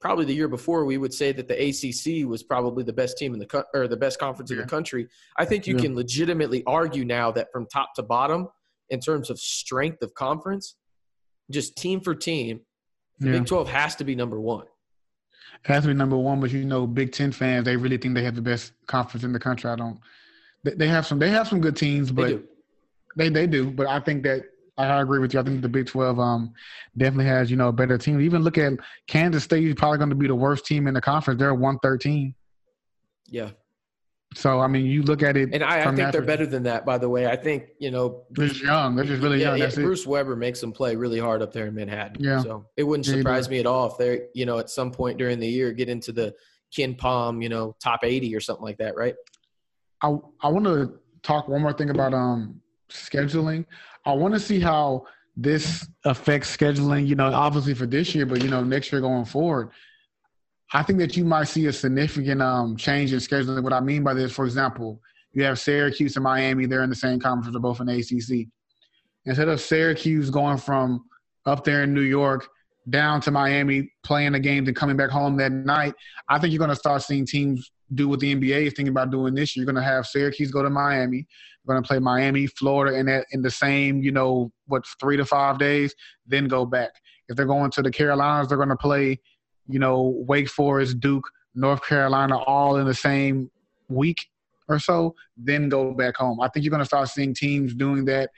probably 0.00 0.24
the 0.24 0.34
year 0.34 0.48
before 0.48 0.84
we 0.84 0.98
would 0.98 1.12
say 1.12 1.32
that 1.32 1.48
the 1.48 1.54
ACC 1.54 2.28
was 2.28 2.42
probably 2.42 2.84
the 2.84 2.92
best 2.92 3.16
team 3.16 3.32
in 3.32 3.38
the 3.38 3.46
co- 3.46 3.64
or 3.74 3.88
the 3.88 3.96
best 3.96 4.18
conference 4.18 4.50
yeah. 4.50 4.56
in 4.56 4.62
the 4.62 4.68
country. 4.68 5.08
I 5.36 5.44
think 5.44 5.66
you 5.66 5.74
yeah. 5.76 5.82
can 5.82 5.96
legitimately 5.96 6.62
argue 6.66 7.04
now 7.04 7.30
that 7.32 7.48
from 7.52 7.66
top 7.66 7.94
to 7.94 8.02
bottom 8.02 8.48
in 8.90 9.00
terms 9.00 9.30
of 9.30 9.38
strength 9.38 10.02
of 10.02 10.14
conference, 10.14 10.76
just 11.50 11.76
team 11.76 12.00
for 12.00 12.14
team, 12.14 12.60
the 13.18 13.30
yeah. 13.30 13.38
Big 13.38 13.46
12 13.46 13.68
has 13.68 13.96
to 13.96 14.04
be 14.04 14.14
number 14.14 14.40
1. 14.40 14.64
It 15.64 15.68
has 15.68 15.84
to 15.84 15.88
be 15.88 15.94
number 15.94 16.16
1, 16.16 16.40
but 16.40 16.50
you 16.50 16.64
know 16.64 16.86
Big 16.86 17.12
10 17.12 17.32
fans 17.32 17.64
they 17.64 17.76
really 17.76 17.96
think 17.96 18.14
they 18.14 18.24
have 18.24 18.34
the 18.34 18.42
best 18.42 18.72
conference 18.86 19.24
in 19.24 19.32
the 19.32 19.40
country. 19.40 19.70
I 19.70 19.76
don't 19.76 19.98
they 20.62 20.88
have 20.88 21.06
some 21.06 21.18
they 21.18 21.30
have 21.30 21.48
some 21.48 21.60
good 21.60 21.76
teams, 21.76 22.10
but 22.10 22.22
they 22.22 22.32
do. 22.32 22.44
They, 23.16 23.28
they 23.28 23.46
do, 23.46 23.70
but 23.70 23.86
I 23.86 24.00
think 24.00 24.24
that 24.24 24.42
I 24.78 25.00
agree 25.00 25.20
with 25.20 25.32
you. 25.32 25.40
I 25.40 25.42
think 25.42 25.62
the 25.62 25.68
Big 25.68 25.86
Twelve 25.86 26.18
um, 26.20 26.52
definitely 26.96 27.26
has 27.26 27.50
you 27.50 27.56
know 27.56 27.68
a 27.68 27.72
better 27.72 27.96
team. 27.96 28.20
Even 28.20 28.42
look 28.42 28.58
at 28.58 28.74
Kansas 29.06 29.44
State 29.44 29.64
is 29.64 29.74
probably 29.74 29.98
going 29.98 30.10
to 30.10 30.16
be 30.16 30.26
the 30.26 30.34
worst 30.34 30.66
team 30.66 30.86
in 30.86 30.94
the 30.94 31.00
conference. 31.00 31.38
They're 31.38 31.54
one 31.54 31.78
thirteen. 31.78 32.34
Yeah. 33.26 33.50
So 34.34 34.60
I 34.60 34.66
mean, 34.66 34.84
you 34.84 35.02
look 35.02 35.22
at 35.22 35.36
it, 35.36 35.54
and 35.54 35.64
I, 35.64 35.80
I 35.80 35.94
think 35.94 36.12
they're 36.12 36.20
better 36.20 36.46
than 36.46 36.64
that. 36.64 36.84
By 36.84 36.98
the 36.98 37.08
way, 37.08 37.26
I 37.26 37.36
think 37.36 37.68
you 37.78 37.90
know 37.90 38.24
they're 38.30 38.48
just 38.48 38.62
young. 38.62 38.94
They're 38.94 39.06
just 39.06 39.22
really 39.22 39.40
yeah, 39.40 39.54
young. 39.54 39.70
Yeah, 39.70 39.74
Bruce 39.74 40.02
it. 40.02 40.08
Weber 40.08 40.36
makes 40.36 40.60
them 40.60 40.72
play 40.72 40.94
really 40.94 41.18
hard 41.18 41.40
up 41.40 41.52
there 41.52 41.68
in 41.68 41.74
Manhattan. 41.74 42.22
Yeah. 42.22 42.42
So 42.42 42.66
it 42.76 42.82
wouldn't 42.82 43.06
surprise 43.06 43.48
me 43.48 43.60
at 43.60 43.66
all 43.66 43.90
if 43.90 43.96
they're 43.96 44.26
you 44.34 44.44
know 44.44 44.58
at 44.58 44.68
some 44.68 44.90
point 44.90 45.16
during 45.16 45.38
the 45.38 45.48
year 45.48 45.72
get 45.72 45.88
into 45.88 46.12
the 46.12 46.34
KenPom 46.76 47.42
you 47.42 47.48
know 47.48 47.76
top 47.80 48.00
eighty 48.02 48.34
or 48.36 48.40
something 48.40 48.64
like 48.64 48.76
that, 48.78 48.94
right? 48.94 49.14
I 50.02 50.08
I 50.42 50.48
want 50.48 50.64
to 50.66 50.98
talk 51.22 51.48
one 51.48 51.62
more 51.62 51.72
thing 51.72 51.88
about 51.88 52.12
um 52.12 52.60
scheduling. 52.90 53.64
I 54.04 54.12
want 54.12 54.34
to 54.34 54.40
see 54.40 54.60
how 54.60 55.06
this 55.36 55.86
affects 56.04 56.56
scheduling, 56.56 57.06
you 57.06 57.14
know, 57.14 57.32
obviously 57.32 57.74
for 57.74 57.86
this 57.86 58.14
year, 58.14 58.24
but, 58.24 58.42
you 58.42 58.48
know, 58.48 58.64
next 58.64 58.90
year 58.90 59.00
going 59.00 59.24
forward. 59.24 59.70
I 60.72 60.82
think 60.82 60.98
that 60.98 61.16
you 61.16 61.24
might 61.24 61.44
see 61.44 61.66
a 61.66 61.72
significant 61.72 62.42
um, 62.42 62.76
change 62.76 63.12
in 63.12 63.18
scheduling. 63.18 63.62
What 63.62 63.72
I 63.72 63.80
mean 63.80 64.02
by 64.02 64.14
this, 64.14 64.32
for 64.32 64.44
example, 64.44 65.00
you 65.32 65.44
have 65.44 65.58
Syracuse 65.58 66.16
and 66.16 66.24
Miami, 66.24 66.66
they're 66.66 66.82
in 66.82 66.90
the 66.90 66.96
same 66.96 67.20
conference, 67.20 67.52
they're 67.52 67.60
both 67.60 67.80
in 67.80 67.88
ACC. 67.88 68.48
Instead 69.26 69.48
of 69.48 69.60
Syracuse 69.60 70.30
going 70.30 70.56
from 70.56 71.04
up 71.44 71.62
there 71.64 71.82
in 71.82 71.92
New 71.92 72.00
York 72.00 72.48
down 72.88 73.20
to 73.20 73.30
Miami, 73.30 73.92
playing 74.02 74.32
the 74.32 74.40
games 74.40 74.68
and 74.68 74.76
coming 74.76 74.96
back 74.96 75.10
home 75.10 75.36
that 75.36 75.52
night, 75.52 75.94
I 76.28 76.38
think 76.38 76.52
you're 76.52 76.58
going 76.58 76.70
to 76.70 76.76
start 76.76 77.02
seeing 77.02 77.26
teams 77.26 77.70
do 77.94 78.08
what 78.08 78.20
the 78.20 78.34
NBA 78.34 78.66
is 78.66 78.72
thinking 78.74 78.88
about 78.88 79.10
doing 79.10 79.34
this 79.34 79.56
year. 79.56 79.64
You're 79.64 79.72
going 79.72 79.82
to 79.82 79.88
have 79.88 80.06
Syracuse 80.06 80.50
go 80.50 80.62
to 80.62 80.70
Miami. 80.70 81.18
You're 81.64 81.74
going 81.74 81.82
to 81.82 81.86
play 81.86 81.98
Miami, 81.98 82.46
Florida 82.46 82.96
in 82.96 83.06
that 83.06 83.26
in 83.32 83.42
the 83.42 83.50
same, 83.50 84.02
you 84.02 84.12
know, 84.12 84.50
what 84.66 84.84
three 85.00 85.16
to 85.16 85.24
five 85.24 85.58
days, 85.58 85.94
then 86.26 86.48
go 86.48 86.64
back. 86.64 86.90
If 87.28 87.36
they're 87.36 87.46
going 87.46 87.70
to 87.72 87.82
the 87.82 87.90
Carolinas, 87.90 88.48
they're 88.48 88.56
going 88.56 88.68
to 88.68 88.76
play, 88.76 89.20
you 89.68 89.78
know, 89.78 90.14
Wake 90.26 90.48
Forest, 90.48 91.00
Duke, 91.00 91.28
North 91.54 91.84
Carolina, 91.84 92.38
all 92.38 92.76
in 92.76 92.86
the 92.86 92.94
same 92.94 93.50
week 93.88 94.18
or 94.68 94.78
so, 94.78 95.14
then 95.36 95.68
go 95.68 95.92
back 95.92 96.16
home. 96.16 96.40
I 96.40 96.48
think 96.48 96.64
you're 96.64 96.70
going 96.70 96.82
to 96.82 96.86
start 96.86 97.08
seeing 97.08 97.34
teams 97.34 97.74
doing 97.74 98.04
that 98.06 98.30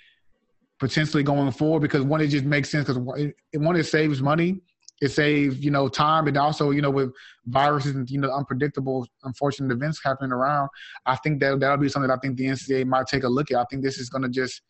potentially 0.79 1.23
going 1.23 1.51
forward 1.51 1.81
because 1.81 2.03
one, 2.03 2.21
it 2.21 2.29
just 2.29 2.45
makes 2.45 2.71
sense 2.71 2.87
because 2.87 2.99
one, 2.99 3.77
it 3.77 3.87
saves 3.87 4.23
money 4.23 4.61
it 5.01 5.09
saves 5.09 5.59
you 5.65 5.71
know 5.71 5.89
time. 5.89 6.27
And 6.27 6.37
also 6.37 6.71
you 6.71 6.83
know 6.83 6.91
with 6.91 7.13
viruses 7.47 7.95
and 7.95 8.09
you 8.11 8.21
know 8.21 8.31
unpredictable 8.31 9.07
unfortunate 9.25 9.73
events 9.73 10.01
happening 10.05 10.33
around 10.33 10.69
i 11.07 11.17
think 11.17 11.41
that 11.41 11.59
that'll 11.61 11.79
be 11.79 11.89
something 11.89 12.11
i 12.11 12.17
think 12.19 12.37
the 12.37 12.45
ncaa 12.45 12.85
might 12.87 13.07
take 13.07 13.25
a 13.25 13.29
look 13.29 13.51
at. 13.51 13.57
I 13.57 13.65
think 13.71 13.83
this 13.83 13.99
is 13.99 14.11
going 14.11 14.23
to 14.23 14.29
just 14.29 14.63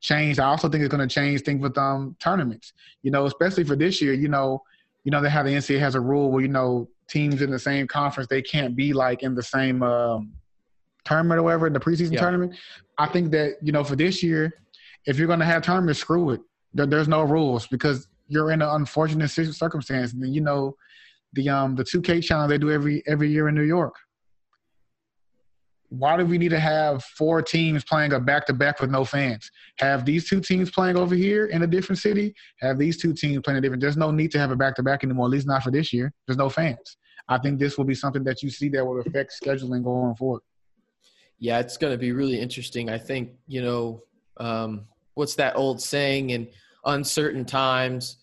change. 0.00 0.38
I 0.38 0.44
also 0.44 0.68
think 0.68 0.84
it's 0.84 0.94
going 0.94 1.06
to 1.06 1.12
change 1.12 1.42
things 1.42 1.60
with 1.60 1.76
um 1.78 2.16
tournaments. 2.20 2.72
You 3.02 3.10
know 3.10 3.26
especially 3.26 3.64
for 3.64 3.76
this 3.76 4.00
year 4.00 4.12
you 4.12 4.28
know 4.28 4.62
you 5.04 5.10
know 5.10 5.20
they 5.20 5.30
have 5.30 5.46
the 5.46 5.52
ncaa 5.52 5.78
has 5.78 5.94
a 5.94 6.00
rule 6.00 6.30
where 6.30 6.42
you 6.42 6.48
know 6.48 6.88
teams 7.08 7.40
in 7.40 7.50
the 7.50 7.58
same 7.58 7.86
conference 7.86 8.28
they 8.28 8.42
can't 8.42 8.76
be 8.76 8.92
like 8.92 9.22
in 9.22 9.34
the 9.34 9.42
same 9.42 9.82
um 9.82 10.32
tournament 11.04 11.38
or 11.38 11.42
whatever 11.44 11.66
in 11.66 11.72
the 11.72 11.80
preseason 11.80 12.12
yeah. 12.12 12.20
tournament. 12.20 12.54
I 12.98 13.06
think 13.06 13.30
that 13.32 13.54
you 13.62 13.72
know 13.72 13.84
for 13.84 13.96
this 13.96 14.22
year 14.22 14.52
if 15.06 15.16
you're 15.18 15.26
going 15.26 15.38
to 15.38 15.44
have 15.46 15.62
tournaments 15.62 16.00
screw 16.00 16.30
it. 16.30 16.40
There, 16.74 16.86
there's 16.86 17.08
no 17.08 17.22
rules 17.22 17.66
because 17.66 18.08
you're 18.28 18.52
in 18.52 18.62
an 18.62 18.68
unfortunate 18.68 19.28
circumstance. 19.28 20.12
And 20.12 20.34
you 20.34 20.40
know, 20.40 20.76
the 21.32 21.48
um 21.48 21.74
the 21.74 21.84
2K 21.84 22.22
challenge 22.22 22.50
they 22.50 22.58
do 22.58 22.70
every 22.70 23.02
every 23.06 23.30
year 23.30 23.48
in 23.48 23.54
New 23.54 23.62
York. 23.62 23.94
Why 25.90 26.18
do 26.18 26.26
we 26.26 26.36
need 26.36 26.50
to 26.50 26.60
have 26.60 27.02
four 27.02 27.40
teams 27.40 27.82
playing 27.82 28.12
a 28.12 28.20
back 28.20 28.46
to 28.46 28.52
back 28.52 28.78
with 28.80 28.90
no 28.90 29.06
fans? 29.06 29.50
Have 29.78 30.04
these 30.04 30.28
two 30.28 30.40
teams 30.40 30.70
playing 30.70 30.98
over 30.98 31.14
here 31.14 31.46
in 31.46 31.62
a 31.62 31.66
different 31.66 31.98
city? 31.98 32.34
Have 32.60 32.78
these 32.78 32.98
two 32.98 33.14
teams 33.14 33.40
playing 33.42 33.56
a 33.56 33.60
different? 33.62 33.80
There's 33.80 33.96
no 33.96 34.10
need 34.10 34.30
to 34.32 34.38
have 34.38 34.50
a 34.50 34.56
back 34.56 34.74
to 34.76 34.82
back 34.82 35.02
anymore. 35.02 35.26
At 35.26 35.32
least 35.32 35.46
not 35.46 35.62
for 35.62 35.70
this 35.70 35.90
year. 35.92 36.12
There's 36.26 36.36
no 36.36 36.50
fans. 36.50 36.98
I 37.26 37.38
think 37.38 37.58
this 37.58 37.78
will 37.78 37.86
be 37.86 37.94
something 37.94 38.22
that 38.24 38.42
you 38.42 38.50
see 38.50 38.68
that 38.70 38.84
will 38.84 39.00
affect 39.00 39.32
scheduling 39.42 39.82
going 39.82 40.14
forward. 40.16 40.42
Yeah, 41.38 41.58
it's 41.58 41.76
going 41.76 41.92
to 41.92 41.98
be 41.98 42.12
really 42.12 42.38
interesting. 42.38 42.90
I 42.90 42.98
think 42.98 43.30
you 43.46 43.62
know 43.62 44.02
um, 44.36 44.86
what's 45.14 45.36
that 45.36 45.56
old 45.56 45.80
saying 45.80 46.32
and 46.32 46.48
uncertain 46.88 47.44
times 47.44 48.18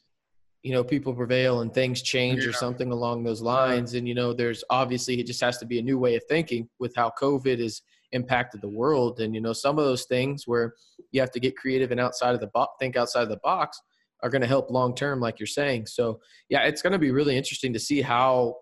you 0.63 0.71
know 0.73 0.83
people 0.83 1.13
prevail 1.13 1.61
and 1.61 1.73
things 1.73 2.01
change 2.01 2.43
yeah. 2.43 2.49
or 2.49 2.53
something 2.53 2.91
along 2.91 3.23
those 3.23 3.41
lines 3.41 3.93
and 3.93 4.07
you 4.07 4.15
know 4.15 4.33
there's 4.33 4.63
obviously 4.71 5.19
it 5.19 5.27
just 5.27 5.39
has 5.39 5.59
to 5.59 5.65
be 5.65 5.77
a 5.77 5.81
new 5.81 5.99
way 5.99 6.15
of 6.15 6.23
thinking 6.27 6.67
with 6.79 6.93
how 6.95 7.11
covid 7.21 7.59
has 7.61 7.83
impacted 8.11 8.61
the 8.61 8.67
world 8.67 9.19
and 9.19 9.35
you 9.35 9.41
know 9.41 9.53
some 9.53 9.77
of 9.77 9.85
those 9.85 10.05
things 10.05 10.47
where 10.47 10.73
you 11.11 11.21
have 11.21 11.29
to 11.29 11.39
get 11.39 11.55
creative 11.55 11.91
and 11.91 11.99
outside 11.99 12.33
of 12.33 12.39
the 12.39 12.47
box 12.47 12.71
think 12.79 12.97
outside 12.97 13.21
of 13.21 13.29
the 13.29 13.39
box 13.43 13.79
are 14.23 14.29
going 14.29 14.41
to 14.41 14.47
help 14.47 14.71
long 14.71 14.95
term 14.95 15.19
like 15.19 15.39
you're 15.39 15.45
saying 15.45 15.85
so 15.85 16.19
yeah 16.49 16.63
it's 16.63 16.81
going 16.81 16.93
to 16.93 16.99
be 16.99 17.11
really 17.11 17.37
interesting 17.37 17.71
to 17.71 17.79
see 17.79 18.01
how 18.01 18.55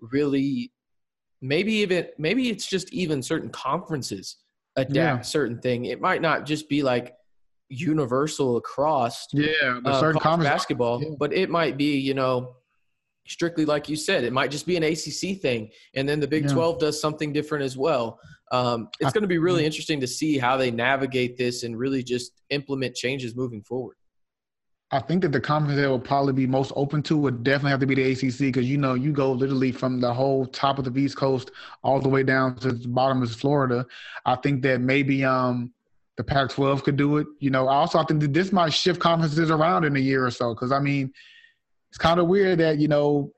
really 0.00 0.70
maybe 1.40 1.72
even 1.72 2.06
maybe 2.18 2.50
it's 2.50 2.66
just 2.66 2.92
even 2.92 3.22
certain 3.22 3.48
conferences 3.48 4.36
adapt 4.76 4.94
yeah. 4.94 5.20
certain 5.22 5.58
thing 5.60 5.86
it 5.86 6.00
might 6.00 6.20
not 6.20 6.44
just 6.44 6.68
be 6.68 6.82
like 6.82 7.14
universal 7.68 8.56
across 8.56 9.26
Yeah, 9.32 9.80
but 9.82 9.94
uh, 9.94 10.00
certain 10.00 10.20
college 10.20 10.44
basketball, 10.44 11.02
yeah. 11.02 11.10
but 11.18 11.32
it 11.32 11.50
might 11.50 11.76
be, 11.76 11.98
you 11.98 12.14
know, 12.14 12.56
strictly 13.26 13.64
like 13.64 13.88
you 13.88 13.96
said, 13.96 14.24
it 14.24 14.32
might 14.32 14.50
just 14.50 14.66
be 14.66 14.76
an 14.76 14.82
ACC 14.82 15.40
thing, 15.40 15.70
and 15.94 16.08
then 16.08 16.20
the 16.20 16.26
Big 16.26 16.44
Yeah. 16.44 16.54
12 16.54 16.80
does 16.80 17.00
something 17.00 17.32
different 17.32 17.64
as 17.64 17.76
well. 17.76 18.18
Um, 18.50 18.88
it's 19.00 19.12
going 19.12 19.22
to 19.22 19.28
be 19.28 19.38
really 19.38 19.66
interesting 19.66 20.00
to 20.00 20.06
see 20.06 20.38
how 20.38 20.56
they 20.56 20.70
navigate 20.70 21.36
this 21.36 21.62
and 21.64 21.78
really 21.78 22.02
just 22.02 22.32
implement 22.50 22.94
changes 22.94 23.36
moving 23.36 23.62
forward. 23.62 23.96
I 24.90 25.00
think 25.00 25.20
that 25.20 25.32
the 25.32 25.40
conference 25.40 25.78
that 25.78 25.88
will 25.88 26.00
probably 26.00 26.32
be 26.32 26.46
most 26.46 26.72
open 26.74 27.02
to 27.04 27.16
would 27.18 27.42
definitely 27.42 27.72
have 27.72 27.80
to 27.80 27.86
be 27.86 27.94
the 27.94 28.12
ACC 28.12 28.38
because 28.38 28.64
you 28.64 28.78
know 28.78 28.94
you 28.94 29.12
go 29.12 29.32
literally 29.32 29.70
from 29.70 30.00
the 30.00 30.12
whole 30.12 30.46
top 30.46 30.78
of 30.78 30.86
the 30.86 30.98
East 30.98 31.16
Coast 31.16 31.50
all 31.82 32.00
the 32.00 32.08
way 32.08 32.22
down 32.22 32.56
to 32.60 32.72
the 32.72 32.88
bottom 32.88 33.22
of 33.22 33.30
Florida. 33.30 33.84
I 34.24 34.36
think 34.36 34.62
that 34.62 34.80
maybe 34.80 35.26
um, 35.26 35.74
the 36.18 36.24
Pac-12 36.24 36.82
could 36.82 36.96
do 36.96 37.16
it. 37.16 37.28
You 37.38 37.50
know, 37.50 37.68
also 37.68 37.98
I 37.98 38.04
think 38.04 38.20
that 38.20 38.34
this 38.34 38.52
might 38.52 38.74
shift 38.74 39.00
conferences 39.00 39.50
around 39.50 39.84
in 39.84 39.96
a 39.96 40.00
year 40.00 40.26
or 40.26 40.30
so 40.30 40.52
because 40.52 40.72
I 40.72 40.80
mean, 40.80 41.10
it's 41.90 41.96
kind 41.96 42.20
of 42.20 42.26
weird 42.26 42.58
that 42.58 42.78
you 42.78 42.88
know, 42.88 43.32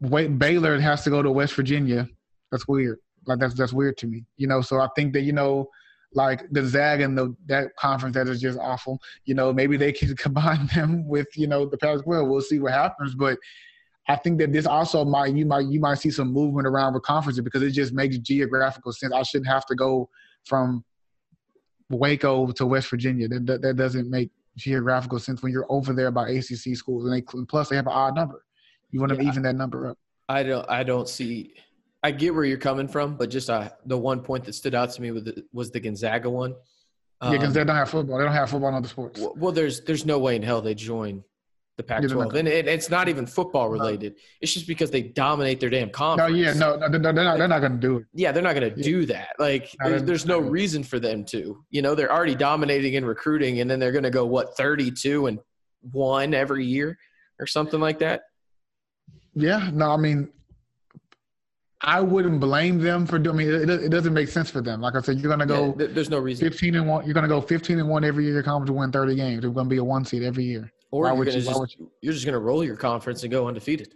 wait, 0.00 0.38
Baylor 0.38 0.78
has 0.78 1.02
to 1.04 1.10
go 1.10 1.22
to 1.22 1.32
West 1.32 1.54
Virginia. 1.54 2.06
That's 2.52 2.68
weird. 2.68 2.98
Like 3.26 3.40
that's 3.40 3.54
that's 3.54 3.72
weird 3.72 3.96
to 3.98 4.06
me. 4.06 4.26
You 4.36 4.46
know, 4.46 4.60
so 4.60 4.80
I 4.80 4.88
think 4.94 5.14
that 5.14 5.22
you 5.22 5.32
know, 5.32 5.66
like 6.12 6.42
the 6.50 6.64
Zag 6.64 7.00
and 7.00 7.16
the 7.16 7.34
that 7.46 7.74
conference 7.76 8.14
that 8.16 8.28
is 8.28 8.40
just 8.40 8.58
awful 8.58 9.00
you 9.24 9.34
know, 9.34 9.50
maybe 9.50 9.78
they 9.78 9.92
can 9.92 10.14
combine 10.24 10.68
them 10.74 11.08
with, 11.08 11.26
you 11.34 11.46
know, 11.46 11.64
the 11.64 11.78
Pac-12. 11.78 12.28
We'll 12.28 12.42
see 12.42 12.58
what 12.58 12.72
happens, 12.72 13.14
but 13.14 13.38
I 14.08 14.16
think 14.16 14.38
that 14.40 14.52
this 14.52 14.66
also 14.66 15.06
might 15.06 15.34
you 15.34 15.46
might 15.46 15.66
you 15.66 15.80
might 15.80 15.98
see 15.98 16.10
some 16.10 16.34
movement 16.34 16.66
around 16.66 16.92
with 16.92 17.02
conferences 17.02 17.42
because 17.42 17.62
it 17.62 17.70
just 17.70 17.94
makes 17.94 18.18
geographical 18.18 18.92
sense. 18.92 19.14
I 19.14 19.22
shouldn't 19.22 19.50
have 19.50 19.64
to 19.66 19.74
go 19.74 20.10
from 20.44 20.84
Waco 21.90 22.50
to 22.52 22.66
West 22.66 22.88
Virginia. 22.88 23.28
That 23.28 23.46
that, 23.46 23.62
that 23.62 23.76
doesn't 23.76 24.08
make 24.10 24.30
geographical 24.56 25.18
sense 25.18 25.42
when 25.42 25.52
you're 25.52 25.66
over 25.70 25.92
there 25.92 26.10
by 26.10 26.28
ACC 26.30 26.74
schools, 26.76 27.04
and 27.04 27.12
they 27.12 27.22
plus 27.22 27.68
they 27.68 27.76
have 27.76 27.86
an 27.86 27.92
odd 27.92 28.14
number. 28.14 28.44
You 28.90 29.00
want 29.00 29.10
to 29.12 29.22
Yeah. 29.22 29.28
even 29.30 29.42
that 29.42 29.54
number 29.56 29.88
up. 29.88 29.98
I 30.28 30.42
don't. 30.42 30.68
I 30.70 30.82
don't 30.82 31.08
see. 31.08 31.54
I 32.02 32.10
get 32.12 32.34
where 32.34 32.44
you're 32.44 32.56
coming 32.58 32.88
from, 32.88 33.16
but 33.16 33.28
just 33.30 33.50
uh, 33.50 33.68
the 33.84 33.98
one 33.98 34.20
point 34.20 34.44
that 34.44 34.54
stood 34.54 34.74
out 34.74 34.90
to 34.92 35.02
me 35.02 35.10
was 35.10 35.24
the, 35.24 35.44
was 35.52 35.70
the 35.70 35.80
Gonzaga 35.80 36.30
one. 36.30 36.54
yeah, 37.22 37.32
because 37.32 37.48
Um, 37.48 37.52
they 37.52 37.64
don't 37.64 37.76
have 37.76 37.90
football. 37.90 38.16
They 38.18 38.24
don't 38.24 38.32
have 38.32 38.48
football 38.48 38.70
in 38.70 38.74
other 38.76 38.88
sports. 38.88 39.20
well, 39.36 39.52
there's 39.52 39.82
there's 39.82 40.06
no 40.06 40.18
way 40.18 40.36
in 40.36 40.42
hell 40.42 40.62
they 40.62 40.74
join 40.74 41.22
the 41.80 41.84
Pac-12, 41.84 42.34
and 42.34 42.46
it, 42.46 42.68
it's 42.68 42.90
not 42.90 43.08
even 43.08 43.24
football 43.26 43.68
related. 43.70 44.16
It's 44.40 44.52
just 44.52 44.66
because 44.66 44.90
they 44.90 45.02
dominate 45.02 45.60
their 45.60 45.70
damn 45.70 45.88
conference. 45.90 46.30
No, 46.32 46.36
yeah, 46.36 46.52
no, 46.52 46.76
no, 46.76 46.88
they're 46.88 47.12
not. 47.12 47.38
They're 47.38 47.48
not 47.48 47.60
going 47.60 47.72
to 47.72 47.78
do 47.78 47.96
it. 47.98 48.04
Yeah, 48.12 48.32
they're 48.32 48.42
not 48.42 48.54
going 48.54 48.70
to 48.72 48.78
Yeah. 48.78 48.84
do 48.84 49.06
that. 49.06 49.30
Like, 49.38 49.74
No, 49.82 49.88
there's, 49.90 50.04
there's 50.04 50.26
no 50.26 50.38
reason 50.38 50.82
for 50.84 50.98
them 51.00 51.24
to. 51.26 51.64
You 51.70 51.82
know, 51.82 51.94
they're 51.94 52.12
already 52.12 52.34
dominating 52.34 52.94
in 52.94 53.04
recruiting, 53.04 53.60
and 53.60 53.70
then 53.70 53.78
they're 53.80 53.92
going 53.92 54.04
to 54.04 54.10
go 54.10 54.26
what 54.26 54.56
32 54.56 55.26
and 55.26 55.38
one 55.92 56.34
every 56.34 56.66
year 56.66 56.98
or 57.38 57.46
something 57.46 57.80
like 57.80 57.98
that. 58.00 58.22
Yeah, 59.34 59.70
no, 59.72 59.90
I 59.92 59.96
mean, 59.96 60.28
I 61.80 62.00
wouldn't 62.02 62.40
blame 62.40 62.78
them 62.78 63.06
for 63.06 63.18
doing. 63.18 63.36
I 63.36 63.38
mean, 63.38 63.70
it, 63.70 63.70
it 63.70 63.88
doesn't 63.90 64.12
make 64.12 64.28
sense 64.28 64.50
for 64.50 64.60
them. 64.60 64.82
Like 64.82 64.94
I 64.96 65.00
said, 65.00 65.18
you're 65.18 65.30
gonna 65.30 65.46
go 65.46 65.72
th- 65.72 65.92
there's 65.92 66.10
no 66.10 66.18
reason. 66.18 66.46
15 66.46 66.74
and 66.74 66.86
one. 66.86 67.06
You're 67.06 67.14
gonna 67.14 67.28
go 67.28 67.40
15 67.40 67.78
and 67.78 67.88
one 67.88 68.04
every 68.04 68.24
year. 68.24 68.34
Your 68.34 68.42
conference 68.42 68.70
will 68.70 68.78
win 68.80 68.92
30 68.92 69.14
games. 69.14 69.42
You're 69.42 69.52
gonna 69.52 69.68
be 69.68 69.78
a 69.78 69.84
one 69.84 70.04
seed 70.04 70.22
every 70.22 70.44
year. 70.44 70.70
Or 70.90 71.04
why 71.04 71.14
you're 71.14 71.24
gonna 71.24 71.36
you- 71.38 71.42
just 71.44 71.58
would 71.60 71.70
you're 72.02 72.12
just 72.12 72.24
going 72.24 72.32
to 72.34 72.40
roll 72.40 72.64
your 72.64 72.76
conference 72.76 73.22
and 73.22 73.30
go 73.30 73.46
undefeated. 73.48 73.94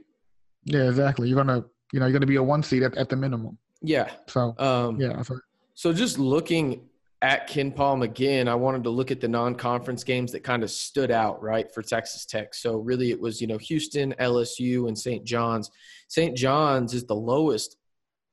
Yeah, 0.65 0.89
exactly. 0.89 1.29
You're 1.29 1.37
gonna, 1.43 1.65
you 1.93 2.01
know, 2.01 2.07
you're 2.07 2.13
gonna 2.13 2.27
be 2.27 2.37
a 2.37 2.43
one 2.43 2.63
seed 2.63 2.83
at, 2.83 2.97
at 2.97 3.09
the 3.09 3.17
minimum. 3.17 3.59
Yeah. 3.83 4.11
So 4.29 4.55
Um, 4.59 5.01
yeah, 5.01 5.21
so, 5.23 5.39
So 5.75 5.93
just 5.93 6.19
looking 6.19 6.89
at 7.21 7.49
KenPom 7.49 8.03
again, 8.03 8.49
I 8.49 8.55
wanted 8.55 8.85
to 8.85 8.91
look 8.91 9.11
at 9.11 9.21
the 9.21 9.29
non-conference 9.29 10.05
games 10.05 10.31
that 10.33 10.45
kind 10.45 10.63
of 10.63 10.71
stood 10.71 11.11
out, 11.11 11.43
right, 11.43 11.73
for 11.73 11.83
Texas 11.83 12.25
Tech. 12.27 12.55
So 12.55 12.77
really, 12.77 13.11
it 13.11 13.21
was 13.21 13.41
you 13.41 13.47
know 13.47 13.59
Houston, 13.59 14.15
LSU, 14.21 14.89
and 14.89 14.99
St. 14.99 15.25
John's. 15.25 15.71
St. 16.09 16.37
John's 16.37 16.95
is 16.95 17.05
the 17.05 17.17
lowest 17.17 17.77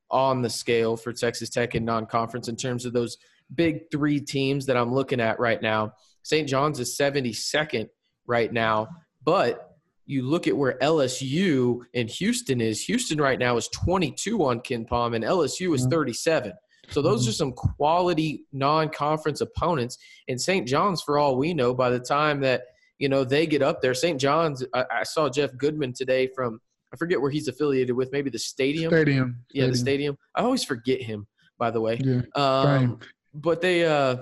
on 0.09 0.41
the 0.41 0.49
scale 0.49 0.95
for 0.97 1.11
Texas 1.13 1.49
Tech 1.49 1.73
in 1.73 1.83
non-conference 1.85 2.47
in 2.49 2.55
terms 2.55 2.85
of 2.85 2.93
those 2.93 3.17
big 3.55 3.89
three 3.91 4.19
teams 4.19 4.65
that 4.65 4.77
I'm 4.77 4.93
looking 4.93 5.19
at 5.21 5.39
right 5.39 5.61
now. 5.61 5.93
St. 6.23 6.47
John's 6.47 6.79
is 6.79 6.97
72nd 6.97 7.87
right 8.31 8.51
now, 8.51 8.87
but 9.23 9.75
you 10.07 10.23
look 10.23 10.47
at 10.47 10.55
where 10.57 10.77
LSU 10.81 11.81
and 11.93 12.09
Houston 12.09 12.59
is. 12.61 12.81
Houston 12.85 13.19
right 13.21 13.37
now 13.37 13.55
is 13.57 13.67
22 13.69 14.43
on 14.43 14.59
KenPom, 14.61 15.15
and 15.15 15.23
LSU 15.23 15.75
is 15.75 15.85
Mhm. 15.85 15.91
37. 15.91 16.53
So 16.89 17.01
those 17.01 17.27
are 17.27 17.31
some 17.31 17.51
quality 17.53 18.45
non-conference 18.51 19.41
opponents. 19.41 19.97
And 20.27 20.41
St. 20.41 20.67
John's, 20.67 21.01
for 21.01 21.17
all 21.19 21.37
we 21.37 21.53
know, 21.53 21.73
by 21.73 21.89
the 21.89 21.99
time 21.99 22.39
that 22.41 22.63
you 22.97 23.09
know 23.09 23.23
they 23.23 23.45
get 23.47 23.61
up 23.61 23.81
there, 23.81 23.93
St. 23.93 24.19
John's. 24.19 24.63
I, 24.73 24.85
I 24.99 25.03
saw 25.03 25.27
Jeff 25.29 25.55
Goodman 25.57 25.93
today 25.93 26.27
from 26.35 26.59
I 26.93 26.97
forget 26.97 27.21
where 27.21 27.31
he's 27.31 27.47
affiliated 27.47 27.95
with, 27.95 28.11
maybe 28.11 28.29
the 28.29 28.39
stadium. 28.39 28.91
stadium. 28.91 29.37
Yeah, 29.53 29.67
the 29.67 29.75
stadium. 29.77 30.17
I 30.35 30.41
always 30.41 30.63
forget 30.65 31.01
him, 31.01 31.25
by 31.57 31.71
the 31.71 31.79
way. 31.79 31.97
Yeah, 32.03 32.21
Um, 32.35 32.99
but 33.33 33.61
they, 33.61 33.85
uh, 33.85 34.17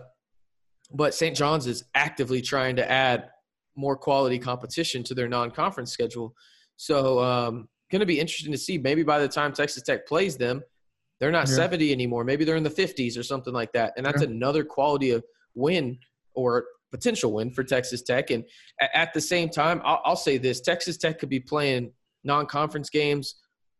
but 0.93 1.15
St. 1.15 1.35
John's 1.35 1.65
is 1.65 1.83
actively 1.95 2.41
trying 2.43 2.75
to 2.75 2.89
add 2.89 3.29
more 3.79 3.95
quality 3.95 4.37
competition 4.37 5.03
to 5.03 5.13
their 5.15 5.27
non-conference 5.29 5.91
schedule. 5.91 6.35
So, 6.75 7.19
um, 7.19 7.69
going 7.91 8.01
to 8.01 8.05
be 8.05 8.19
interesting 8.19 8.51
to 8.51 8.57
see. 8.57 8.77
Maybe 8.77 9.03
by 9.03 9.19
the 9.19 9.27
time 9.27 9.51
Texas 9.53 9.81
Tech 9.83 10.05
plays 10.05 10.37
them, 10.37 10.61
they're 11.19 11.31
not 11.31 11.47
Yeah. 11.47 11.55
70 11.55 11.91
anymore. 11.91 12.23
Maybe 12.23 12.43
they're 12.45 12.55
in 12.57 12.63
the 12.63 12.69
50s 12.69 13.17
or 13.17 13.23
something 13.23 13.53
like 13.53 13.71
that. 13.73 13.93
And 13.97 14.05
that's 14.05 14.21
Yeah. 14.21 14.27
another 14.29 14.63
quality 14.63 15.11
of 15.11 15.23
win 15.55 15.97
or 16.35 16.65
potential 16.91 17.31
win 17.33 17.51
for 17.51 17.63
Texas 17.63 18.01
Tech. 18.01 18.29
And 18.31 18.43
at 18.93 19.13
the 19.13 19.21
same 19.21 19.49
time, 19.49 19.81
I'll, 19.83 20.01
I'll 20.05 20.15
say 20.15 20.37
this: 20.37 20.59
Texas 20.61 20.97
Tech 20.97 21.19
could 21.19 21.29
be 21.29 21.39
playing 21.39 21.91
non-conference 22.23 22.89
games 22.89 23.35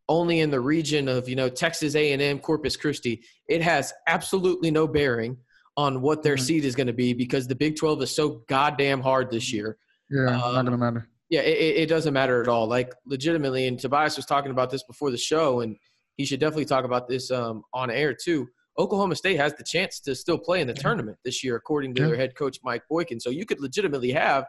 only 0.07 0.39
in 0.39 0.49
the 0.49 0.59
region 0.59 1.07
of 1.07 1.29
you 1.29 1.35
know 1.35 1.49
Texas 1.49 1.93
A&M, 1.95 2.39
Corpus 2.39 2.75
Christi. 2.75 3.23
It 3.47 3.61
has 3.61 3.93
absolutely 4.07 4.71
no 4.71 4.87
bearing 4.87 5.37
on 5.77 6.01
what 6.01 6.23
their 6.23 6.35
Mhm. 6.35 6.39
seed 6.41 6.65
is 6.65 6.75
going 6.75 6.87
to 6.87 6.93
be 6.93 7.13
because 7.13 7.47
the 7.47 7.55
Big 7.55 7.75
12 7.77 8.01
is 8.01 8.13
so 8.13 8.43
goddamn 8.47 9.01
hard 9.01 9.29
this 9.31 9.53
year. 9.53 9.77
Yeah, 10.09 10.27
um, 10.41 10.55
not 10.55 10.65
gonna 10.65 10.77
matter. 10.77 11.07
Yeah, 11.29 11.41
it, 11.41 11.77
it- 11.83 11.89
doesn't 11.89 12.13
matter 12.13 12.41
at 12.41 12.47
all. 12.47 12.67
Like 12.67 12.93
legitimately, 13.05 13.67
and 13.67 13.79
Tobias 13.79 14.15
was 14.15 14.25
talking 14.25 14.51
about 14.51 14.69
this 14.71 14.83
before 14.83 15.11
the 15.11 15.17
show, 15.17 15.61
and 15.61 15.75
he 16.17 16.25
should 16.25 16.39
definitely 16.39 16.65
talk 16.65 16.85
about 16.85 17.07
this 17.07 17.29
um, 17.31 17.63
on 17.73 17.91
air 17.91 18.13
too. 18.13 18.47
Oklahoma 18.77 19.15
State 19.15 19.37
has 19.37 19.53
the 19.55 19.63
chance 19.63 19.99
to 20.01 20.15
still 20.15 20.37
play 20.37 20.61
in 20.61 20.67
the 20.67 20.73
tournament 20.73 21.17
this 21.25 21.43
year, 21.43 21.55
according 21.55 21.93
to 21.95 22.01
Yeah. 22.01 22.07
their 22.07 22.15
head 22.15 22.35
coach 22.35 22.57
Mike 22.63 22.83
Boynton. 22.89 23.19
So 23.19 23.29
you 23.29 23.45
could 23.45 23.59
legitimately 23.59 24.11
have 24.11 24.45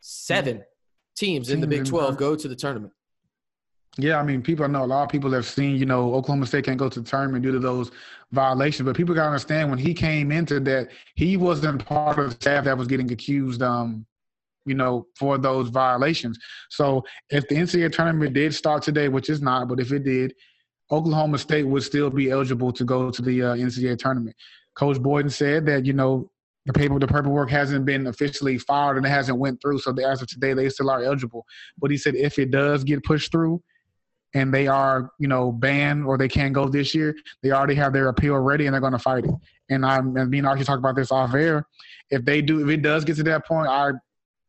seven 0.00 0.62
teams 1.16 1.50
in 1.50 1.60
the 1.60 1.66
Big 1.66 1.84
12 1.84 2.16
go 2.16 2.36
to 2.36 2.46
the 2.48 2.54
tournament. 2.56 2.92
Yeah, 3.96 4.20
I 4.20 4.22
mean, 4.22 4.42
people 4.42 4.64
I 4.64 4.68
know 4.68 4.84
a 4.84 4.86
lot 4.86 5.02
of 5.02 5.08
people 5.10 5.32
have 5.32 5.44
seen, 5.44 5.76
you 5.76 5.86
know, 5.86 6.14
Oklahoma 6.14 6.46
State 6.46 6.64
can't 6.66 6.78
go 6.78 6.88
to 6.88 7.00
the 7.00 7.08
tournament 7.08 7.42
due 7.42 7.50
to 7.50 7.58
those 7.58 7.90
violations. 8.30 8.86
But 8.86 8.96
people 8.96 9.12
gotta 9.14 9.26
understand 9.28 9.70
when 9.70 9.78
he 9.78 9.92
came 9.92 10.30
into 10.30 10.60
that, 10.60 10.88
he 11.16 11.36
wasn't 11.36 11.84
part 11.84 12.18
of 12.18 12.26
the 12.26 12.30
staff 12.36 12.64
that 12.64 12.78
was 12.78 12.86
getting 12.86 13.10
accused, 13.10 13.60
um, 13.60 14.06
you 14.64 14.74
know, 14.74 15.06
for 15.18 15.38
those 15.38 15.68
violations. 15.68 16.38
So 16.70 17.04
if 17.30 17.48
the 17.48 17.56
NCAA 17.56 17.92
tournament 17.92 18.34
did 18.34 18.54
start 18.54 18.82
today, 18.82 19.08
which 19.08 19.30
is 19.30 19.40
not, 19.40 19.68
but 19.68 19.80
if 19.80 19.92
it 19.92 20.04
did, 20.04 20.34
Oklahoma 20.90 21.38
State 21.38 21.66
would 21.66 21.82
still 21.82 22.10
be 22.10 22.30
eligible 22.30 22.72
to 22.72 22.84
go 22.84 23.10
to 23.10 23.22
the 23.22 23.42
uh, 23.42 23.54
NCAA 23.54 23.98
tournament. 23.98 24.36
Coach 24.74 25.00
Boynton 25.00 25.30
said 25.30 25.66
that, 25.66 25.84
you 25.84 25.92
know, 25.92 26.30
the 26.66 26.72
paper, 26.72 26.98
the 26.98 27.06
paperwork 27.06 27.50
hasn't 27.50 27.84
been 27.84 28.06
officially 28.06 28.58
filed 28.58 28.96
and 28.96 29.06
it 29.06 29.10
hasn't 29.10 29.38
went 29.38 29.60
through. 29.60 29.78
So 29.78 29.94
as 29.98 30.22
of 30.22 30.28
today, 30.28 30.52
they 30.52 30.68
still 30.68 30.90
are 30.90 31.02
eligible. 31.02 31.46
But 31.78 31.90
he 31.90 31.96
said 31.96 32.14
if 32.14 32.38
it 32.38 32.50
does 32.50 32.84
get 32.84 33.02
pushed 33.04 33.32
through, 33.32 33.62
and 34.34 34.52
they 34.52 34.66
are, 34.66 35.10
you 35.18 35.28
know, 35.28 35.50
banned 35.50 36.04
or 36.04 36.18
they 36.18 36.28
can't 36.28 36.52
go 36.52 36.68
this 36.68 36.94
year, 36.94 37.14
they 37.42 37.50
already 37.50 37.74
have 37.74 37.92
their 37.92 38.08
appeal 38.08 38.36
ready 38.36 38.66
and 38.66 38.74
they're 38.74 38.80
going 38.80 38.92
to 38.92 38.98
fight 38.98 39.24
it. 39.24 39.30
And 39.70 39.84
I'm, 39.84 40.16
and 40.16 40.30
me 40.30 40.38
and 40.38 40.46
Archie 40.46 40.64
talked 40.64 40.78
about 40.78 40.96
this 40.96 41.10
off 41.10 41.34
air. 41.34 41.66
If 42.10 42.24
they 42.24 42.42
do, 42.42 42.62
if 42.62 42.68
it 42.68 42.82
does 42.82 43.04
get 43.04 43.16
to 43.16 43.22
that 43.24 43.46
point, 43.46 43.68
I'm 43.68 43.98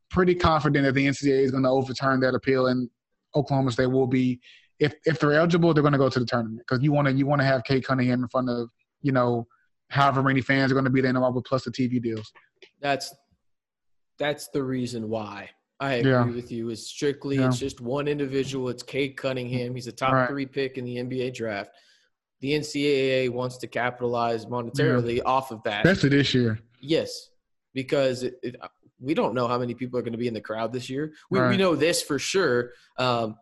pretty 0.09 0.35
confident 0.35 0.85
that 0.85 0.93
the 0.93 1.05
NCAA 1.07 1.43
is 1.43 1.51
going 1.51 1.63
to 1.63 1.69
overturn 1.69 2.19
that 2.21 2.33
appeal 2.35 2.67
and 2.67 2.89
Oklahoma 3.35 3.71
State 3.71 3.87
will 3.87 4.07
be, 4.07 4.39
if 4.79 4.93
if 5.05 5.19
they're 5.19 5.33
eligible, 5.33 5.73
they're 5.73 5.83
going 5.83 5.93
to 5.93 5.99
go 5.99 6.09
to 6.09 6.19
the 6.19 6.25
tournament 6.25 6.59
because 6.67 6.83
you 6.83 6.91
want 6.91 7.07
to 7.07 7.13
you 7.13 7.25
want 7.25 7.41
to 7.41 7.45
have 7.45 7.63
Cade 7.63 7.83
Cunningham 7.85 8.23
in 8.23 8.29
front 8.29 8.49
of, 8.49 8.69
you 9.01 9.11
know, 9.11 9.45
however 9.89 10.23
many 10.23 10.41
fans 10.41 10.71
are 10.71 10.75
going 10.75 10.85
to 10.85 10.91
be 10.91 11.01
there, 11.01 11.13
no 11.13 11.19
matter 11.21 11.41
plus 11.45 11.63
the 11.65 11.71
TV 11.71 12.01
deals. 12.01 12.31
That's 12.81 13.13
that's 14.17 14.47
the 14.49 14.63
reason 14.63 15.09
why. 15.09 15.49
I 15.81 15.93
agree 15.95 16.11
Yeah. 16.11 16.25
with 16.25 16.51
you. 16.51 16.69
It's 16.69 16.87
strictly 16.87 17.37
Yeah. 17.37 17.47
it's 17.47 17.59
just 17.59 17.79
one 17.81 18.07
individual. 18.07 18.69
It's 18.69 18.83
Cade 18.83 19.15
Cunningham. 19.15 19.75
He's 19.75 19.87
a 19.87 19.91
top 19.91 20.13
Right. 20.13 20.27
three 20.29 20.45
pick 20.45 20.77
in 20.77 20.85
the 20.85 20.97
NBA 20.97 21.31
draft. 21.33 21.71
The 22.41 22.53
NCAA 22.53 23.29
wants 23.29 23.57
to 23.57 23.67
capitalize 23.67 24.45
monetarily 24.45 25.21
off 25.25 25.51
of 25.51 25.61
that. 25.63 25.85
Especially 25.85 26.09
this 26.09 26.33
year. 26.33 26.59
Yes, 26.81 27.29
because 27.73 28.23
it, 28.23 28.35
it, 28.43 28.55
we 28.99 29.13
don't 29.13 29.33
know 29.33 29.47
how 29.47 29.57
many 29.57 29.73
people 29.73 29.97
are 29.97 30.01
going 30.01 30.13
to 30.13 30.17
be 30.17 30.27
in 30.27 30.33
the 30.33 30.41
crowd 30.41 30.73
this 30.73 30.89
year. 30.89 31.13
We, 31.29 31.39
we 31.41 31.57
know 31.57 31.75
this 31.75 32.01
for 32.01 32.19
sure. 32.19 32.71
Um, 32.97 33.37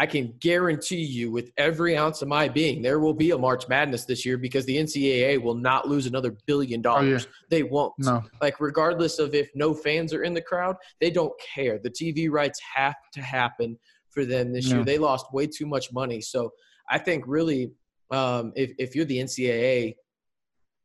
I 0.00 0.06
can 0.06 0.34
guarantee 0.38 1.02
you, 1.02 1.32
with 1.32 1.50
every 1.56 1.96
ounce 1.96 2.22
of 2.22 2.28
my 2.28 2.48
being, 2.48 2.82
there 2.82 3.00
will 3.00 3.14
be 3.14 3.32
a 3.32 3.38
March 3.38 3.66
Madness 3.68 4.04
this 4.04 4.24
year 4.24 4.38
because 4.38 4.64
the 4.64 4.76
NCAA 4.76 5.42
will 5.42 5.56
not 5.56 5.88
lose 5.88 6.06
another 6.06 6.36
billion 6.46 6.80
dollars. 6.80 7.26
Oh, 7.26 7.28
yeah. 7.28 7.46
They 7.50 7.62
won't. 7.64 7.94
No. 7.98 8.22
Like, 8.40 8.60
regardless 8.60 9.18
of 9.18 9.34
if 9.34 9.50
no 9.56 9.74
fans 9.74 10.14
are 10.14 10.22
in 10.22 10.34
the 10.34 10.40
crowd, 10.40 10.76
they 11.00 11.10
don't 11.10 11.32
care. 11.40 11.80
The 11.80 11.90
TV 11.90 12.30
rights 12.30 12.60
have 12.76 12.94
to 13.14 13.20
happen 13.20 13.76
for 14.10 14.24
them 14.24 14.52
this 14.52 14.66
year. 14.68 14.84
They 14.84 14.98
lost 14.98 15.32
way 15.32 15.48
too 15.48 15.66
much 15.66 15.92
money. 15.92 16.20
So 16.20 16.52
I 16.88 16.98
think 16.98 17.24
really, 17.26 17.72
um, 18.12 18.52
if, 18.54 18.70
if 18.78 18.94
you're 18.94 19.04
the 19.04 19.18
NCAA, 19.18 19.96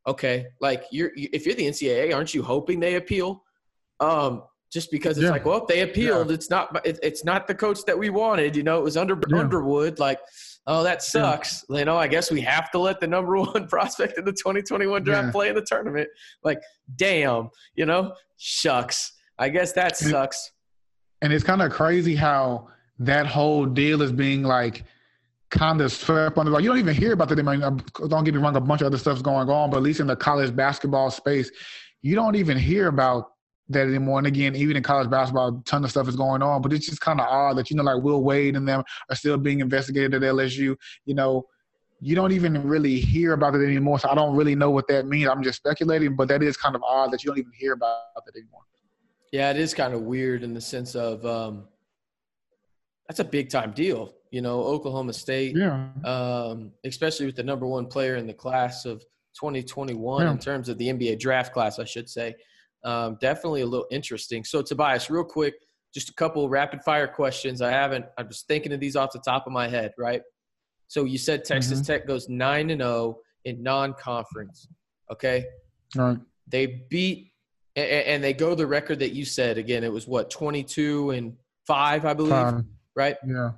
okay, 0.07 0.47
like 0.59 0.85
you're 0.91 1.11
if 1.15 1.45
you're 1.45 1.55
the 1.55 1.67
NCAA, 1.67 2.15
aren't 2.15 2.33
you 2.33 2.41
hoping 2.41 2.79
they 2.79 2.95
appeal? 2.95 3.42
Um, 4.03 4.43
just 4.71 4.89
because 4.91 5.17
it's 5.17 5.25
Yeah. 5.25 5.29
like, 5.31 5.45
well, 5.45 5.61
if 5.61 5.67
they 5.67 5.81
appealed, 5.81 6.31
it's 6.31 6.49
not 6.49 6.83
it, 6.85 6.97
it's 7.03 7.23
not 7.23 7.47
the 7.47 7.53
coach 7.55 7.85
that 7.85 7.97
we 7.97 8.09
wanted. 8.09 8.55
You 8.55 8.63
know, 8.63 8.79
it 8.79 8.83
was 8.83 8.97
under 8.97 9.19
Yeah. 9.29 9.37
Underwood. 9.39 9.99
Like, 9.99 10.19
oh, 10.65 10.81
that 10.83 11.03
sucks. 11.03 11.63
You 11.69 11.85
know, 11.85 11.95
I 11.97 12.07
guess 12.07 12.31
we 12.31 12.41
have 12.41 12.71
to 12.71 12.79
let 12.79 12.99
the 12.99 13.07
number 13.07 13.37
one 13.53 13.67
prospect 13.67 14.17
in 14.17 14.25
the 14.25 14.31
2021 14.31 15.03
draft 15.03 15.27
Yeah. 15.27 15.31
play 15.31 15.49
in 15.49 15.55
the 15.55 15.61
tournament. 15.61 16.09
Like, 16.43 16.59
damn, 16.95 17.49
you 17.75 17.85
know, 17.85 18.13
shucks. 18.37 19.13
I 19.37 19.49
guess 19.49 19.73
that 19.73 19.99
And- 20.01 20.09
sucks. 20.11 20.51
And 21.21 21.31
it's 21.31 21.43
kind 21.43 21.61
of 21.61 21.71
crazy 21.71 22.15
how 22.15 22.67
that 22.99 23.25
whole 23.27 23.65
deal 23.65 24.01
is 24.01 24.11
being 24.11 24.43
like 24.43 24.83
kind 25.51 25.81
of 25.81 25.91
swept 25.91 26.37
under. 26.37 26.51
Like 26.51 26.63
you 26.63 26.69
don't 26.69 26.79
even 26.79 26.95
hear 26.95 27.13
about 27.13 27.31
it. 27.31 27.37
I 27.39 27.43
mean, 27.43 27.61
um, 27.63 27.77
don't 28.07 28.23
get 28.23 28.33
me 28.33 28.39
wrong, 28.41 28.55
a 28.55 28.59
bunch 28.59 28.81
of 28.81 28.87
other 28.87 28.97
stuff's 28.97 29.21
going 29.21 29.49
on, 29.49 29.69
but 29.69 29.77
at 29.77 29.83
least 29.83 29.99
in 29.99 30.07
the 30.07 30.15
college 30.15 30.53
basketball 30.55 31.11
space, 31.11 31.51
you 32.01 32.15
don't 32.15 32.35
even 32.35 32.57
hear 32.57 32.87
about 32.87 33.32
that 33.73 33.87
anymore. 33.87 34.17
And 34.19 34.27
again, 34.27 34.55
even 34.55 34.75
in 34.77 34.83
college 34.83 35.09
basketball, 35.09 35.49
a 35.59 35.63
ton 35.63 35.83
of 35.83 35.89
stuff 35.91 36.07
is 36.07 36.15
going 36.15 36.41
on. 36.41 36.61
But 36.61 36.73
it's 36.73 36.85
just 36.87 37.01
kind 37.01 37.19
of 37.19 37.27
odd 37.27 37.57
that 37.57 37.69
you 37.69 37.75
know, 37.75 37.83
like 37.83 38.01
Will 38.03 38.23
Wade 38.23 38.55
and 38.55 38.67
them 38.67 38.83
are 39.09 39.15
still 39.15 39.37
being 39.37 39.59
investigated 39.59 40.13
at 40.15 40.21
LSU. 40.21 40.75
You 41.05 41.15
know, 41.15 41.47
you 41.99 42.15
don't 42.15 42.31
even 42.31 42.61
really 42.67 42.99
hear 42.99 43.33
about 43.33 43.55
it 43.55 43.63
anymore. 43.65 43.99
So 43.99 44.09
I 44.09 44.15
don't 44.15 44.35
really 44.35 44.55
know 44.55 44.71
what 44.71 44.87
that 44.89 45.05
means. 45.07 45.29
I'm 45.29 45.41
just 45.43 45.57
speculating, 45.57 46.15
but 46.15 46.27
that 46.27 46.43
is 46.43 46.57
kind 46.57 46.75
of 46.75 46.83
odd 46.83 47.11
that 47.11 47.23
you 47.23 47.29
don't 47.29 47.39
even 47.39 47.51
hear 47.53 47.73
about 47.73 48.01
it 48.27 48.37
anymore. 48.37 48.61
Yeah, 49.31 49.49
it 49.51 49.57
is 49.57 49.73
kind 49.73 49.93
of 49.93 50.01
weird 50.01 50.43
in 50.43 50.53
the 50.53 50.61
sense 50.61 50.95
of 50.95 51.25
um, 51.25 51.63
that's 53.07 53.19
a 53.19 53.23
big 53.23 53.49
time 53.49 53.71
deal. 53.71 54.13
You 54.31 54.41
know, 54.41 54.61
Oklahoma 54.61 55.13
State, 55.13 55.55
Yeah. 55.55 55.87
um, 56.03 56.71
especially 56.83 57.25
with 57.25 57.35
the 57.35 57.43
number 57.43 57.65
one 57.67 57.85
player 57.85 58.15
in 58.15 58.27
the 58.27 58.33
class 58.33 58.85
of 58.85 59.01
2021 59.39 60.23
Yeah. 60.23 60.31
in 60.31 60.37
terms 60.39 60.69
of 60.69 60.77
the 60.77 60.89
NBA 60.89 61.19
draft 61.19 61.53
class, 61.53 61.79
I 61.79 61.85
should 61.85 62.09
say. 62.09 62.35
Um, 62.83 63.17
definitely 63.21 63.61
a 63.61 63.65
little 63.65 63.87
interesting. 63.91 64.43
So, 64.43 64.61
Tobias, 64.61 65.09
real 65.09 65.23
quick, 65.23 65.55
just 65.93 66.09
a 66.09 66.13
couple 66.13 66.47
rapid 66.49 66.83
fire 66.83 67.07
questions. 67.07 67.61
I 67.61 67.71
haven't, 67.71 68.05
I'm 68.17 68.27
just 68.27 68.47
thinking 68.47 68.73
of 68.73 68.79
these 68.79 68.95
off 68.95 69.11
the 69.11 69.19
top 69.19 69.47
of 69.47 69.53
my 69.53 69.67
head, 69.67 69.93
right? 69.97 70.21
So, 70.87 71.05
you 71.05 71.17
said 71.17 71.45
Texas 71.45 71.79
Mm-hmm. 71.79 71.85
Tech 71.85 72.07
goes 72.07 72.27
9 72.29 72.69
and 72.69 72.81
0 72.81 73.17
in 73.45 73.63
non 73.63 73.93
conference. 73.93 74.67
Okay. 75.11 75.45
All 75.97 76.05
right. 76.05 76.17
They 76.47 76.83
beat, 76.89 77.31
and 77.75 78.23
they 78.23 78.33
go 78.33 78.53
the 78.53 78.67
record 78.67 78.99
that 78.99 79.13
you 79.13 79.23
said. 79.25 79.57
Again, 79.57 79.83
it 79.83 79.91
was 79.91 80.07
what, 80.07 80.29
22 80.29 81.11
and 81.11 81.33
5, 81.65 82.05
I 82.05 82.13
believe, 82.13 82.31
Fine. 82.31 82.67
right? 82.95 83.15
Yeah. 83.25 83.51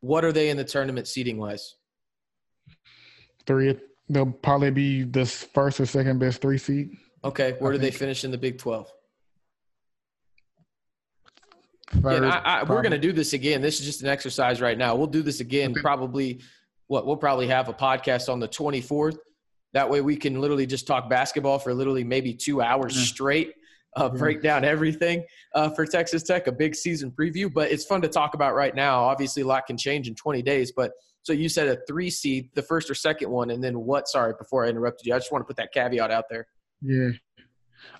What 0.00 0.24
are 0.24 0.32
they 0.32 0.50
in 0.50 0.56
the 0.56 0.64
tournament 0.64 1.06
seating 1.08 1.38
wise? 1.38 1.76
Three. 3.46 3.78
They'll 4.08 4.26
probably 4.30 4.70
be 4.70 5.02
the 5.04 5.24
first 5.26 5.80
or 5.80 5.86
second 5.86 6.18
best 6.18 6.40
three 6.40 6.58
seed. 6.58 6.90
Okay. 7.26 7.56
Where 7.58 7.72
I 7.72 7.76
do 7.76 7.80
they 7.80 7.90
finish 7.90 8.24
in 8.24 8.30
the 8.30 8.38
Big 8.38 8.58
12? 8.58 8.90
Third, 12.02 12.22
Yeah, 12.22 12.28
I, 12.44 12.60
I, 12.60 12.62
we're 12.64 12.82
going 12.82 12.92
to 12.92 12.98
do 12.98 13.12
this 13.12 13.32
again. 13.32 13.62
This 13.62 13.80
is 13.80 13.86
just 13.86 14.02
an 14.02 14.08
exercise 14.08 14.60
right 14.60 14.76
now. 14.76 14.94
We'll 14.96 15.06
do 15.06 15.22
this 15.22 15.40
again. 15.40 15.70
Okay. 15.72 15.80
Probably, 15.80 16.40
what 16.88 17.06
we'll 17.06 17.16
probably 17.16 17.46
have 17.48 17.68
a 17.68 17.72
podcast 17.74 18.28
on 18.32 18.40
the 18.40 18.48
24th. 18.48 19.18
That 19.72 19.88
way, 19.90 20.00
we 20.00 20.16
can 20.16 20.40
literally 20.40 20.66
just 20.66 20.86
talk 20.86 21.08
basketball 21.10 21.58
for 21.58 21.74
literally 21.74 22.04
maybe 22.04 22.32
two 22.34 22.60
hours 22.62 22.96
Yeah. 22.96 23.04
straight, 23.04 23.52
uh, 23.96 24.10
Yeah. 24.12 24.18
break 24.18 24.42
down 24.42 24.64
everything 24.64 25.24
uh, 25.54 25.70
for 25.70 25.84
Texas 25.86 26.22
Tech, 26.22 26.46
a 26.46 26.52
big 26.52 26.74
season 26.74 27.10
preview. 27.10 27.52
But 27.52 27.70
it's 27.70 27.84
fun 27.84 28.00
to 28.02 28.08
talk 28.08 28.34
about 28.34 28.54
right 28.54 28.74
now. 28.74 29.02
Obviously, 29.04 29.42
a 29.42 29.46
lot 29.46 29.66
can 29.66 29.76
change 29.76 30.08
in 30.08 30.14
20 30.14 30.42
days. 30.42 30.72
But 30.72 30.92
so 31.22 31.32
you 31.32 31.48
said 31.48 31.68
a 31.68 31.78
three 31.88 32.10
seed, 32.10 32.50
the 32.54 32.62
first 32.62 32.88
or 32.90 32.94
second 32.94 33.30
one, 33.30 33.50
and 33.50 33.62
then 33.62 33.80
what? 33.80 34.08
Sorry, 34.08 34.32
before 34.38 34.64
I 34.64 34.68
interrupted 34.68 35.06
you, 35.06 35.14
I 35.14 35.18
just 35.18 35.30
want 35.32 35.42
to 35.42 35.46
put 35.46 35.56
that 35.56 35.72
caveat 35.72 36.10
out 36.10 36.24
there. 36.30 36.46
Yeah. 36.82 37.10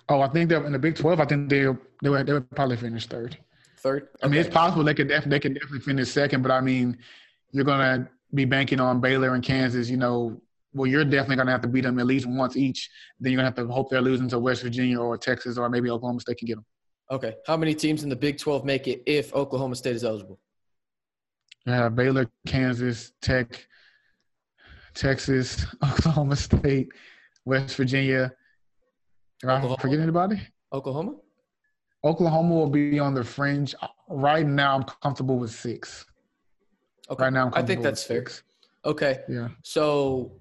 Oh, 0.09 0.21
I 0.21 0.27
think 0.29 0.49
they're 0.49 0.65
in 0.65 0.71
the 0.71 0.79
Big 0.79 0.95
Twelve, 0.95 1.19
I 1.19 1.25
think 1.25 1.49
they 1.49 1.65
they 2.01 2.09
would, 2.09 2.25
they 2.25 2.33
would 2.33 2.49
probably 2.51 2.77
finish 2.77 3.05
third. 3.05 3.37
Third. 3.77 4.09
I 4.23 4.27
mean, 4.27 4.39
it's 4.39 4.49
possible 4.49 4.83
they 4.83 4.93
could 4.93 5.07
def- 5.07 5.25
they 5.25 5.39
could 5.39 5.53
definitely 5.53 5.79
finish 5.79 6.09
second, 6.09 6.41
but 6.41 6.51
I 6.51 6.61
mean, 6.61 6.97
you're 7.51 7.65
gonna 7.65 8.09
be 8.33 8.45
banking 8.45 8.79
on 8.79 8.99
Baylor 8.99 9.33
and 9.33 9.43
Kansas. 9.43 9.89
You 9.89 9.97
know, 9.97 10.41
well, 10.73 10.87
you're 10.87 11.03
definitely 11.03 11.37
gonna 11.37 11.51
have 11.51 11.61
to 11.61 11.67
beat 11.67 11.81
them 11.81 11.99
at 11.99 12.05
least 12.05 12.25
once 12.25 12.57
each. 12.57 12.89
Then 13.19 13.31
you're 13.31 13.37
gonna 13.37 13.47
have 13.47 13.55
to 13.55 13.67
hope 13.67 13.89
they're 13.89 14.01
losing 14.01 14.27
to 14.29 14.39
West 14.39 14.63
Virginia 14.63 14.99
or 14.99 15.17
Texas 15.17 15.57
or 15.57 15.69
maybe 15.69 15.89
Oklahoma 15.89 16.19
State 16.19 16.37
can 16.37 16.47
get 16.47 16.55
them. 16.55 16.65
Okay. 17.09 17.35
How 17.45 17.55
many 17.55 17.73
teams 17.73 18.03
in 18.03 18.09
the 18.09 18.15
Big 18.15 18.37
12 18.37 18.65
make 18.65 18.87
it 18.87 19.01
if 19.05 19.33
Oklahoma 19.33 19.75
State 19.75 19.95
is 19.95 20.03
eligible? 20.03 20.39
You 21.65 21.73
have 21.73 21.95
Baylor, 21.95 22.29
Kansas, 22.45 23.11
Tech, 23.21 23.67
Texas, 24.93 25.65
Oklahoma 25.83 26.35
State, 26.35 26.89
West 27.45 27.75
Virginia. 27.75 28.31
Did 29.41 29.49
I 29.49 29.75
forget 29.77 29.99
anybody? 29.99 30.41
Oklahoma? 30.73 31.15
Oklahoma 32.03 32.55
will 32.55 32.69
be 32.69 32.99
on 32.99 33.13
the 33.13 33.23
fringe. 33.23 33.75
Right 34.09 34.45
now, 34.45 34.75
I'm 34.75 34.83
comfortable 34.83 35.37
with 35.37 35.51
six. 35.51 36.05
Okay. 37.09 37.25
Right 37.25 37.33
now, 37.33 37.47
I'm 37.47 37.53
I 37.53 37.61
think 37.63 37.81
that's 37.81 38.01
with 38.07 38.07
fair. 38.07 38.25
six. 38.27 38.43
Okay. 38.85 39.19
Yeah. 39.29 39.49
So 39.63 40.31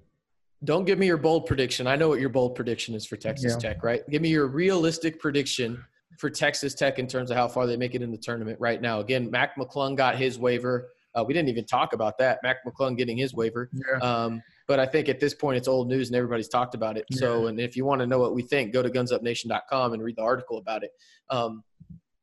don't 0.65 0.85
give 0.85 0.99
me 0.99 1.07
your 1.07 1.17
bold 1.17 1.47
prediction. 1.47 1.87
I 1.87 1.97
know 1.97 2.09
what 2.09 2.21
your 2.21 2.29
bold 2.29 2.55
prediction 2.55 2.95
is 2.95 3.07
for 3.07 3.17
Texas 3.17 3.53
Yeah. 3.53 3.59
Tech, 3.71 3.83
right? 3.83 4.03
Give 4.11 4.23
me 4.23 4.29
your 4.29 4.47
realistic 4.47 5.21
prediction 5.21 5.83
for 6.19 6.31
Texas 6.31 6.75
Tech 6.75 6.99
in 6.99 7.07
terms 7.07 7.31
of 7.31 7.37
how 7.37 7.47
far 7.49 7.67
they 7.67 7.77
make 7.77 7.95
it 7.95 8.03
in 8.03 8.11
the 8.11 8.17
tournament 8.19 8.59
right 8.61 8.81
now. 8.81 9.01
Again, 9.01 9.31
Mac 9.31 9.57
McClung 9.57 9.97
got 9.97 10.17
his 10.17 10.39
waiver. 10.39 10.89
Uh, 11.15 11.25
we 11.27 11.35
didn't 11.35 11.49
even 11.49 11.65
talk 11.65 11.93
about 11.93 12.19
that. 12.19 12.39
Mac 12.43 12.59
McClung 12.67 12.97
getting 12.97 13.17
his 13.17 13.35
waiver. 13.35 13.69
Yeah. 13.73 13.99
Um, 14.01 14.43
but 14.67 14.81
I 14.81 14.87
think 14.87 15.09
at 15.09 15.21
this 15.21 15.35
point 15.35 15.57
it's 15.57 15.69
old 15.69 15.89
news 15.89 16.09
and 16.09 16.17
everybody's 16.17 16.49
talked 16.49 16.75
about 16.75 16.97
it. 16.97 17.05
So, 17.13 17.47
and 17.47 17.61
if 17.61 17.77
you 17.77 17.85
want 17.85 18.01
to 18.01 18.07
know 18.07 18.19
what 18.19 18.35
we 18.35 18.43
think, 18.43 18.73
go 18.73 18.83
to 18.83 18.91
gunsupnation.com 18.91 19.93
and 19.93 20.03
read 20.03 20.17
the 20.17 20.23
article 20.23 20.59
about 20.59 20.83
it. 20.83 20.91
Um, 21.31 21.63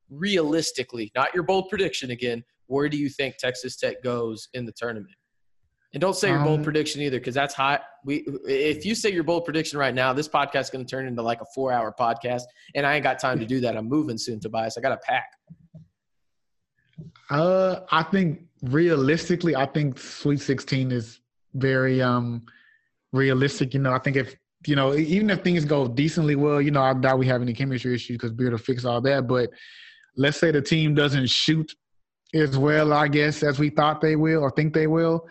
realistically, 0.09 1.11
not 1.15 1.33
your 1.33 1.43
bold 1.43 1.69
prediction 1.69 2.11
again, 2.11 2.43
where 2.67 2.89
do 2.89 2.97
you 2.97 3.09
think 3.09 3.37
Texas 3.37 3.75
Tech 3.77 4.03
goes 4.03 4.49
in 4.53 4.65
the 4.65 4.73
tournament? 4.73 5.15
And 5.93 6.01
don't 6.01 6.15
say 6.15 6.29
your 6.29 6.43
bold 6.43 6.59
Um, 6.59 6.63
prediction 6.63 7.01
either, 7.01 7.19
because 7.19 7.35
that's 7.35 7.53
hot. 7.53 7.83
We 8.03 8.25
if 8.47 8.83
you 8.83 8.95
say 8.95 9.11
your 9.11 9.23
bold 9.23 9.45
prediction 9.45 9.77
right 9.77 9.93
now, 9.93 10.11
this 10.11 10.27
podcast 10.27 10.61
is 10.61 10.69
going 10.71 10.83
to 10.83 10.89
turn 10.89 11.05
into 11.05 11.21
like 11.21 11.39
a 11.39 11.45
four-hour 11.53 11.93
podcast, 11.99 12.43
and 12.73 12.83
I 12.83 12.95
ain't 12.95 13.03
got 13.03 13.19
time 13.19 13.39
to 13.39 13.45
do 13.45 13.59
that. 13.61 13.77
I'm 13.77 13.87
moving 13.87 14.17
soon, 14.17 14.39
Tobias. 14.39 14.75
I 14.75 14.81
got 14.81 14.89
to 14.89 14.97
pack. 14.97 15.27
Uh, 17.29 17.81
I 17.91 18.01
think 18.03 18.41
realistically, 18.63 19.55
I 19.55 19.67
think 19.67 19.99
Sweet 19.99 20.39
16 20.39 20.91
is 20.91 21.19
very 21.53 22.01
um 22.01 22.43
realistic. 23.11 23.73
You 23.73 23.79
know, 23.81 23.93
I 23.93 23.99
think 23.99 24.17
if 24.17 24.35
you 24.65 24.75
know, 24.75 24.93
even 24.95 25.29
if 25.29 25.41
things 25.43 25.65
go 25.65 25.87
decently 25.87 26.35
well, 26.35 26.61
you 26.61 26.71
know, 26.71 26.81
I 26.81 26.93
doubt 26.93 27.19
we 27.19 27.27
have 27.27 27.41
any 27.41 27.53
chemistry 27.53 27.93
issues 27.95 28.15
because 28.17 28.31
Beard 28.31 28.51
will 28.53 28.59
fix 28.59 28.85
all 28.85 29.01
that. 29.01 29.27
But 29.27 29.49
let's 30.15 30.37
say 30.37 30.51
the 30.51 30.61
team 30.61 30.95
doesn't 30.95 31.29
shoot 31.29 31.73
as 32.33 32.57
well, 32.57 32.93
I 32.93 33.07
guess, 33.09 33.43
as 33.43 33.59
we 33.59 33.69
thought 33.69 33.99
they 34.01 34.15
will 34.15 34.41
or 34.41 34.51
think 34.51 34.73
they 34.73 34.87
will. 34.87 35.27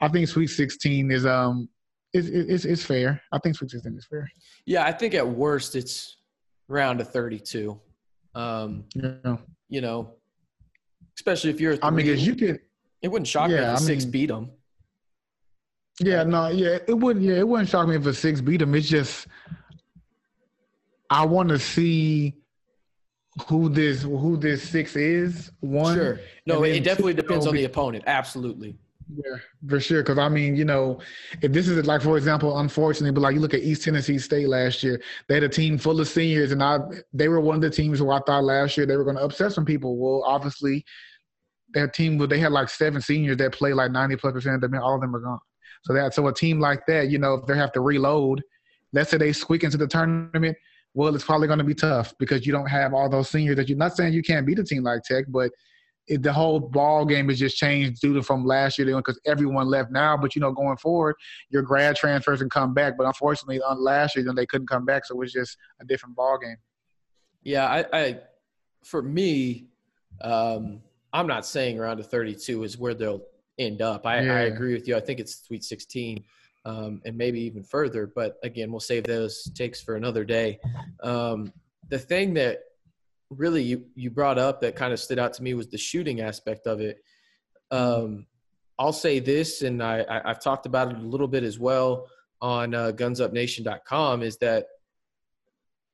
I 0.00 0.08
think 0.08 0.28
Sweet 0.28 0.48
16 0.48 1.10
is 1.10 1.26
um 1.26 1.68
is 2.12 2.28
is 2.28 2.64
is 2.64 2.84
fair. 2.84 3.20
I 3.32 3.38
think 3.38 3.56
Sweet 3.56 3.70
16 3.72 3.96
is 3.98 4.06
fair. 4.08 4.30
Yeah, 4.66 4.84
I 4.84 4.92
think 4.92 5.14
at 5.14 5.26
worst 5.26 5.74
it's 5.74 6.16
round 6.68 7.00
of 7.00 7.10
32. 7.10 7.78
Um, 8.34 8.84
Yeah. 8.94 9.36
you 9.68 9.80
know, 9.80 10.12
especially 11.18 11.50
if 11.50 11.60
you're. 11.60 11.76
I 11.82 11.90
mean, 11.90 12.06
because 12.06 12.26
you 12.26 12.36
could 12.36 12.60
it 13.02 13.08
wouldn't 13.08 13.26
shock 13.26 13.48
me 13.48 13.56
if 13.56 13.64
I 13.64 13.74
six 13.76 14.04
mean- 14.04 14.10
beat 14.12 14.26
them. 14.26 14.50
Yeah, 16.00 16.24
no, 16.24 16.48
yeah, 16.48 16.78
it 16.86 16.98
wouldn't. 16.98 17.24
Yeah, 17.24 17.36
it 17.36 17.48
wouldn't 17.48 17.68
shock 17.68 17.88
me 17.88 17.96
if 17.96 18.04
a 18.06 18.12
six 18.12 18.40
beat 18.40 18.58
them. 18.58 18.74
It's 18.74 18.88
just 18.88 19.26
I 21.08 21.24
want 21.24 21.48
to 21.48 21.58
see 21.58 22.34
who 23.48 23.68
this 23.68 24.02
who 24.02 24.36
this 24.36 24.68
six 24.68 24.96
is. 24.96 25.50
One, 25.60 25.94
Sure. 25.94 26.20
No, 26.46 26.62
it 26.64 26.84
definitely 26.84 27.14
two, 27.14 27.22
depends 27.22 27.44
you 27.44 27.50
on 27.50 27.56
the 27.56 27.64
opponent. 27.64 28.04
Absolutely. 28.06 28.76
Yeah, 29.08 29.36
for 29.68 29.78
sure. 29.78 30.02
Because 30.02 30.18
I 30.18 30.28
mean, 30.28 30.56
you 30.56 30.64
know, 30.64 30.98
if 31.40 31.52
this 31.52 31.68
is 31.68 31.86
like, 31.86 32.02
for 32.02 32.16
example, 32.16 32.58
unfortunately, 32.58 33.12
but 33.12 33.20
like 33.20 33.34
you 33.34 33.40
look 33.40 33.54
at 33.54 33.60
East 33.60 33.84
Tennessee 33.84 34.18
State 34.18 34.48
last 34.48 34.82
year, 34.82 35.00
they 35.28 35.34
had 35.34 35.44
a 35.44 35.48
team 35.48 35.78
full 35.78 36.00
of 36.00 36.08
seniors, 36.08 36.50
and 36.50 36.62
I 36.62 36.78
they 37.12 37.28
were 37.28 37.40
one 37.40 37.56
of 37.56 37.62
the 37.62 37.70
teams 37.70 37.98
who 38.00 38.10
I 38.10 38.20
thought 38.26 38.44
last 38.44 38.76
year 38.76 38.84
they 38.84 38.96
were 38.96 39.04
going 39.04 39.16
to 39.16 39.22
upset 39.22 39.52
some 39.52 39.64
people. 39.64 39.96
Well, 39.96 40.24
obviously, 40.26 40.84
their 41.72 41.88
team 41.88 42.18
they 42.18 42.38
had 42.38 42.52
like 42.52 42.68
seven 42.68 43.00
seniors 43.00 43.36
that 43.36 43.52
played 43.52 43.74
like 43.74 43.92
ninety 43.92 44.16
plus 44.16 44.32
percent 44.32 44.56
of 44.56 44.60
them, 44.62 44.74
all 44.82 44.96
of 44.96 45.00
them 45.00 45.14
are 45.14 45.20
gone. 45.20 45.38
So 45.86 45.92
that 45.92 46.14
so 46.14 46.26
a 46.26 46.34
team 46.34 46.58
like 46.58 46.84
that, 46.86 47.10
you 47.10 47.18
know, 47.18 47.34
if 47.34 47.46
they 47.46 47.56
have 47.56 47.70
to 47.72 47.80
reload, 47.80 48.42
let's 48.92 49.10
say 49.10 49.18
they 49.18 49.32
squeak 49.32 49.62
into 49.62 49.76
the 49.76 49.86
tournament, 49.86 50.56
well, 50.94 51.14
it's 51.14 51.24
probably 51.24 51.46
going 51.46 51.60
to 51.60 51.64
be 51.64 51.76
tough 51.76 52.12
because 52.18 52.44
you 52.44 52.52
don't 52.52 52.66
have 52.66 52.92
all 52.92 53.08
those 53.08 53.30
seniors 53.30 53.56
that 53.56 53.68
you're 53.68 53.78
not 53.78 53.94
saying 53.94 54.12
you 54.12 54.22
can't 54.22 54.44
beat 54.44 54.58
a 54.58 54.64
team 54.64 54.82
like 54.82 55.04
Tech, 55.04 55.26
but 55.28 55.52
it, 56.08 56.24
the 56.24 56.32
whole 56.32 56.58
ball 56.58 57.04
game 57.04 57.28
has 57.28 57.38
just 57.38 57.56
changed 57.56 58.00
due 58.00 58.14
to 58.14 58.22
from 58.22 58.44
last 58.44 58.78
year 58.78 58.96
because 58.96 59.20
everyone 59.26 59.68
left 59.68 59.92
now. 59.92 60.16
But 60.16 60.34
you 60.34 60.40
know, 60.40 60.50
going 60.50 60.76
forward, 60.76 61.14
your 61.50 61.62
grad 61.62 61.94
transfers 61.94 62.40
can 62.40 62.50
come 62.50 62.74
back. 62.74 62.94
But 62.98 63.06
unfortunately, 63.06 63.60
on 63.60 63.80
last 63.80 64.16
year, 64.16 64.24
then 64.24 64.34
they 64.34 64.46
couldn't 64.46 64.66
come 64.66 64.84
back, 64.84 65.04
so 65.04 65.14
it 65.14 65.18
was 65.18 65.32
just 65.32 65.56
a 65.80 65.84
different 65.84 66.16
ball 66.16 66.36
game. 66.42 66.56
Yeah, 67.44 67.66
I, 67.66 67.84
I 67.92 68.18
for 68.82 69.02
me, 69.02 69.68
um, 70.20 70.80
I'm 71.12 71.28
not 71.28 71.46
saying 71.46 71.78
around 71.78 72.00
a 72.00 72.02
32 72.02 72.64
is 72.64 72.76
where 72.76 72.94
they'll 72.94 73.22
end 73.58 73.82
up. 73.82 74.06
I, 74.06 74.20
Yeah. 74.20 74.34
I 74.34 74.40
agree 74.42 74.72
with 74.74 74.86
you. 74.88 74.96
I 74.96 75.00
think 75.00 75.20
it's 75.20 75.44
Sweet 75.46 75.64
16 75.64 76.24
um, 76.64 77.00
and 77.04 77.16
maybe 77.16 77.40
even 77.40 77.62
further. 77.62 78.10
But 78.12 78.38
again, 78.42 78.70
we'll 78.70 78.80
save 78.80 79.04
those 79.04 79.44
takes 79.54 79.80
for 79.80 79.96
another 79.96 80.24
day. 80.24 80.58
Um, 81.02 81.52
the 81.88 81.98
thing 81.98 82.34
that 82.34 82.60
really 83.30 83.62
you, 83.62 83.84
you 83.94 84.10
brought 84.10 84.38
up 84.38 84.60
that 84.60 84.76
kind 84.76 84.92
of 84.92 85.00
stood 85.00 85.18
out 85.18 85.32
to 85.34 85.42
me 85.42 85.54
was 85.54 85.68
the 85.68 85.78
shooting 85.78 86.20
aspect 86.20 86.66
of 86.66 86.80
it. 86.80 86.98
Um, 87.70 88.26
I'll 88.78 88.92
say 88.92 89.20
this, 89.20 89.62
and 89.62 89.82
I, 89.82 90.00
I, 90.02 90.30
I've 90.30 90.40
talked 90.40 90.66
about 90.66 90.92
it 90.92 90.98
a 90.98 91.00
little 91.00 91.28
bit 91.28 91.44
as 91.44 91.58
well 91.58 92.08
on 92.42 92.74
uh, 92.74 92.92
gunsupnation.com, 92.94 94.22
is 94.22 94.36
that 94.38 94.66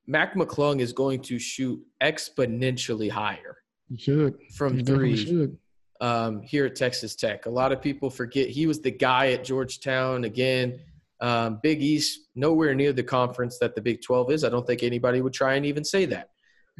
Mac 0.05 0.35
McClung 0.35 0.81
is 0.81 0.91
going 0.91 1.21
to 1.21 1.39
shoot 1.39 1.81
exponentially 2.01 3.09
higher 3.09 3.57
You 3.89 3.97
should 3.97 4.37
from 4.53 4.83
three 4.83 5.15
should. 5.15 5.57
Um, 6.03 6.41
here 6.41 6.65
at 6.65 6.75
Texas 6.75 7.15
Tech. 7.15 7.45
A 7.45 7.49
lot 7.49 7.71
of 7.71 7.81
people 7.81 8.09
forget 8.09 8.49
he 8.49 8.67
was 8.67 8.81
the 8.81 8.91
guy 8.91 9.31
at 9.31 9.45
Georgetown. 9.45 10.25
Again, 10.25 10.81
um, 11.21 11.59
Big 11.63 11.81
East, 11.81 12.27
nowhere 12.35 12.75
near 12.75 12.91
the 12.91 13.03
conference 13.03 13.57
that 13.59 13.73
the 13.73 13.79
Big 13.79 14.01
12 14.01 14.31
is. 14.31 14.43
I 14.43 14.49
don't 14.49 14.67
think 14.67 14.83
anybody 14.83 15.21
would 15.21 15.31
try 15.31 15.53
and 15.55 15.65
even 15.65 15.85
say 15.85 16.03
that. 16.07 16.31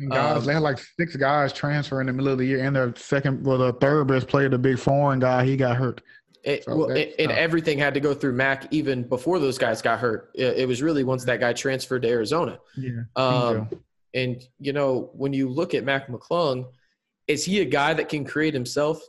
Guys, 0.09 0.39
Um, 0.39 0.45
they 0.45 0.53
had 0.53 0.61
like 0.61 0.77
six 0.99 1.15
guys 1.15 1.53
transfer 1.53 2.01
in 2.01 2.07
the 2.07 2.13
middle 2.13 2.33
of 2.33 2.37
the 2.37 2.45
year, 2.45 2.65
and 2.65 2.75
their 2.75 2.93
second, 2.97 3.45
well, 3.45 3.59
the 3.59 3.71
third 3.71 4.07
best 4.07 4.27
player, 4.27 4.49
the 4.49 4.57
big 4.57 4.77
foreign 4.77 5.19
guy, 5.19 5.45
he 5.45 5.55
got 5.55 5.77
hurt. 5.77 6.01
It, 6.43 6.65
So 6.65 6.75
well, 6.75 6.89
it, 6.89 7.15
and 7.17 7.29
tough. 7.29 7.37
everything 7.37 7.77
had 7.77 7.93
to 7.93 8.01
go 8.01 8.13
through 8.13 8.33
Mac 8.33 8.67
even 8.73 9.03
before 9.03 9.39
those 9.39 9.57
guys 9.57 9.81
got 9.81 9.99
hurt. 9.99 10.31
It, 10.35 10.57
it 10.57 10.67
was 10.67 10.81
really 10.81 11.05
once 11.05 11.23
that 11.23 11.39
guy 11.39 11.53
transferred 11.53 12.01
to 12.01 12.09
Arizona. 12.09 12.59
Yeah. 12.75 13.03
Um, 13.15 13.69
and 14.13 14.43
you 14.59 14.73
know, 14.73 15.11
when 15.13 15.31
you 15.31 15.47
look 15.47 15.73
at 15.73 15.85
Mac 15.85 16.09
McClung, 16.09 16.65
is 17.27 17.45
he 17.45 17.61
a 17.61 17.65
guy 17.65 17.93
that 17.93 18.09
can 18.09 18.25
create 18.25 18.53
himself? 18.53 19.01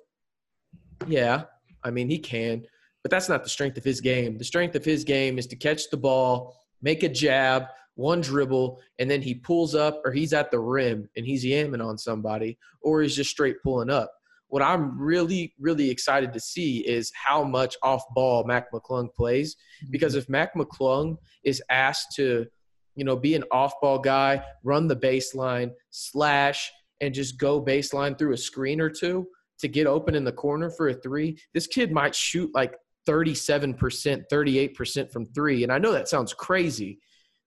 Yeah, 1.06 1.44
I 1.82 1.90
mean 1.90 2.08
he 2.08 2.18
can, 2.18 2.64
but 3.02 3.10
that's 3.10 3.28
not 3.28 3.42
the 3.42 3.50
strength 3.50 3.76
of 3.76 3.84
his 3.84 4.00
game. 4.00 4.38
The 4.38 4.44
strength 4.44 4.74
of 4.76 4.84
his 4.84 5.04
game 5.04 5.38
is 5.38 5.46
to 5.48 5.56
catch 5.56 5.90
the 5.90 5.96
ball, 5.96 6.56
make 6.82 7.02
a 7.02 7.08
jab, 7.08 7.64
one 7.96 8.20
dribble, 8.20 8.80
and 8.98 9.10
then 9.10 9.22
he 9.22 9.34
pulls 9.34 9.74
up, 9.74 10.00
or 10.04 10.12
he's 10.12 10.32
at 10.32 10.50
the 10.50 10.58
rim 10.58 11.08
and 11.16 11.26
he's 11.26 11.44
yamming 11.44 11.84
on 11.84 11.98
somebody, 11.98 12.58
or 12.82 13.02
he's 13.02 13.16
just 13.16 13.30
straight 13.30 13.56
pulling 13.62 13.90
up. 13.90 14.10
What 14.48 14.62
I'm 14.62 15.00
really, 15.00 15.54
really 15.58 15.90
excited 15.90 16.32
to 16.32 16.40
see 16.40 16.78
is 16.86 17.10
how 17.14 17.42
much 17.42 17.76
off 17.82 18.02
ball 18.14 18.44
Mac 18.44 18.70
McClung 18.72 19.12
plays. 19.12 19.54
Mm-hmm. 19.54 19.90
Because 19.90 20.14
if 20.14 20.28
Mac 20.28 20.54
McClung 20.54 21.16
is 21.44 21.62
asked 21.70 22.14
to, 22.16 22.46
you 22.94 23.04
know, 23.04 23.16
be 23.16 23.34
an 23.34 23.44
off 23.50 23.72
ball 23.80 23.98
guy, 23.98 24.44
run 24.62 24.86
the 24.86 24.96
baseline, 24.96 25.72
slash, 25.90 26.70
and 27.00 27.14
just 27.14 27.38
go 27.38 27.62
baseline 27.62 28.18
through 28.18 28.32
a 28.32 28.36
screen 28.36 28.80
or 28.80 28.90
two 28.90 29.26
to 29.58 29.68
get 29.68 29.86
open 29.86 30.14
in 30.14 30.24
the 30.24 30.32
corner 30.32 30.70
for 30.70 30.88
a 30.88 30.94
three, 30.94 31.38
this 31.52 31.66
kid 31.66 31.92
might 31.92 32.14
shoot 32.14 32.50
like 32.54 32.74
37%, 33.08 34.22
38% 34.32 35.12
from 35.12 35.26
three. 35.26 35.62
And 35.62 35.72
I 35.72 35.78
know 35.78 35.92
that 35.92 36.08
sounds 36.08 36.32
crazy 36.32 36.98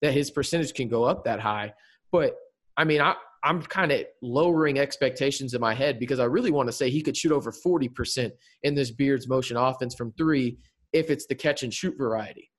that 0.01 0.13
his 0.13 0.31
percentage 0.31 0.73
can 0.73 0.87
go 0.87 1.03
up 1.03 1.25
that 1.25 1.39
high. 1.39 1.73
But 2.11 2.35
I 2.77 2.83
mean, 2.83 3.01
I, 3.01 3.15
I'm 3.43 3.61
kind 3.61 3.91
of 3.91 4.05
lowering 4.21 4.79
expectations 4.79 5.53
in 5.53 5.61
my 5.61 5.73
head 5.73 5.99
because 5.99 6.19
I 6.19 6.25
really 6.25 6.51
want 6.51 6.67
to 6.67 6.73
say 6.73 6.89
he 6.89 7.01
could 7.01 7.17
shoot 7.17 7.31
over 7.31 7.51
40% 7.51 8.31
in 8.63 8.75
this 8.75 8.91
Beards 8.91 9.27
motion 9.27 9.57
offense 9.57 9.95
from 9.95 10.11
three 10.13 10.57
if 10.93 11.09
it's 11.09 11.25
the 11.25 11.35
catch 11.35 11.63
and 11.63 11.73
shoot 11.73 11.95
variety. 11.97 12.49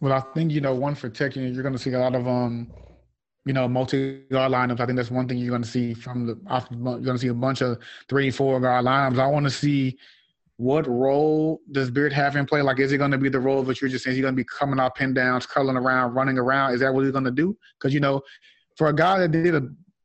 Well, 0.00 0.12
I 0.12 0.20
think 0.32 0.52
you 0.52 0.60
know 0.60 0.74
one 0.74 0.94
for 0.94 1.08
Tech, 1.08 1.36
you- 1.36 1.42
you're 1.44 1.62
going 1.62 1.74
to 1.74 1.78
see 1.78 1.92
a 1.92 1.98
lot 1.98 2.14
of 2.14 2.26
um, 2.26 2.72
you 3.46 3.52
know, 3.52 3.66
multi 3.68 4.20
guard 4.30 4.52
lineups. 4.52 4.80
I 4.80 4.86
think 4.86 4.96
that's 4.96 5.10
one 5.10 5.26
thing 5.26 5.38
you're 5.38 5.50
going 5.50 5.62
to 5.62 5.68
see 5.68 5.94
from 5.94 6.26
the. 6.26 6.38
off 6.46 6.68
You're 6.70 7.00
going 7.00 7.04
to 7.04 7.18
see 7.18 7.28
a 7.28 7.34
bunch 7.34 7.62
of 7.62 7.78
three, 8.08 8.30
four 8.30 8.60
guard 8.60 8.84
lineups. 8.84 9.18
I 9.18 9.26
want 9.26 9.44
to 9.44 9.50
see 9.50 9.98
what 10.56 10.86
role 10.86 11.62
does 11.72 11.90
Beard 11.90 12.12
have 12.12 12.36
in 12.36 12.44
play. 12.44 12.60
Like, 12.60 12.80
is 12.80 12.90
he 12.90 12.98
going 12.98 13.12
to 13.12 13.18
be 13.18 13.30
the 13.30 13.40
role 13.40 13.62
that 13.62 13.80
you're 13.80 13.88
just 13.88 14.04
saying? 14.04 14.12
Is 14.12 14.16
he 14.16 14.22
going 14.22 14.34
to 14.34 14.36
be 14.36 14.44
coming 14.44 14.78
off 14.78 14.94
pin 14.94 15.14
downs, 15.14 15.46
curling 15.46 15.76
around, 15.76 16.12
running 16.12 16.36
around? 16.36 16.74
Is 16.74 16.80
that 16.80 16.92
what 16.92 17.02
he's 17.02 17.12
going 17.12 17.24
to 17.24 17.30
do? 17.30 17.56
Because 17.78 17.94
you 17.94 18.00
know, 18.00 18.20
for 18.76 18.88
a 18.88 18.92
guy 18.94 19.18
that 19.20 19.32
did 19.32 19.54
a 19.54 19.62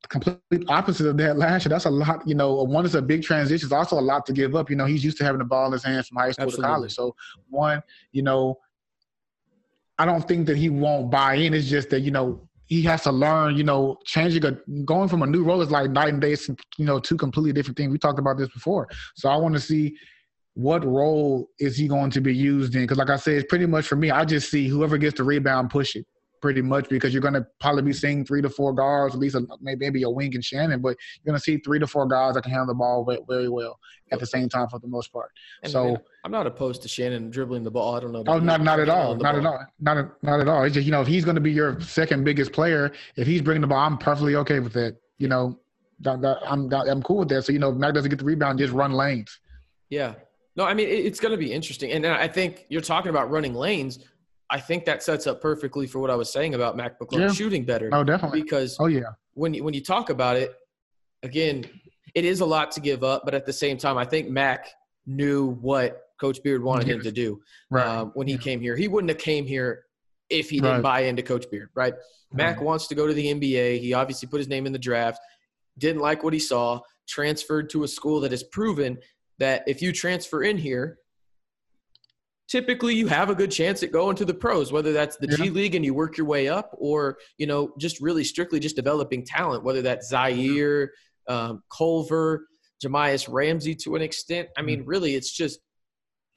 complete 0.07 0.63
opposite 0.69 1.07
of 1.07 1.17
that 1.17 1.37
last 1.37 1.65
year, 1.65 1.71
that's 1.71 1.85
a 1.85 1.89
lot. 1.89 2.25
You 2.25 2.35
know, 2.35 2.63
one 2.63 2.85
is 2.85 2.95
a 2.95 3.01
big 3.01 3.23
transition. 3.23 3.65
It's 3.65 3.73
also 3.73 3.99
a 3.99 4.01
lot 4.01 4.25
to 4.27 4.33
give 4.33 4.55
up. 4.55 4.69
You 4.69 4.77
know, 4.77 4.85
he's 4.85 5.03
used 5.03 5.17
to 5.17 5.25
having 5.25 5.39
the 5.39 5.45
ball 5.45 5.65
in 5.65 5.73
his 5.73 5.83
hands 5.83 6.07
from 6.07 6.17
high 6.17 6.31
school 6.31 6.45
Absolutely. 6.45 6.63
to 6.63 6.73
college. 6.73 6.95
So 6.95 7.15
one, 7.49 7.83
you 8.13 8.21
know, 8.21 8.57
I 9.97 10.05
don't 10.05 10.25
think 10.25 10.47
that 10.47 10.55
he 10.55 10.69
won't 10.69 11.09
buy 11.09 11.35
in. 11.35 11.53
It's 11.53 11.67
just 11.67 11.89
that 11.89 11.99
you 12.01 12.11
know 12.11 12.44
he 12.67 12.81
has 12.83 13.03
to 13.03 13.11
learn. 13.11 13.55
You 13.55 13.63
know, 13.63 13.97
changing 14.05 14.45
a 14.45 14.51
going 14.83 15.09
from 15.09 15.21
a 15.21 15.27
new 15.27 15.43
role 15.43 15.61
is 15.61 15.71
like 15.71 15.91
night 15.91 16.13
and 16.13 16.21
day. 16.21 16.33
It's, 16.33 16.47
you 16.49 16.85
know, 16.85 16.99
two 16.99 17.17
completely 17.17 17.53
different 17.53 17.77
things. 17.77 17.91
We 17.91 17.97
talked 17.97 18.19
about 18.19 18.37
this 18.37 18.49
before. 18.49 18.87
So 19.15 19.29
I 19.29 19.37
want 19.37 19.55
to 19.55 19.61
see 19.61 19.95
what 20.53 20.85
role 20.85 21.49
is 21.59 21.77
he 21.77 21.87
going 21.87 22.11
to 22.11 22.21
be 22.21 22.33
used 22.33 22.75
in? 22.75 22.83
Because 22.83 22.97
like 22.97 23.09
I 23.09 23.17
said, 23.17 23.35
it's 23.35 23.47
pretty 23.47 23.65
much 23.65 23.87
for 23.87 23.97
me. 23.97 24.09
I 24.11 24.23
just 24.23 24.49
see 24.49 24.67
whoever 24.67 24.97
gets 24.97 25.17
the 25.17 25.23
rebound 25.23 25.69
push 25.69 25.95
it 25.95 26.05
pretty 26.41 26.61
much 26.61 26.87
because 26.89 27.13
you're 27.13 27.21
going 27.21 27.33
to 27.33 27.45
probably 27.59 27.81
be 27.81 27.93
seeing 27.93 28.25
three 28.25 28.41
to 28.41 28.49
four 28.49 28.73
guards, 28.73 29.15
at 29.15 29.19
least 29.19 29.35
a, 29.35 29.45
maybe 29.61 29.85
maybe 29.85 30.03
a 30.03 30.09
wing 30.09 30.33
and 30.35 30.43
Shannon, 30.43 30.81
but 30.81 30.95
you're 31.23 31.31
going 31.31 31.37
to 31.37 31.43
see 31.43 31.57
three 31.57 31.79
to 31.79 31.87
four 31.87 32.07
guys 32.07 32.35
that 32.35 32.43
can 32.43 32.51
handle 32.51 32.67
the 32.67 32.73
ball 32.73 33.03
ve- 33.05 33.19
very 33.27 33.49
well 33.49 33.79
at 34.11 34.19
the 34.19 34.25
same 34.25 34.47
time 34.49 34.67
for 34.69 34.79
the 34.79 34.87
most 34.87 35.11
part. 35.11 35.31
And, 35.63 35.71
So- 35.71 35.85
man, 35.85 35.97
I'm 36.23 36.31
not 36.31 36.47
opposed 36.47 36.81
to 36.83 36.87
Shannon 36.87 37.29
dribbling 37.29 37.63
the 37.63 37.71
ball. 37.71 37.95
I 37.95 37.99
don't 37.99 38.11
know. 38.11 38.23
Oh, 38.27 38.39
not 38.39 38.61
not 38.61 38.79
at 38.79 38.89
all, 38.89 39.15
not 39.15 39.35
at 39.35 39.45
all, 39.45 39.65
not 39.79 39.97
at, 39.97 40.11
not 40.23 40.39
at 40.39 40.47
all. 40.47 40.63
It's 40.63 40.73
just 40.73 40.85
you 40.85 40.91
know 40.91 41.01
if 41.01 41.07
he's 41.07 41.25
going 41.25 41.35
to 41.35 41.41
be 41.41 41.51
your 41.51 41.79
second 41.81 42.23
biggest 42.23 42.51
player, 42.51 42.91
if 43.15 43.27
he's 43.27 43.41
bringing 43.41 43.61
the 43.61 43.67
ball, 43.67 43.79
I'm 43.79 43.97
perfectly 43.97 44.35
okay 44.37 44.59
with 44.59 44.73
that. 44.73 44.97
You 45.17 45.27
know, 45.27 45.59
that, 46.01 46.21
that, 46.21 46.39
I'm 46.45 46.67
that, 46.69 46.87
I'm 46.87 47.01
cool 47.01 47.17
with 47.19 47.29
that. 47.29 47.43
So 47.43 47.51
you 47.53 47.59
know, 47.59 47.69
if 47.69 47.75
Mac 47.77 47.93
doesn't 47.93 48.09
get 48.09 48.19
the 48.19 48.25
rebound, 48.25 48.59
just 48.59 48.73
run 48.73 48.91
lanes. 48.91 49.39
Yeah. 49.89 50.15
No, 50.57 50.63
I 50.63 50.73
mean 50.73 50.87
it's 50.87 51.19
going 51.19 51.33
to 51.33 51.37
be 51.37 51.51
interesting, 51.51 51.91
and 51.91 52.05
I 52.07 52.27
think 52.27 52.65
you're 52.69 52.81
talking 52.81 53.09
about 53.09 53.29
running 53.29 53.53
lanes. 53.53 53.99
I 54.49 54.59
think 54.59 54.85
that 54.85 55.01
sets 55.03 55.27
up 55.27 55.41
perfectly 55.41 55.87
for 55.87 55.99
what 55.99 56.09
I 56.11 56.15
was 56.15 56.31
saying 56.31 56.53
about 56.53 56.77
Mac 56.77 56.99
McClung 56.99 57.19
Yeah. 57.19 57.31
shooting 57.31 57.65
better. 57.65 57.89
Oh, 57.91 58.03
definitely. 58.03 58.41
because 58.43 58.77
Oh 58.79 58.85
yeah, 58.87 59.01
when 59.33 59.53
you, 59.53 59.63
when 59.63 59.73
you 59.73 59.81
talk 59.81 60.09
about 60.09 60.37
it, 60.37 60.53
again, 61.23 61.65
it 62.13 62.25
is 62.25 62.39
a 62.41 62.45
lot 62.45 62.71
to 62.73 62.79
give 62.79 63.03
up, 63.03 63.23
but 63.25 63.33
at 63.33 63.45
the 63.45 63.53
same 63.53 63.77
time, 63.77 63.97
I 63.97 64.05
think 64.05 64.29
Mac 64.29 64.67
knew 65.05 65.47
what 65.61 66.01
Coach 66.19 66.41
Beard 66.43 66.63
wanted 66.63 66.87
him 66.87 67.01
to 67.01 67.11
do 67.11 67.41
right. 67.69 67.85
um, 67.87 68.11
when 68.13 68.27
he 68.27 68.33
Yeah. 68.33 68.39
came 68.39 68.61
here. 68.61 68.75
He 68.75 68.87
wouldn't 68.87 69.09
have 69.09 69.17
came 69.19 69.45
here 69.45 69.85
if 70.29 70.49
he 70.49 70.57
didn't 70.57 70.75
Right. 70.77 70.83
buy 70.83 70.99
into 71.01 71.23
Coach 71.23 71.49
Beard, 71.51 71.69
right? 71.75 71.93
Mac 72.33 72.61
wants 72.61 72.87
to 72.87 72.95
go 72.95 73.07
to 73.07 73.13
the 73.13 73.27
NBA. 73.27 73.79
He 73.79 73.93
obviously 73.93 74.27
put 74.27 74.37
his 74.37 74.47
name 74.47 74.65
in 74.65 74.73
the 74.73 74.79
draft. 74.79 75.19
Didn't 75.77 76.01
like 76.01 76.23
what 76.23 76.33
he 76.33 76.39
saw. 76.39 76.79
Transferred 77.07 77.69
to 77.71 77.83
a 77.83 77.87
school 77.87 78.19
that 78.21 78.31
has 78.31 78.43
proven 78.43 78.97
that 79.39 79.63
if 79.67 79.81
you 79.81 79.91
transfer 79.91 80.43
in 80.43 80.57
here, 80.57 80.97
typically 82.47 82.95
you 82.95 83.07
have 83.07 83.29
a 83.29 83.35
good 83.35 83.51
chance 83.51 83.83
at 83.83 83.91
going 83.91 84.15
to 84.17 84.25
the 84.25 84.33
pros, 84.33 84.71
whether 84.71 84.93
that's 84.93 85.17
the 85.17 85.27
G 85.27 85.49
League 85.49 85.75
and 85.75 85.83
you 85.83 85.93
work 85.93 86.17
your 86.17 86.27
way 86.27 86.47
up, 86.47 86.71
or 86.77 87.17
you 87.37 87.47
know 87.47 87.73
just 87.77 87.99
really 88.01 88.23
strictly 88.23 88.59
just 88.59 88.75
developing 88.75 89.25
talent, 89.25 89.63
whether 89.63 89.81
that's 89.81 90.11
Zhaire, 90.11 90.89
um, 91.27 91.63
Culver, 91.75 92.47
Jahmi'us 92.83 93.31
Ramsey 93.31 93.75
to 93.75 93.95
an 93.95 94.01
extent. 94.01 94.49
I 94.57 94.61
mean, 94.61 94.83
really, 94.85 95.15
it's 95.15 95.31
just 95.31 95.59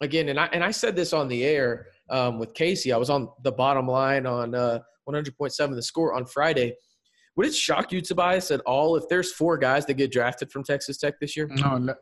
again, 0.00 0.28
and 0.28 0.38
I 0.38 0.46
and 0.46 0.64
I 0.64 0.70
said 0.70 0.96
this 0.96 1.12
on 1.12 1.28
the 1.28 1.44
air 1.44 1.86
um, 2.10 2.38
with 2.38 2.54
Casey. 2.54 2.92
I 2.92 2.96
was 2.96 3.10
on 3.10 3.28
the 3.42 3.52
bottom 3.52 3.86
line 3.86 4.26
on 4.26 4.54
uh, 4.54 4.80
100.7 5.08 5.74
the 5.74 5.82
score 5.82 6.14
on 6.14 6.26
Friday. 6.26 6.74
Would 7.36 7.46
it 7.46 7.54
shock 7.54 7.92
you, 7.92 8.00
Tobias, 8.00 8.50
at 8.50 8.60
all 8.62 8.96
if 8.96 9.08
there's 9.08 9.32
four 9.32 9.58
guys 9.58 9.86
that 9.86 9.94
get 9.94 10.10
drafted 10.10 10.50
from 10.50 10.64
Texas 10.64 10.98
Tech 10.98 11.20
this 11.20 11.36
year? 11.36 11.46
No, 11.48 11.78
no, 11.78 11.94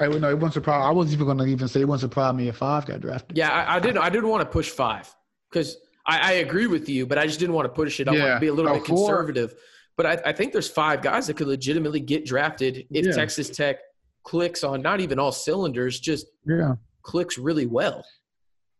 I 0.00 0.08
would 0.08 0.20
no. 0.22 0.30
It 0.30 0.34
wouldn't 0.34 0.54
surprise. 0.54 0.82
I 0.84 0.90
wasn't 0.90 1.14
even 1.14 1.26
going 1.26 1.38
to 1.38 1.44
even 1.44 1.68
say 1.68 1.80
it 1.80 1.84
wouldn't 1.84 2.00
surprise 2.00 2.34
me 2.34 2.48
if 2.48 2.56
five 2.56 2.86
got 2.86 3.00
drafted. 3.00 3.36
Yeah, 3.36 3.50
I, 3.50 3.76
I 3.76 3.80
didn't. 3.80 3.98
I 3.98 4.08
didn't 4.10 4.28
want 4.28 4.40
to 4.42 4.48
push 4.50 4.70
five 4.70 5.12
because 5.50 5.76
I, 6.06 6.18
I 6.18 6.32
agree 6.34 6.66
with 6.66 6.88
you, 6.88 7.06
but 7.06 7.18
I 7.18 7.26
just 7.26 7.38
didn't 7.38 7.54
want 7.54 7.66
to 7.66 7.72
push 7.72 8.00
it. 8.00 8.08
I 8.08 8.12
want 8.12 8.22
to 8.24 8.40
be 8.40 8.48
a 8.48 8.52
little 8.54 8.72
No, 8.72 8.78
bit 8.78 8.86
four- 8.88 9.06
conservative. 9.08 9.54
But 9.96 10.06
I, 10.06 10.30
I 10.30 10.32
think 10.32 10.52
there's 10.52 10.70
five 10.70 11.02
guys 11.02 11.26
that 11.26 11.36
could 11.36 11.46
legitimately 11.46 12.00
get 12.00 12.24
drafted 12.24 12.86
if 12.90 13.06
Yeah. 13.06 13.12
Texas 13.12 13.50
Tech 13.50 13.76
clicks 14.24 14.64
on 14.64 14.80
not 14.80 15.00
even 15.00 15.18
all 15.18 15.32
cylinders, 15.32 16.00
just 16.00 16.26
Yeah, 16.46 16.76
clicks 17.02 17.36
really 17.36 17.66
well. 17.66 18.02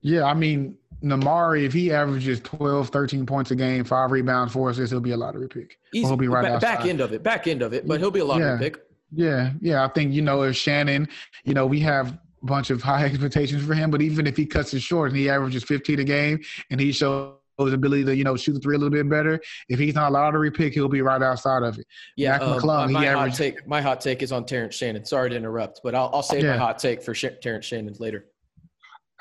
yeah. 0.01 0.25
I 0.25 0.33
mean, 0.33 0.77
Nimari, 1.05 1.65
if 1.65 1.73
he 1.75 1.93
averages 1.93 2.41
12, 2.41 2.89
13 2.89 3.27
points 3.27 3.51
a 3.51 3.57
game, 3.57 3.85
five 3.85 4.11
rebounds, 4.11 4.53
four 4.55 4.71
assists, 4.71 4.91
he'll 4.91 5.01
be 5.01 5.11
a 5.11 5.17
lottery 5.17 5.49
pick. 5.49 5.77
He'll 5.93 6.17
be 6.17 6.29
right 6.29 6.45
back, 6.45 6.61
back 6.61 6.87
end 6.87 7.01
of 7.03 7.13
it, 7.13 7.23
back 7.23 7.47
end 7.47 7.61
of 7.61 7.75
it, 7.75 7.87
but 7.87 8.01
he'll 8.01 8.11
be 8.11 8.21
a 8.21 8.25
lottery 8.25 8.47
Yeah. 8.47 8.59
pick. 8.59 8.79
Yeah, 9.15 9.53
yeah. 9.61 9.85
I 9.85 9.89
think 9.89 10.13
you 10.13 10.23
know 10.23 10.43
if 10.43 10.57
Shannon, 10.57 11.09
you 11.45 11.55
know, 11.55 11.67
we 11.67 11.81
have 11.81 12.13
a 12.13 12.47
bunch 12.47 12.71
of 12.71 12.83
high 12.83 13.05
expectations 13.07 13.65
for 13.65 13.75
him, 13.75 13.91
but 13.91 14.03
even 14.03 14.27
if 14.27 14.37
he 14.37 14.47
cuts 14.47 14.75
it 14.75 14.81
short 14.81 15.11
and 15.11 15.19
he 15.19 15.29
averages 15.29 15.65
15 15.65 16.01
a 16.01 16.05
game 16.05 16.41
and 16.71 16.81
he 16.81 16.93
shows 16.93 17.35
his 17.59 17.73
ability 17.75 18.05
to, 18.05 18.17
you 18.17 18.25
know, 18.25 18.37
shoot 18.37 18.55
the 18.55 18.61
three 18.61 18.75
a 18.75 18.79
little 18.79 18.91
bit 18.91 19.09
better. 19.09 19.41
If 19.69 19.79
he's 19.79 19.95
not 19.95 20.11
a 20.11 20.13
lottery 20.13 20.51
pick, 20.51 20.73
he'll 20.73 20.89
be 20.89 21.03
right 21.03 21.23
outside 21.23 21.63
of 21.63 21.79
it. 21.79 21.87
Yeah, 22.17 22.37
um, 22.39 22.59
McClung, 22.59 22.91
my, 22.91 23.01
he 23.01 23.07
my 23.07 23.29
hot 23.29 23.35
take. 23.35 23.67
My 23.67 23.81
hot 23.81 24.01
take 24.01 24.23
is 24.23 24.33
on 24.33 24.47
Terrence 24.47 24.75
Shannon. 24.75 25.05
Sorry 25.05 25.31
to 25.31 25.37
interrupt, 25.37 25.81
but 25.85 25.95
I'll, 25.95 26.11
I'll 26.13 26.23
save 26.23 26.45
my 26.45 26.57
hot 26.57 26.79
take 26.79 27.03
for 27.03 27.15
Sh- 27.15 27.27
Terrence 27.43 27.67
Shannon 27.67 27.95
later. 27.99 28.27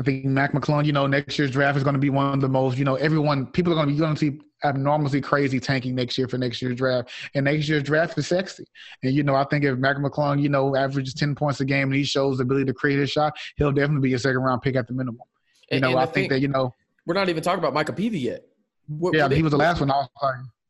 I 0.01 0.03
think 0.03 0.25
Mac 0.25 0.51
McClung, 0.53 0.83
you 0.85 0.93
know, 0.93 1.05
next 1.05 1.37
year's 1.37 1.51
draft 1.51 1.77
is 1.77 1.83
going 1.83 1.93
to 1.93 1.99
be 1.99 2.09
one 2.09 2.33
of 2.33 2.41
the 2.41 2.49
most, 2.49 2.77
you 2.79 2.85
know, 2.85 2.95
everyone, 2.95 3.45
people 3.45 3.71
are 3.71 3.75
going 3.75 3.87
to 3.87 3.93
be 3.93 3.99
going 3.99 4.15
to 4.15 4.19
see 4.19 4.39
abnormally 4.63 5.21
crazy 5.21 5.59
tanking 5.59 5.93
next 5.93 6.17
year 6.17 6.27
for 6.27 6.39
next 6.39 6.59
year's 6.59 6.75
draft. 6.75 7.11
And 7.35 7.45
next 7.45 7.69
year's 7.69 7.83
draft 7.83 8.17
is 8.17 8.25
sexy. 8.25 8.65
And, 9.03 9.13
you 9.13 9.21
know, 9.21 9.35
I 9.35 9.43
think 9.43 9.63
if 9.63 9.77
Mac 9.77 9.97
McClung, 9.97 10.41
you 10.41 10.49
know, 10.49 10.75
averages 10.75 11.13
10 11.13 11.35
points 11.35 11.59
a 11.61 11.65
game 11.65 11.89
and 11.89 11.95
he 11.95 12.03
shows 12.03 12.37
the 12.37 12.43
ability 12.43 12.65
to 12.65 12.73
create 12.73 12.97
his 12.97 13.11
shot, 13.11 13.37
he'll 13.57 13.71
definitely 13.71 14.09
be 14.09 14.15
a 14.15 14.19
second 14.19 14.39
round 14.39 14.63
pick 14.63 14.75
at 14.75 14.87
the 14.87 14.93
minimum. 14.93 15.21
You 15.69 15.75
And- 15.75 15.81
know, 15.83 15.89
and 15.91 15.99
I 15.99 16.05
the 16.07 16.11
think 16.11 16.23
thing- 16.23 16.29
that, 16.31 16.39
you 16.41 16.47
know, 16.47 16.73
We're 17.05 17.13
not 17.13 17.29
even 17.29 17.43
talking 17.43 17.59
about 17.59 17.73
Micah 17.75 17.93
Peavy 17.93 18.19
yet. 18.19 18.43
Would, 18.89 19.13
yeah, 19.13 19.23
would 19.25 19.33
he 19.33 19.39
it- 19.39 19.43
was 19.43 19.51
the 19.51 19.57
last 19.57 19.79
one 19.81 19.91
I 19.91 19.97
was. 19.97 20.07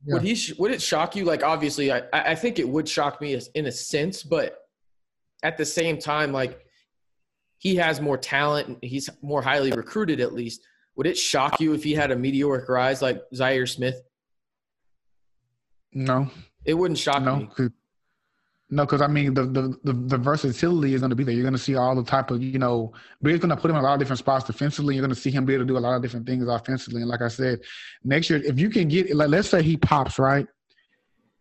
Yeah. 0.05 0.13
Would 0.15 0.23
he? 0.23 0.35
sh- 0.35 0.53
Would 0.57 0.71
it 0.71 0.81
shock 0.81 1.15
you? 1.15 1.23
Like, 1.25 1.43
obviously, 1.43 1.91
I, 1.91 1.99
I 2.11 2.31
I 2.31 2.35
think 2.35 2.57
it 2.59 2.67
would 2.67 2.89
shock 2.89 3.21
me 3.21 3.39
in 3.55 3.65
a 3.67 3.71
sense, 3.71 4.23
but 4.23 4.57
at 5.43 5.57
the 5.57 5.65
same 5.65 5.99
time, 5.99 6.31
like, 6.33 6.59
he 7.61 7.75
has 7.75 8.01
more 8.01 8.17
talent. 8.17 8.67
and 8.67 8.77
He's 8.81 9.07
more 9.21 9.43
highly 9.43 9.71
recruited, 9.71 10.19
at 10.19 10.33
least. 10.33 10.61
Would 10.95 11.05
it 11.05 11.15
shock 11.15 11.61
you 11.61 11.73
if 11.73 11.83
he 11.83 11.93
had 11.93 12.09
a 12.09 12.15
meteoric 12.15 12.67
rise 12.67 13.03
like 13.03 13.21
Zhaire 13.35 13.69
Smith? 13.69 14.01
No, 15.93 16.27
It 16.65 16.73
wouldn't 16.73 16.97
shock 16.97 17.21
no, 17.21 17.35
me. 17.37 17.49
'cause- 17.55 17.69
no, 18.73 18.85
because 18.85 19.01
I 19.01 19.07
mean 19.07 19.33
the, 19.33 19.43
the 19.45 19.77
the 19.83 19.93
the 19.93 20.17
versatility 20.17 20.93
is 20.93 21.01
going 21.01 21.09
to 21.09 21.15
be 21.15 21.25
there. 21.25 21.33
You're 21.35 21.43
going 21.43 21.53
to 21.53 21.59
see 21.59 21.75
all 21.75 21.93
the 21.93 22.03
type 22.05 22.31
of 22.31 22.41
you 22.41 22.57
know, 22.57 22.93
it's 23.21 23.39
going 23.45 23.49
to 23.49 23.57
put 23.61 23.69
him 23.69 23.75
in 23.75 23.81
a 23.83 23.85
lot 23.85 23.93
of 23.93 23.99
different 23.99 24.19
spots 24.19 24.45
defensively. 24.45 24.95
You're 24.95 25.01
going 25.05 25.13
to 25.13 25.19
see 25.19 25.29
him 25.29 25.43
be 25.45 25.53
able 25.53 25.65
to 25.65 25.67
do 25.67 25.77
a 25.77 25.79
lot 25.79 25.95
of 25.97 26.01
different 26.01 26.25
things 26.25 26.47
offensively. 26.47 27.01
And 27.01 27.09
like 27.09 27.21
I 27.21 27.27
said, 27.27 27.59
next 28.05 28.29
year 28.29 28.41
if 28.41 28.57
you 28.57 28.69
can 28.69 28.87
get 28.87 29.13
like 29.13 29.27
let's 29.29 29.49
say 29.49 29.61
he 29.61 29.75
pops 29.75 30.17
right, 30.17 30.47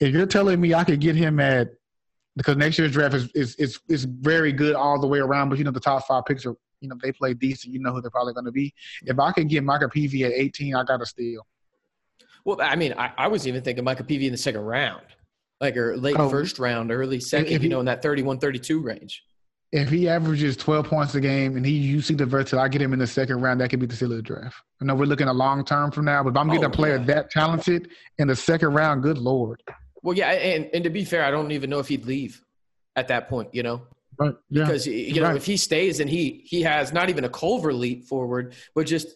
if 0.00 0.12
you're 0.12 0.26
telling 0.26 0.60
me 0.60 0.74
I 0.74 0.82
could 0.82 1.00
get 1.00 1.14
him 1.14 1.38
at 1.38 1.68
because 2.36 2.56
next 2.56 2.78
year's 2.78 2.92
draft 2.92 3.14
is 3.14 3.28
is 3.34 3.54
is, 3.56 3.80
is 3.88 4.04
very 4.04 4.52
good 4.52 4.74
all 4.74 5.00
the 5.00 5.06
way 5.06 5.18
around, 5.18 5.48
but 5.48 5.58
you 5.58 5.64
know 5.64 5.70
the 5.70 5.80
top 5.80 6.06
five 6.06 6.24
picks 6.26 6.44
are 6.46 6.54
you 6.80 6.88
know 6.88 6.96
they 7.02 7.12
play 7.12 7.34
decent. 7.34 7.72
You 7.74 7.80
know 7.80 7.92
who 7.92 8.00
they're 8.00 8.10
probably 8.10 8.32
going 8.34 8.46
to 8.46 8.52
be. 8.52 8.72
If 9.02 9.18
I 9.18 9.32
could 9.32 9.48
get 9.48 9.64
Micah 9.64 9.88
Peavy 9.88 10.24
at 10.24 10.32
18, 10.32 10.74
I 10.74 10.84
got 10.84 10.98
to 10.98 11.06
steal. 11.06 11.46
Well, 12.44 12.58
I 12.60 12.74
mean, 12.76 12.94
I, 12.96 13.12
I 13.18 13.28
was 13.28 13.46
even 13.46 13.62
thinking 13.62 13.84
Micah 13.84 14.04
Peavy 14.04 14.26
in 14.26 14.32
the 14.32 14.38
second 14.38 14.62
round, 14.62 15.02
like 15.60 15.76
or 15.76 15.96
late 15.96 16.16
Oh. 16.18 16.30
first 16.30 16.58
round, 16.58 16.90
early 16.90 17.20
second, 17.20 17.52
if 17.52 17.62
you 17.62 17.68
know, 17.68 17.80
in 17.80 17.86
that 17.86 18.00
31, 18.02 18.38
32 18.38 18.80
range. 18.80 19.22
if 19.72 19.90
he 19.90 20.08
averages 20.08 20.56
12 20.56 20.86
points 20.86 21.14
a 21.14 21.20
game 21.20 21.56
and 21.56 21.64
he 21.66 21.72
you 21.72 22.00
see 22.00 22.14
the 22.14 22.24
versatility, 22.26 22.64
I 22.64 22.68
get 22.68 22.80
him 22.82 22.92
in 22.94 22.98
the 22.98 23.06
second 23.06 23.40
round, 23.42 23.60
that 23.60 23.68
could 23.68 23.78
be 23.78 23.86
the 23.86 23.94
steal 23.94 24.10
of 24.10 24.16
the 24.16 24.22
draft. 24.22 24.56
I 24.80 24.86
know 24.86 24.94
we're 24.94 25.04
looking 25.04 25.28
a 25.28 25.32
long 25.34 25.64
term 25.64 25.90
from 25.90 26.06
now, 26.06 26.22
but 26.24 26.30
if 26.30 26.36
I'm 26.38 26.46
getting 26.48 26.64
Oh, 26.64 26.68
a 26.68 26.70
player 26.70 26.96
yeah. 26.96 27.04
that 27.04 27.30
talented 27.30 27.90
in 28.18 28.28
the 28.28 28.34
second 28.36 28.72
round, 28.72 29.02
good 29.02 29.18
lord. 29.18 29.62
Well, 30.02 30.16
yeah, 30.16 30.30
and, 30.30 30.70
and 30.72 30.84
to 30.84 30.90
be 30.90 31.04
fair, 31.04 31.24
I 31.24 31.30
don't 31.30 31.52
even 31.52 31.70
know 31.70 31.78
if 31.78 31.88
he'd 31.88 32.06
leave 32.06 32.42
at 32.96 33.08
that 33.08 33.28
point, 33.28 33.54
you 33.54 33.62
know, 33.62 33.82
Right. 34.18 34.34
Yeah. 34.50 34.64
because 34.64 34.86
you 34.86 35.20
know 35.20 35.28
right. 35.28 35.36
if 35.36 35.46
he 35.46 35.56
stays 35.56 36.00
and 36.00 36.10
he 36.10 36.42
he 36.44 36.60
has 36.62 36.92
not 36.92 37.08
even 37.08 37.24
a 37.24 37.28
Culver 37.30 37.72
leap 37.72 38.04
forward, 38.04 38.54
but 38.74 38.86
just 38.86 39.08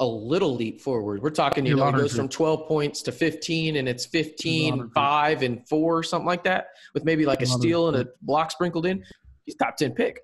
a 0.00 0.06
little 0.06 0.54
leap 0.54 0.80
forward. 0.80 1.20
We're 1.22 1.30
talking, 1.30 1.66
you 1.66 1.72
know, 1.72 1.78
he 1.78 1.82
lottery 1.82 2.02
goes 2.02 2.14
from 2.14 2.28
12 2.28 2.68
points 2.68 3.02
to 3.02 3.12
15 3.12 3.76
and 3.76 3.88
it's 3.88 4.06
15, 4.06 4.90
5 4.94 5.42
and 5.42 5.68
4 5.68 6.02
something 6.04 6.24
like 6.26 6.44
that 6.44 6.68
with 6.94 7.04
maybe 7.04 7.26
like 7.26 7.42
a 7.42 7.46
steal 7.46 7.88
and 7.88 7.96
a 7.96 8.06
block 8.22 8.50
sprinkled 8.52 8.86
in. 8.86 9.04
He's 9.44 9.56
top 9.56 9.76
10 9.76 9.92
pick 9.92 10.20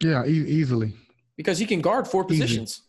yeah, 0.00 0.24
e- 0.26 0.30
easily. 0.30 0.92
because 1.36 1.58
he 1.58 1.66
can 1.66 1.80
guard 1.80 2.08
four 2.08 2.26
Easy. 2.28 2.40
positions. 2.40 2.82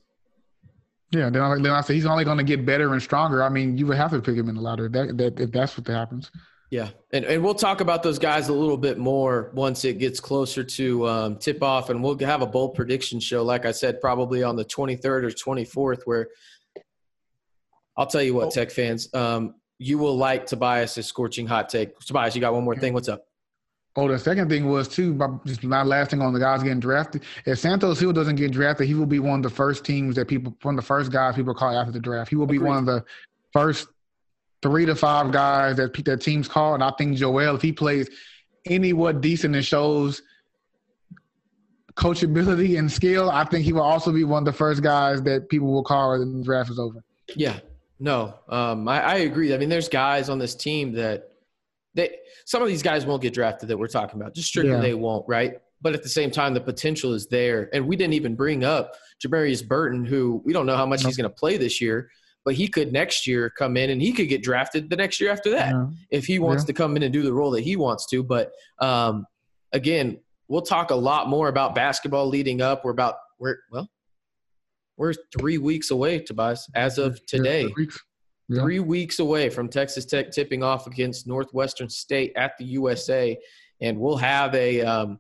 Yeah. 1.14 1.30
Then 1.30 1.42
I, 1.42 1.56
then 1.56 1.72
I 1.72 1.82
say 1.82 1.94
he's 1.94 2.06
only 2.06 2.26
going 2.26 2.40
to 2.40 2.44
get 2.44 2.66
better 2.66 2.92
and 2.92 3.02
stronger. 3.02 3.44
I 3.44 3.50
mean, 3.50 3.78
you 3.78 3.86
would 3.88 3.98
have 3.98 4.12
to 4.12 4.22
pick 4.22 4.36
him 4.36 4.50
in 4.50 4.56
the 4.56 4.62
lottery 4.62 4.90
that, 4.90 5.18
that, 5.18 5.40
if 5.40 5.52
that's 5.52 5.78
what 5.78 5.88
happens. 5.88 6.32
Yeah, 6.74 6.90
and 7.12 7.24
and 7.26 7.44
we'll 7.44 7.54
talk 7.54 7.82
about 7.82 8.02
those 8.02 8.18
guys 8.18 8.50
a 8.50 8.54
little 8.54 8.78
bit 8.78 8.98
more 8.98 9.52
once 9.54 9.86
it 9.86 10.00
gets 10.00 10.20
closer 10.20 10.64
to 10.64 11.08
um, 11.08 11.38
tip 11.38 11.62
off, 11.62 11.92
and 11.92 12.04
we'll 12.04 12.18
have 12.18 12.42
a 12.42 12.48
bold 12.48 12.74
prediction 12.74 13.20
show, 13.20 13.44
like 13.44 13.68
I 13.68 13.72
said, 13.72 14.02
probably 14.02 14.42
on 14.42 14.56
the 14.56 14.66
23rd 14.66 15.06
or 15.06 15.30
24th. 15.30 16.02
Where 16.06 16.30
I'll 17.96 18.08
tell 18.08 18.24
you 18.24 18.34
what, 18.34 18.50
Tech 18.50 18.72
fans, 18.72 19.08
um, 19.14 19.54
you 19.78 20.00
will 20.00 20.18
like 20.18 20.48
Tobias' 20.48 21.06
scorching 21.06 21.46
hot 21.46 21.70
take. 21.70 22.00
Tobias, 22.00 22.34
you 22.34 22.42
got 22.42 22.56
one 22.56 22.64
more 22.64 22.76
thing. 22.76 22.94
What's 22.94 23.08
up? 23.08 23.24
Oh, 23.96 24.08
the 24.08 24.18
second 24.18 24.50
thing 24.50 24.68
was 24.68 24.88
too, 24.88 25.14
but 25.14 25.46
just 25.46 25.64
not 25.64 25.86
lasting 25.86 26.20
on 26.22 26.34
the 26.34 26.40
guys 26.40 26.64
getting 26.64 26.80
drafted. 26.80 27.24
If 27.46 27.60
Santos-Silva 27.60 28.14
doesn't 28.14 28.38
get 28.38 28.52
drafted, 28.52 28.88
he 28.88 28.96
will 28.96 29.06
be 29.06 29.20
one 29.20 29.40
of 29.40 29.44
the 29.44 29.56
first 29.56 29.86
teams 29.86 30.16
that 30.16 30.28
people, 30.28 30.56
one 30.64 30.74
of 30.74 30.82
the 30.82 30.88
first 30.88 31.12
guys 31.12 31.36
people 31.36 31.54
call 31.54 31.78
after 31.78 31.92
the 31.92 32.00
draft. 32.00 32.30
He 32.30 32.36
will 32.36 32.48
be 32.48 32.56
Agreed. 32.56 32.70
one 32.70 32.78
of 32.78 32.86
the 32.88 33.06
first 33.52 33.88
three 34.64 34.88
to 34.88 34.96
five 34.96 35.32
guys 35.32 35.78
that 35.78 35.94
that 36.06 36.22
teams 36.22 36.48
call. 36.48 36.74
And 36.74 36.84
I 36.84 36.92
think 36.98 37.18
Joel, 37.18 37.56
if 37.56 37.62
he 37.62 37.72
plays 37.72 38.10
any 38.66 38.94
what 38.94 39.22
decent 39.22 39.56
and 39.56 39.64
shows 39.64 40.24
coachability 41.96 42.80
and 42.80 42.92
skill, 42.92 43.30
I 43.30 43.44
think 43.44 43.64
he 43.64 43.74
will 43.74 43.82
also 43.82 44.12
be 44.12 44.24
one 44.24 44.42
of 44.42 44.46
the 44.46 44.58
first 44.58 44.82
guys 44.82 45.22
that 45.24 45.50
people 45.50 45.72
will 45.72 45.84
call 45.84 46.18
when 46.18 46.40
the 46.40 46.44
draft 46.44 46.72
is 46.72 46.80
over. 46.80 47.04
Yeah, 47.36 47.60
no, 48.00 48.34
um, 48.50 48.88
I, 48.88 49.02
I 49.02 49.16
agree. 49.18 49.54
I 49.54 49.58
mean, 49.58 49.70
there's 49.70 49.90
guys 49.90 50.30
on 50.30 50.40
this 50.40 50.56
team 50.56 50.94
that 50.94 51.33
they 51.96 52.16
some 52.46 52.62
of 52.62 52.68
these 52.68 52.82
guys 52.84 53.06
won't 53.06 53.22
get 53.22 53.34
drafted 53.34 53.70
that 53.70 53.78
we're 53.78 53.88
talking 53.88 54.20
about. 54.20 54.34
Just 54.36 54.50
strictly 54.50 54.72
Yeah. 54.74 54.80
they 54.82 54.94
won't, 54.94 55.26
right? 55.28 55.60
But 55.82 55.94
at 55.94 56.02
the 56.04 56.10
same 56.10 56.32
time, 56.32 56.54
the 56.54 56.62
potential 56.62 57.14
is 57.14 57.28
there, 57.28 57.70
and 57.74 57.88
we 57.88 57.96
didn't 57.96 58.14
even 58.14 58.36
bring 58.36 58.64
up 58.64 58.96
Jamarius 59.24 59.68
Burton, 59.68 60.06
who 60.06 60.42
we 60.46 60.54
don't 60.54 60.66
know 60.66 60.78
how 60.78 60.86
much 60.86 61.04
he's 61.06 61.18
going 61.18 61.30
to 61.30 61.36
play 61.36 61.58
this 61.58 61.82
year, 61.82 62.10
but 62.46 62.54
he 62.56 62.68
could 62.68 62.92
next 62.94 63.28
year 63.28 63.50
come 63.50 63.76
in 63.78 63.90
and 63.90 64.02
he 64.02 64.14
could 64.14 64.30
get 64.30 64.42
drafted 64.42 64.90
the 64.90 64.96
next 64.96 65.20
year 65.20 65.30
after 65.32 65.50
that 65.52 65.72
Yeah. 65.72 65.88
if 66.10 66.26
he 66.26 66.40
wants 66.40 66.64
Yeah. 66.64 66.68
to 66.68 66.74
come 66.74 66.96
in 66.96 67.04
and 67.04 67.12
do 67.12 67.22
the 67.22 67.34
role 67.34 67.52
that 67.52 67.62
he 67.62 67.76
wants 67.76 68.06
to. 68.12 68.24
But 68.24 68.52
um, 68.80 69.26
again, 69.74 70.20
we'll 70.48 70.62
talk 70.62 70.92
a 70.92 70.96
lot 70.96 71.28
more 71.30 71.48
about 71.50 71.76
basketball 71.76 72.28
leading 72.28 72.62
up. 72.62 72.84
We're 72.86 72.92
about 72.92 73.16
we're 73.40 73.58
well, 73.72 73.90
we're 74.98 75.14
three 75.38 75.58
weeks 75.58 75.92
away, 75.92 76.20
Tobias, 76.20 76.70
as 76.76 76.98
of 76.98 77.24
today. 77.26 77.68
Three 78.48 78.56
weeks. 78.56 78.60
Yeah. 78.60 78.62
Three 78.64 78.80
weeks 78.80 79.20
away 79.20 79.50
from 79.50 79.70
Texas 79.70 80.06
Tech 80.06 80.32
tipping 80.32 80.64
off 80.64 80.88
against 80.88 81.28
Northwestern 81.28 81.90
State 81.90 82.34
at 82.36 82.58
the 82.58 82.66
USA, 82.66 83.38
and 83.82 84.00
we'll 84.00 84.18
have 84.18 84.54
a 84.56 84.82
um, 84.82 85.20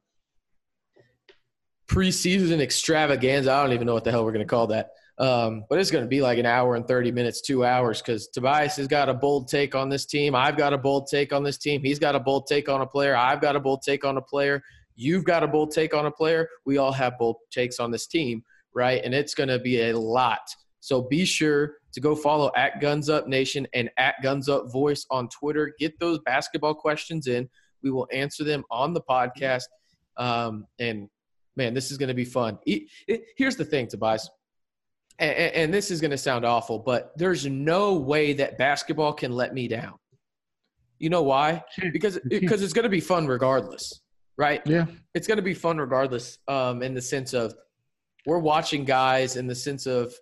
preseason 1.87 2.59
extravaganza. 2.61 3.51
I 3.51 3.63
don't 3.63 3.73
even 3.73 3.87
know 3.87 3.93
what 3.93 4.03
the 4.03 4.11
hell 4.11 4.25
we're 4.25 4.31
going 4.31 4.45
to 4.45 4.49
call 4.49 4.67
that, 4.67 4.91
um, 5.17 5.65
but 5.69 5.79
it's 5.79 5.91
going 5.91 6.03
to 6.03 6.09
be 6.09 6.21
like 6.21 6.37
an 6.37 6.45
hour 6.45 6.75
and 6.75 6.87
thirty 6.87 7.11
minutes, 7.11 7.41
two 7.41 7.65
hours, 7.65 8.01
because 8.01 8.27
Tobias 8.27 8.75
has 8.77 8.87
got 8.87 9.09
a 9.09 9.13
bold 9.13 9.47
take 9.47 9.75
on 9.75 9.89
this 9.89 10.05
team. 10.05 10.35
I've 10.35 10.57
got 10.57 10.73
a 10.73 10.77
bold 10.77 11.07
take 11.07 11.33
on 11.33 11.43
this 11.43 11.57
team. 11.57 11.81
He's 11.81 11.99
got 11.99 12.15
a 12.15 12.19
bold 12.19 12.47
take 12.47 12.69
on 12.69 12.81
a 12.81 12.87
player. 12.87 13.15
I've 13.15 13.41
got 13.41 13.55
a 13.55 13.59
bold 13.59 13.81
take 13.83 14.05
on 14.05 14.17
a 14.17 14.21
player. 14.21 14.61
You've 14.95 15.23
got 15.23 15.43
a 15.43 15.47
bold 15.47 15.71
take 15.71 15.93
on 15.93 16.05
a 16.05 16.11
player. 16.11 16.47
We 16.65 16.77
all 16.77 16.91
have 16.91 17.17
bold 17.17 17.37
takes 17.51 17.79
on 17.79 17.89
this 17.89 18.05
team, 18.05 18.43
right? 18.75 19.01
And 19.03 19.13
it's 19.13 19.33
going 19.33 19.49
to 19.49 19.59
be 19.59 19.89
a 19.89 19.97
lot. 19.97 20.41
So 20.83 21.01
be 21.01 21.23
sure 21.23 21.77
to 21.93 22.01
go 22.01 22.13
follow 22.13 22.51
at 22.57 22.81
Guns 22.81 23.09
Up 23.09 23.25
Nation 23.25 23.65
and 23.73 23.89
at 23.97 24.15
Guns 24.21 24.49
Up 24.49 24.69
Voice 24.69 25.05
on 25.09 25.29
Twitter. 25.29 25.73
Get 25.79 25.97
those 25.97 26.19
basketball 26.25 26.73
questions 26.73 27.27
in. 27.27 27.49
We 27.83 27.89
will 27.89 28.05
answer 28.11 28.43
them 28.43 28.65
on 28.69 28.93
the 28.93 28.99
podcast. 28.99 29.63
Um, 30.17 30.67
and 30.79 31.07
man, 31.55 31.73
this 31.73 31.89
is 31.89 31.97
going 31.97 32.09
to 32.09 32.13
be 32.13 32.25
fun. 32.25 32.59
E- 32.65 32.87
e- 33.07 33.19
Here's 33.37 33.55
the 33.55 33.63
thing, 33.63 33.87
Tobias, 33.87 34.29
and, 35.19 35.33
and 35.37 35.73
this 35.73 35.89
is 35.89 36.01
going 36.01 36.11
to 36.11 36.17
sound 36.17 36.43
awful, 36.43 36.79
but 36.79 37.13
there's 37.15 37.45
no 37.45 37.93
way 37.93 38.33
that 38.33 38.57
basketball 38.57 39.13
can 39.13 39.31
let 39.31 39.53
me 39.53 39.69
down. 39.69 39.93
You 40.99 41.09
know 41.09 41.23
why? 41.23 41.63
Because 41.93 42.19
because 42.27 42.61
it's 42.61 42.73
going 42.73 42.83
to 42.83 42.89
be 42.89 42.99
fun 42.99 43.25
regardless, 43.25 44.01
right? 44.37 44.61
Yeah. 44.65 44.87
it's 45.13 45.27
going 45.27 45.37
to 45.37 45.41
be 45.43 45.53
fun 45.53 45.77
regardless 45.77 46.39
um, 46.49 46.83
in 46.83 46.93
the 46.93 47.01
sense 47.01 47.33
of 47.33 47.55
we're 48.25 48.39
watching 48.39 48.83
guys 48.83 49.37
in 49.37 49.47
the 49.47 49.55
sense 49.55 49.85
of 49.85 50.13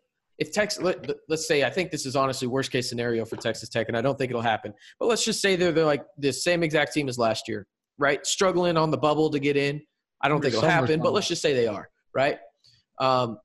if 0.41 0.51
Texas 0.51 0.81
let, 0.81 1.07
let's 1.29 1.47
say 1.47 1.63
I 1.63 1.69
think 1.69 1.91
this 1.91 2.07
is 2.07 2.15
honestly 2.15 2.47
worst 2.47 2.71
case 2.71 2.89
scenario 2.89 3.25
for 3.25 3.35
Texas 3.35 3.69
Tech 3.69 3.87
and 3.89 3.95
I 3.95 4.01
don't 4.01 4.17
think 4.17 4.31
it'll 4.31 4.41
happen 4.41 4.73
but 4.99 5.05
let's 5.05 5.23
just 5.23 5.39
say 5.39 5.55
they're, 5.55 5.71
they're 5.71 5.85
like 5.85 6.03
the 6.17 6.33
same 6.33 6.63
exact 6.63 6.93
team 6.93 7.07
as 7.07 7.19
last 7.19 7.47
year 7.47 7.67
right 7.99 8.25
struggling 8.25 8.75
on 8.75 8.89
the 8.89 8.97
bubble 8.97 9.29
to 9.29 9.39
get 9.39 9.55
in 9.55 9.81
I 10.19 10.29
don't 10.29 10.41
think 10.41 10.55
it'll 10.55 10.67
happen 10.67 10.99
but 10.99 11.13
let's 11.13 11.27
just 11.27 11.43
say 11.43 11.53
they 11.53 11.67
are 11.67 11.89
right 12.15 12.39
um, 12.99 13.37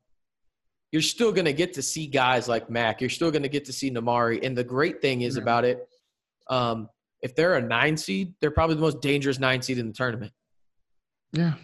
you're 0.91 1.03
still 1.03 1.33
going 1.33 1.45
to 1.45 1.53
get 1.53 1.75
to 1.75 1.83
see 1.83 2.07
guys 2.07 2.49
like 2.49 2.71
Mac 2.71 3.03
you're 3.03 3.11
still 3.11 3.31
going 3.31 3.43
to 3.43 3.51
get 3.51 3.67
to 3.67 3.75
see 3.75 3.91
Nimari 3.91 4.43
and 4.43 4.57
the 4.57 4.65
great 4.65 5.03
thing 5.03 5.21
is 5.21 5.37
Yeah. 5.37 5.43
about 5.43 5.67
it 5.67 5.87
um, 6.49 6.89
if 7.21 7.37
they're 7.37 7.57
a 7.57 7.63
nine 7.63 7.99
seed 7.99 8.33
they're 8.41 8.51
probably 8.51 8.77
the 8.77 8.81
most 8.81 9.03
dangerous 9.03 9.39
nine 9.39 9.61
seed 9.61 9.77
in 9.77 9.87
the 9.87 9.93
tournament 9.93 10.33
Yeah. 11.33 11.55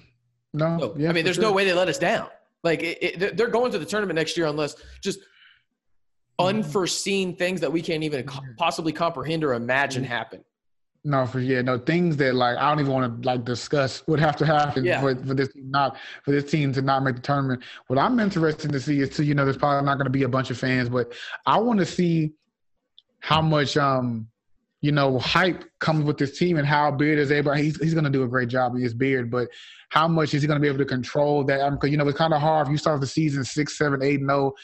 No. 0.53 0.77
no, 0.77 0.95
yeah, 0.99 1.09
I 1.09 1.13
mean, 1.15 1.25
there's 1.25 1.37
sure. 1.37 1.45
no 1.45 1.53
way 1.53 1.65
they 1.65 1.73
let 1.73 1.89
us 1.89 1.97
down. 1.97 2.29
Like, 2.63 2.83
it, 2.83 3.23
it, 3.23 3.37
they're- 3.37 3.49
going 3.49 3.73
to 3.73 3.79
the 3.79 3.85
tournament 3.87 4.17
next 4.17 4.37
year 4.37 4.47
unless 4.47 4.77
just 5.03 5.19
unforeseen 6.39 7.37
things 7.37 7.61
that 7.61 7.71
we 7.73 7.83
can't 7.83 8.03
even 8.03 8.27
possibly 8.57 8.93
comprehend 8.93 9.45
or 9.45 9.55
imagine 9.55 10.03
happen. 10.05 10.43
No, 11.05 11.27
for 11.27 11.41
yeah, 11.41 11.63
no 11.63 11.79
things 11.79 12.17
that 12.19 12.35
like 12.37 12.57
I 12.57 12.69
don't 12.71 12.79
even 12.79 12.93
want 12.93 13.23
to 13.23 13.27
like 13.29 13.45
discuss 13.45 14.07
would 14.07 14.21
have 14.21 14.37
to 14.37 14.47
happen 14.47 14.85
Yeah. 14.85 15.01
for, 15.01 15.17
for 15.17 15.35
this 15.35 15.53
team 15.53 15.69
not 15.69 15.97
for 16.23 16.31
this 16.31 16.49
team 16.49 16.73
to 16.75 16.83
not 16.83 17.03
make 17.03 17.17
the 17.17 17.23
tournament. 17.23 17.65
What 17.89 17.99
I'm 17.99 18.21
interested 18.21 18.71
to 18.71 18.79
see 18.81 19.01
is 19.01 19.11
too, 19.11 19.25
you 19.25 19.35
know, 19.35 19.45
there's 19.45 19.57
probably 19.57 19.85
not 19.85 19.97
going 19.97 20.05
to 20.07 20.11
be 20.11 20.23
a 20.23 20.29
bunch 20.29 20.51
of 20.53 20.59
fans, 20.59 20.89
but 20.89 21.13
I 21.45 21.59
want 21.59 21.81
to 21.81 21.87
see 21.87 22.33
how 23.19 23.43
much 23.43 23.77
um 23.77 24.29
you 24.83 24.93
know 24.93 25.19
hype 25.19 25.65
comes 25.79 26.05
with 26.05 26.19
this 26.19 26.37
team 26.37 26.59
and 26.59 26.67
how 26.67 26.91
Beard 26.91 27.19
is 27.19 27.33
able. 27.33 27.53
He's 27.53 27.81
he's 27.81 27.95
going 27.95 28.05
to 28.05 28.11
do 28.11 28.25
a 28.25 28.29
great 28.29 28.49
job 28.49 28.75
with 28.75 28.83
his 28.83 28.93
beard, 28.93 29.31
but 29.31 29.49
how 29.89 30.07
much 30.09 30.35
is 30.35 30.43
he 30.43 30.49
going 30.49 30.59
to 30.59 30.63
be 30.63 30.69
able 30.69 30.79
to 30.79 30.85
control 30.85 31.45
that? 31.45 31.71
Because 31.71 31.91
you 31.91 31.97
know 31.97 32.07
it's 32.07 32.19
kind 32.19 32.35
of 32.35 32.41
hard 32.41 32.67
if 32.67 32.73
you 32.73 32.77
start 32.77 33.01
the 33.01 33.07
season 33.07 33.45
six, 33.45 33.79
seven, 33.79 34.03
eight, 34.03 34.21
no, 34.21 34.35
oh, 34.35 34.55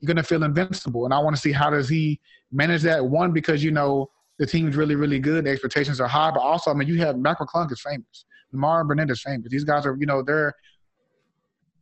you're 0.00 0.06
going 0.06 0.16
to 0.16 0.22
feel 0.22 0.42
invincible, 0.42 1.04
and 1.04 1.14
I 1.14 1.18
want 1.20 1.36
to 1.36 1.40
see 1.40 1.52
how 1.52 1.70
does 1.70 1.88
he 1.88 2.20
manage 2.52 2.82
that. 2.82 3.04
One 3.04 3.32
because 3.32 3.62
you 3.62 3.70
know 3.70 4.10
the 4.38 4.46
team's 4.46 4.74
really, 4.74 4.96
really 4.96 5.20
good. 5.20 5.44
The 5.44 5.50
expectations 5.50 6.00
are 6.00 6.08
high, 6.08 6.32
but 6.32 6.40
also, 6.40 6.70
I 6.70 6.74
mean, 6.74 6.88
you 6.88 6.98
have 6.98 7.16
Mac 7.16 7.38
McClung 7.38 7.70
is 7.70 7.80
famous. 7.80 8.24
Nimari 8.52 8.86
Burnett 8.86 9.10
is 9.10 9.22
famous. 9.22 9.48
These 9.50 9.64
guys 9.64 9.86
are, 9.86 9.96
you 9.98 10.06
know, 10.06 10.22
they're. 10.22 10.54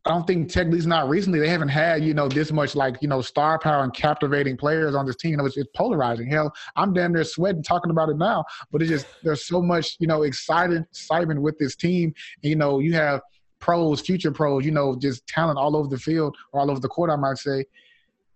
I 0.05 0.11
don't 0.11 0.25
think 0.25 0.49
Tech 0.49 0.67
Lee's 0.67 0.87
not 0.87 1.09
recently. 1.09 1.39
They 1.39 1.49
haven't 1.49 1.69
had, 1.69 2.03
you 2.03 2.13
know, 2.13 2.27
this 2.27 2.51
much 2.51 2.75
like, 2.75 2.97
you 3.01 3.07
know, 3.07 3.21
star 3.21 3.59
power 3.59 3.83
and 3.83 3.93
captivating 3.93 4.55
players 4.55 4.95
on 4.95 5.05
this 5.05 5.17
team. 5.17 5.31
You 5.31 5.37
know, 5.37 5.45
it's, 5.45 5.57
it's 5.57 5.69
polarizing. 5.75 6.29
Hell, 6.29 6.53
I'm 6.75 6.93
damn 6.93 7.13
near 7.13 7.23
sweating 7.23 7.63
talking 7.63 7.91
about 7.91 8.09
it 8.09 8.17
now. 8.17 8.45
But 8.71 8.81
it's 8.81 8.89
just 8.89 9.07
there's 9.23 9.45
so 9.45 9.61
much, 9.61 9.97
you 9.99 10.07
know, 10.07 10.23
excited 10.23 10.81
excitement 10.83 11.41
with 11.41 11.57
this 11.57 11.75
team. 11.75 12.13
And, 12.43 12.49
you 12.49 12.55
know, 12.55 12.79
you 12.79 12.93
have 12.93 13.21
pros, 13.59 13.99
future 13.99 14.31
pros, 14.31 14.65
you 14.65 14.71
know, 14.71 14.95
just 14.95 15.27
talent 15.27 15.59
all 15.59 15.75
over 15.75 15.89
the 15.89 15.99
field 15.99 16.35
or 16.53 16.61
all 16.61 16.71
over 16.71 16.79
the 16.79 16.87
court, 16.87 17.09
I 17.09 17.17
might 17.17 17.37
say 17.37 17.65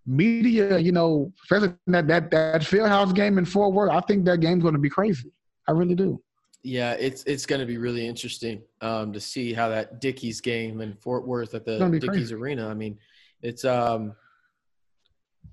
media, 0.06 0.78
you 0.78 0.92
know, 0.92 1.32
especially 1.44 1.74
that 1.88 2.08
that 2.08 2.32
that 2.32 2.62
Fieldhouse 2.62 3.14
game 3.14 3.38
in 3.38 3.46
Fort 3.46 3.74
Worth, 3.74 3.90
I 3.90 4.02
think 4.02 4.26
that 4.26 4.40
game's 4.40 4.64
going 4.64 4.74
to 4.74 4.80
be 4.80 4.90
crazy. 4.90 5.32
I 5.68 5.72
really 5.72 5.96
do. 5.96 6.22
Yeah, 6.66 6.94
it's 6.94 7.24
it's 7.26 7.46
going 7.46 7.60
to 7.60 7.68
be 7.68 7.78
really 7.78 8.08
interesting 8.08 8.62
um, 8.80 9.12
to 9.12 9.20
see 9.20 9.54
how 9.54 9.68
that 9.70 10.00
Dickies 10.00 10.40
game 10.42 10.80
in 10.80 10.94
Fort 10.96 11.28
Worth 11.28 11.54
at 11.56 11.66
the 11.66 11.78
Dickies 11.90 12.08
crazy. 12.10 12.34
Arena. 12.36 12.70
I 12.70 12.74
mean, 12.74 12.98
it's 13.42 13.66
um, 13.66 14.16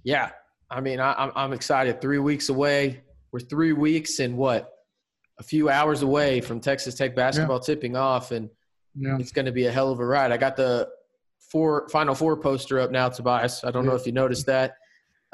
yeah. 0.05 0.31
I 0.71 0.81
mean, 0.81 1.01
I, 1.01 1.13
I'm 1.15 1.33
I'm 1.35 1.53
excited. 1.53 2.01
Three 2.01 2.19
weeks 2.19 2.49
away. 2.49 3.03
We're 3.33 3.41
three 3.41 3.73
weeks 3.73 4.21
and 4.21 4.37
what? 4.37 4.73
A 5.39 5.43
few 5.43 5.69
hours 5.69 6.03
away 6.03 6.41
from 6.41 6.61
Texas 6.61 6.95
Tech 6.95 7.17
basketball 7.17 7.59
tipping 7.61 7.97
off, 7.97 8.31
and 8.31 8.49
Yeah. 8.95 9.17
it's 9.19 9.33
going 9.33 9.47
to 9.47 9.53
be 9.53 9.67
a 9.67 9.73
hell 9.73 9.91
of 9.91 9.99
a 10.01 10.05
ride. 10.07 10.31
I 10.33 10.37
got 10.37 10.55
the 10.57 10.89
four 11.41 11.89
Final 11.89 12.15
Four 12.15 12.37
poster 12.37 12.79
up 12.79 12.91
now, 12.93 13.09
Tobias. 13.09 13.65
I 13.65 13.71
don't 13.73 13.85
know 13.87 13.95
if 13.95 14.07
you 14.07 14.13
noticed 14.13 14.47
that. 14.47 14.77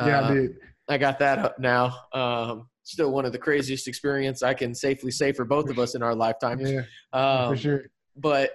Yeah, 0.00 0.20
Uh, 0.20 0.30
I 0.30 0.34
did. 0.34 0.56
I 0.88 0.98
got 0.98 1.18
that 1.18 1.38
up 1.40 1.58
now. 1.58 1.96
Um, 2.12 2.68
still 2.86 3.10
one 3.10 3.24
of 3.24 3.32
the 3.32 3.38
craziest 3.38 3.88
experience 3.88 4.42
I 4.44 4.54
can 4.54 4.72
safely 4.74 5.10
say 5.10 5.32
for 5.32 5.44
both 5.44 5.68
of 5.70 5.78
us 5.78 5.94
in 5.96 6.02
our 6.02 6.14
lifetime. 6.14 6.60
Yeah, 6.60 6.82
Um, 7.12 7.50
for 7.52 7.56
sure. 7.56 7.84
But 8.16 8.52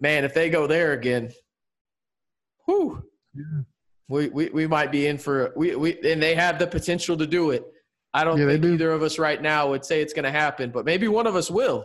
man, 0.00 0.24
if 0.24 0.34
they 0.34 0.50
go 0.50 0.66
there 0.66 0.92
again, 0.92 1.30
whew, 2.66 3.02
Yeah. 3.34 3.62
we, 4.08 4.28
we 4.28 4.48
we 4.50 4.66
might 4.66 4.90
be 4.90 5.06
in 5.06 5.18
for 5.18 5.52
we 5.56 5.76
we 5.76 5.98
and 6.02 6.20
they 6.22 6.34
have 6.34 6.58
the 6.58 6.66
potential 6.66 7.16
to 7.16 7.26
do 7.26 7.50
it. 7.50 7.64
I 8.12 8.24
don't 8.24 8.38
Yeah, 8.38 8.46
think 8.48 8.62
do. 8.62 8.72
either 8.74 8.90
of 8.92 9.02
us 9.02 9.18
right 9.18 9.40
now 9.40 9.68
would 9.70 9.84
say 9.84 10.00
it's 10.02 10.12
going 10.12 10.24
to 10.24 10.30
happen, 10.30 10.70
but 10.70 10.84
maybe 10.84 11.06
one 11.08 11.26
of 11.26 11.36
us 11.36 11.50
will. 11.50 11.84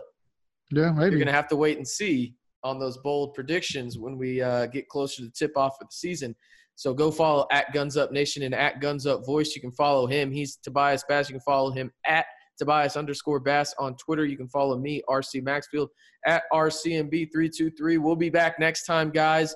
Yeah, 0.70 0.90
maybe 0.90 1.10
You're 1.10 1.18
going 1.24 1.26
to 1.26 1.32
have 1.32 1.48
to 1.48 1.56
wait 1.56 1.76
and 1.76 1.86
see 1.86 2.34
on 2.64 2.78
those 2.80 2.96
bold 2.98 3.34
predictions 3.34 3.98
when 3.98 4.16
we 4.18 4.40
uh, 4.42 4.66
get 4.66 4.88
closer 4.88 5.16
to 5.22 5.26
the 5.26 5.30
tip 5.30 5.56
off 5.56 5.76
of 5.80 5.88
the 5.88 5.94
season. 5.94 6.34
So 6.76 6.92
go 6.92 7.10
follow 7.10 7.46
at 7.52 7.72
Guns 7.72 7.96
Up 7.96 8.10
Nation 8.10 8.42
and 8.42 8.54
at 8.54 8.80
Guns 8.80 9.06
Up 9.06 9.24
Voice. 9.24 9.54
You 9.54 9.60
can 9.60 9.72
follow 9.72 10.06
him. 10.06 10.32
He's 10.32 10.56
Tobias 10.56 11.04
Bass. 11.08 11.28
You 11.28 11.34
can 11.34 11.40
follow 11.40 11.70
him 11.70 11.92
at 12.06 12.26
Tobias 12.58 12.96
underscore 12.96 13.40
Bass 13.40 13.74
on 13.78 13.96
Twitter. 13.96 14.24
You 14.24 14.36
can 14.36 14.48
follow 14.48 14.78
me, 14.78 15.02
RC 15.08 15.42
Maxfield, 15.42 15.90
at 16.26 16.42
RCMB323. 16.52 17.98
We'll 17.98 18.16
be 18.16 18.30
back 18.30 18.58
next 18.58 18.86
time, 18.86 19.10
guys. 19.10 19.54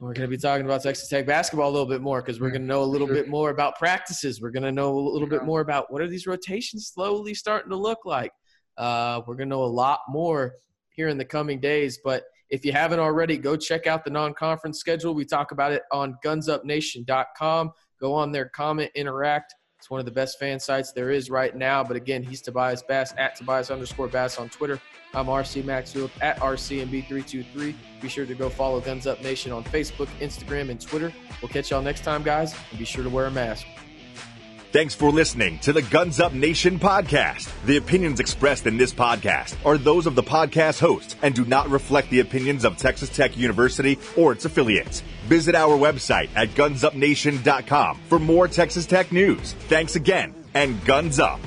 We're 0.00 0.12
going 0.12 0.30
to 0.30 0.36
be 0.36 0.40
talking 0.40 0.64
about 0.64 0.82
Texas 0.82 1.08
Tech 1.08 1.26
basketball 1.26 1.70
a 1.70 1.72
little 1.72 1.88
bit 1.88 2.00
more 2.00 2.22
because 2.22 2.40
we're 2.40 2.50
going 2.50 2.62
to 2.62 2.68
know 2.68 2.82
a 2.82 2.84
little 2.84 3.08
bit 3.08 3.28
more 3.28 3.50
about 3.50 3.76
practices. 3.78 4.40
We're 4.40 4.52
going 4.52 4.62
to 4.62 4.70
know 4.70 4.96
a 4.96 5.00
little 5.00 5.26
bit 5.28 5.44
more 5.44 5.60
about 5.60 5.92
what 5.92 6.00
are 6.00 6.06
these 6.06 6.26
rotations 6.26 6.92
slowly 6.94 7.34
starting 7.34 7.70
to 7.70 7.76
look 7.76 8.04
like. 8.04 8.30
Uh, 8.76 9.22
we're 9.26 9.34
going 9.34 9.48
to 9.48 9.56
know 9.56 9.64
a 9.64 9.66
lot 9.66 10.00
more 10.08 10.54
here 10.90 11.08
in 11.08 11.18
the 11.18 11.24
coming 11.24 11.58
days. 11.58 11.98
But 12.04 12.22
if 12.50 12.64
you 12.64 12.72
haven't 12.72 12.98
already, 12.98 13.36
go 13.36 13.56
check 13.56 13.86
out 13.86 14.04
the 14.04 14.10
non 14.10 14.34
conference 14.34 14.78
schedule. 14.78 15.14
We 15.14 15.24
talk 15.24 15.52
about 15.52 15.72
it 15.72 15.82
on 15.92 16.16
gunsupnation.com. 16.24 17.72
Go 18.00 18.14
on 18.14 18.32
there, 18.32 18.48
comment, 18.48 18.90
interact. 18.94 19.54
It's 19.78 19.90
one 19.90 20.00
of 20.00 20.06
the 20.06 20.12
best 20.12 20.38
fan 20.40 20.58
sites 20.58 20.92
there 20.92 21.10
is 21.10 21.30
right 21.30 21.54
now. 21.54 21.84
But 21.84 21.96
again, 21.96 22.22
he's 22.22 22.42
Tobias 22.42 22.82
Bass 22.82 23.14
at 23.16 23.36
Tobias 23.36 23.70
underscore 23.70 24.08
Bass 24.08 24.38
on 24.38 24.48
Twitter. 24.48 24.80
I'm 25.14 25.26
RC 25.26 25.64
Maxfield 25.64 26.10
at 26.20 26.38
RCMB323. 26.40 27.74
Be 28.00 28.08
sure 28.08 28.26
to 28.26 28.34
go 28.34 28.48
follow 28.48 28.80
Guns 28.80 29.06
Up 29.06 29.22
Nation 29.22 29.52
on 29.52 29.62
Facebook, 29.64 30.08
Instagram, 30.20 30.70
and 30.70 30.80
Twitter. 30.80 31.12
We'll 31.40 31.48
catch 31.48 31.70
y'all 31.70 31.82
next 31.82 32.02
time, 32.02 32.24
guys. 32.24 32.54
And 32.70 32.78
be 32.78 32.84
sure 32.84 33.04
to 33.04 33.10
wear 33.10 33.26
a 33.26 33.30
mask. 33.30 33.66
Thanks 34.70 34.94
for 34.94 35.10
listening 35.10 35.58
to 35.60 35.72
the 35.72 35.80
Guns 35.80 36.20
Up 36.20 36.34
Nation 36.34 36.78
podcast. 36.78 37.50
The 37.64 37.78
opinions 37.78 38.20
expressed 38.20 38.66
in 38.66 38.76
this 38.76 38.92
podcast 38.92 39.56
are 39.64 39.78
those 39.78 40.04
of 40.04 40.14
the 40.14 40.22
podcast 40.22 40.78
host 40.78 41.16
and 41.22 41.34
do 41.34 41.46
not 41.46 41.70
reflect 41.70 42.10
the 42.10 42.20
opinions 42.20 42.66
of 42.66 42.76
Texas 42.76 43.08
Tech 43.08 43.34
University 43.34 43.98
or 44.14 44.32
its 44.32 44.44
affiliates. 44.44 45.00
Visit 45.24 45.54
our 45.54 45.78
website 45.78 46.28
at 46.36 46.50
gunsupnation.com 46.50 47.98
for 48.08 48.18
more 48.18 48.46
Texas 48.46 48.84
Tech 48.84 49.10
news. 49.10 49.54
Thanks 49.68 49.96
again 49.96 50.34
and 50.52 50.84
guns 50.84 51.18
up. 51.18 51.40